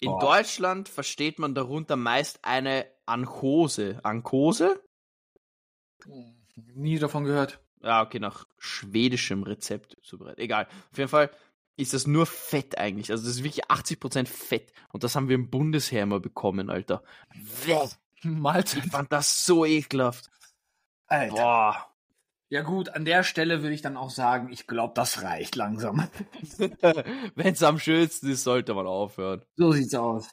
In 0.00 0.10
Boah. 0.10 0.20
Deutschland 0.20 0.88
versteht 0.88 1.38
man 1.38 1.54
darunter 1.54 1.96
meist 1.96 2.40
eine 2.42 2.86
Anchose. 3.06 4.00
Ankose? 4.04 4.82
Nie 6.56 6.98
davon 6.98 7.24
gehört. 7.24 7.60
Ja, 7.82 8.02
okay, 8.02 8.18
nach 8.18 8.46
schwedischem 8.58 9.42
Rezept 9.42 9.96
zubereitet. 10.02 10.40
Egal. 10.40 10.66
Auf 10.90 10.98
jeden 10.98 11.10
Fall, 11.10 11.30
ist 11.76 11.94
das 11.94 12.06
nur 12.06 12.26
Fett 12.26 12.76
eigentlich. 12.76 13.10
Also 13.10 13.24
das 13.24 13.36
ist 13.36 13.44
wirklich 13.44 13.66
80% 13.66 14.26
Fett. 14.26 14.72
Und 14.92 15.04
das 15.04 15.14
haben 15.14 15.28
wir 15.28 15.36
im 15.36 15.48
Bundesheer 15.48 16.02
immer 16.02 16.20
bekommen, 16.20 16.70
Alter. 16.70 17.02
Mahlzeit. 18.22 18.84
Ich 18.84 18.90
fand 18.90 19.12
das 19.12 19.46
so 19.46 19.64
ekelhaft. 19.64 20.28
Alter. 21.06 21.34
Boah. 21.34 21.94
Ja 22.50 22.62
gut, 22.62 22.88
an 22.88 23.04
der 23.04 23.24
Stelle 23.24 23.62
würde 23.62 23.74
ich 23.74 23.82
dann 23.82 23.98
auch 23.98 24.10
sagen, 24.10 24.50
ich 24.50 24.66
glaube, 24.66 24.94
das 24.94 25.22
reicht 25.22 25.54
langsam. 25.54 26.08
Wenn 27.34 27.52
es 27.52 27.62
am 27.62 27.78
schönsten 27.78 28.30
ist, 28.30 28.42
sollte 28.42 28.72
man 28.72 28.86
aufhören. 28.86 29.44
So 29.56 29.72
sieht's 29.72 29.94
aus. 29.94 30.30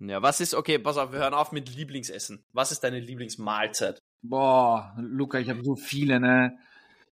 Ja, 0.00 0.20
was 0.20 0.40
ist, 0.40 0.54
okay, 0.54 0.78
pass 0.80 0.96
auf, 0.96 1.12
wir 1.12 1.20
hören 1.20 1.32
auf 1.32 1.52
mit 1.52 1.74
Lieblingsessen. 1.74 2.44
Was 2.52 2.72
ist 2.72 2.80
deine 2.82 2.98
Lieblingsmahlzeit? 2.98 4.02
Boah, 4.22 4.94
Luca, 4.98 5.38
ich 5.38 5.48
habe 5.48 5.62
so 5.62 5.76
viele, 5.76 6.18
ne? 6.18 6.58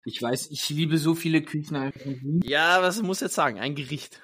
Ich 0.03 0.21
weiß, 0.21 0.49
ich 0.51 0.67
liebe 0.69 0.97
so 0.97 1.13
viele 1.13 1.41
Küchen. 1.43 2.41
Ja, 2.43 2.81
was 2.81 3.01
muss 3.01 3.17
ich 3.17 3.23
jetzt 3.23 3.35
sagen? 3.35 3.59
Ein 3.59 3.75
Gericht. 3.75 4.21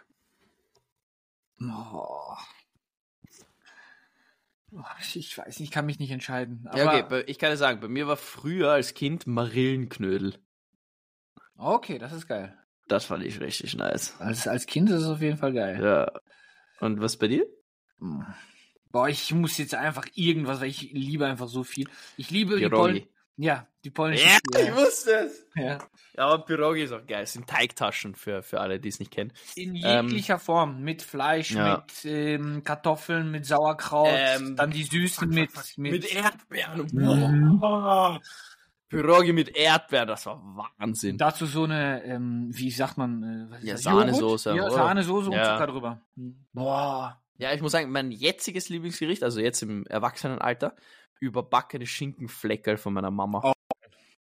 Oh. 1.62 2.36
Oh, 4.72 4.82
Ich 5.14 5.38
weiß, 5.38 5.60
ich 5.60 5.72
kann 5.72 5.86
mich 5.86 6.00
nicht 6.00 6.12
entscheiden. 6.12 6.68
Ja, 6.76 7.04
okay, 7.04 7.24
ich 7.28 7.40
kann 7.40 7.52
dir 7.52 7.58
sagen, 7.58 7.80
bei 7.80 7.88
mir 7.88 8.08
war 8.08 8.18
früher 8.18 8.72
als 8.72 8.94
Kind 8.94 9.26
Marillenknödel. 9.26 10.38
okay, 11.56 11.98
das 11.98 12.12
ist 12.12 12.28
geil. 12.28 12.58
Das 12.88 13.06
fand 13.06 13.24
ich 13.24 13.40
richtig 13.40 13.76
nice. 13.76 14.16
Als, 14.20 14.48
als 14.48 14.66
Kind 14.66 14.90
ist 14.90 15.02
es 15.04 15.08
auf 15.08 15.22
jeden 15.22 15.38
Fall 15.38 15.54
geil. 15.54 15.82
Ja. 15.84 16.12
Und 16.80 17.02
was 17.02 17.18
bei 17.18 17.28
dir? 17.28 17.46
Hm. 18.00 18.26
Boah, 18.92 19.10
ich 19.10 19.34
muss 19.34 19.58
jetzt 19.58 19.76
einfach 19.76 20.08
irgendwas, 20.14 20.62
weil 20.62 20.70
ich 20.70 20.92
liebe 20.94 21.26
einfach 21.26 21.48
so 21.48 21.64
viel. 21.64 21.90
Ich 22.16 22.32
liebe 22.32 22.56
die 22.58 22.68
Pierogi. 22.68 23.08
Ja, 23.40 23.68
die 23.84 23.92
polnische 23.92 24.26
Ja, 24.28 24.38
Küche. 24.52 24.68
ich 24.70 24.76
wusste 24.76 25.12
es. 25.12 25.46
Ja. 25.56 25.78
Ja, 26.16 26.26
aber 26.26 26.44
Pierogi 26.44 26.82
ist 26.82 26.92
auch 26.92 27.06
geil. 27.06 27.22
Es 27.24 27.34
sind 27.34 27.48
Teigtaschen 27.48 28.16
für, 28.16 28.42
für 28.42 28.60
alle, 28.60 28.80
die 28.80 28.90
es 28.90 29.00
nicht 29.00 29.12
kennen. 29.12 29.32
In 29.56 29.76
Ähm, 29.84 30.08
jeglicher 30.08 30.40
Form. 30.40 30.82
Mit 30.82 31.04
Fleisch, 31.04 31.52
ja. 31.52 31.84
mit 31.86 32.06
ähm, 32.12 32.64
Kartoffeln, 32.64 33.30
mit 33.30 33.46
Sauerkraut, 33.46 34.10
Ähm, 34.12 34.56
dann 34.56 34.72
die 34.72 34.84
Süßen 34.84 35.30
mit, 35.30 35.52
mit, 35.78 35.92
Mit 35.92 36.12
Erdbeeren. 36.16 36.88
Mhm. 36.92 37.60
Boah. 37.60 38.20
Pierogi 38.90 39.34
mit 39.34 39.56
Erdbeeren, 39.56 40.08
das 40.08 40.26
war 40.26 40.42
Wahnsinn. 40.80 41.18
dazu 41.18 41.46
so 41.46 41.66
eine, 41.66 42.04
ähm, 42.06 42.48
wie 42.54 42.72
sagt 42.72 42.98
man, 42.98 43.22
äh, 43.22 43.52
was 43.52 43.60
ist 43.60 43.66
Ja, 43.68 43.74
das? 43.74 43.84
Sahnesoße? 43.84 44.56
Ja? 44.56 44.70
Sahnesoße 44.72 45.28
und 45.30 45.36
Ja. 45.36 45.54
Zucker 45.58 45.68
drüber. 45.68 46.02
Boah. 46.54 47.22
Ja, 47.38 47.54
ich 47.54 47.62
muss 47.62 47.74
sagen, 47.74 47.92
mein 47.92 48.10
jetziges 48.12 48.70
Lieblingsgericht, 48.70 49.22
also 49.24 49.40
jetzt 49.42 49.62
im 49.62 49.86
Erwachsenenalter, 49.86 50.76
überbackene 51.20 51.86
Schinkenfleckerl 51.86 52.78
von 52.78 52.94
meiner 52.94 53.12
Mama. 53.12 53.42
Oh. 53.44 53.54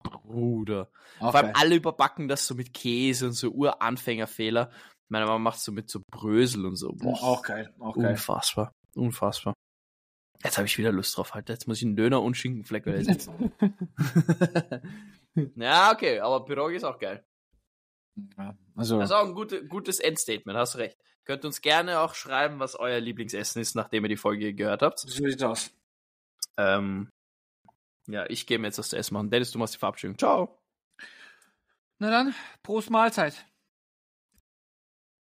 Bruder. 0.03 0.89
Auch 1.19 1.31
Vor 1.31 1.39
allem 1.39 1.55
alle 1.55 1.75
überbacken 1.75 2.27
das 2.27 2.45
so 2.45 2.55
mit 2.55 2.73
Käse 2.73 3.27
und 3.27 3.33
so 3.33 3.51
Uranfängerfehler. 3.51 4.71
Meine 5.09 5.25
Mama 5.25 5.39
macht 5.39 5.59
so 5.59 5.71
mit 5.71 5.89
so 5.89 6.01
Brösel 6.11 6.65
und 6.65 6.75
so. 6.75 6.93
Boah, 6.93 7.21
auch 7.21 7.41
geil, 7.43 7.73
auch 7.79 7.95
geil. 7.95 8.11
unfassbar. 8.11 8.71
Unfassbar. 8.95 9.53
Jetzt 10.43 10.57
habe 10.57 10.67
ich 10.67 10.77
wieder 10.77 10.91
Lust 10.91 11.17
drauf, 11.17 11.33
Alter. 11.33 11.53
Jetzt 11.53 11.67
muss 11.67 11.77
ich 11.77 11.85
einen 11.85 11.95
Döner 11.95 12.21
und 12.21 12.35
Schinkenfleckerl 12.35 12.95
essen. 13.07 13.51
ja, 15.55 15.91
okay, 15.91 16.19
aber 16.19 16.45
Pierogi 16.45 16.75
ist 16.75 16.83
auch 16.83 16.99
geil. 16.99 17.25
Ja, 18.37 18.57
also, 18.75 18.99
Das 18.99 19.09
ist 19.09 19.15
auch 19.15 19.25
ein 19.25 19.35
gute, 19.35 19.65
gutes 19.67 19.99
Endstatement, 19.99 20.57
hast 20.57 20.77
recht. 20.77 20.97
Könnt 21.25 21.43
uns 21.43 21.61
gerne 21.61 22.01
auch 22.01 22.13
schreiben, 22.13 22.59
was 22.59 22.75
euer 22.75 22.99
Lieblingsessen 22.99 23.61
ist, 23.61 23.75
nachdem 23.75 24.05
ihr 24.05 24.09
die 24.09 24.17
Folge 24.17 24.53
gehört 24.53 24.83
habt. 24.83 24.99
so 24.99 25.07
sieht's 25.09 25.41
aus. 25.43 25.71
Ähm, 26.57 27.09
ja, 28.07 28.25
ich 28.29 28.45
gehe 28.45 28.59
mir 28.59 28.67
jetzt 28.67 28.81
zu 28.81 28.97
essen 28.97 29.13
machen. 29.13 29.29
Dennis, 29.29 29.51
du 29.51 29.59
machst 29.59 29.75
die 29.75 29.79
Verabschiedung. 29.79 30.17
Ciao. 30.17 30.59
Na 31.99 32.09
dann, 32.09 32.35
Prost 32.61 32.89
Mahlzeit. 32.89 33.45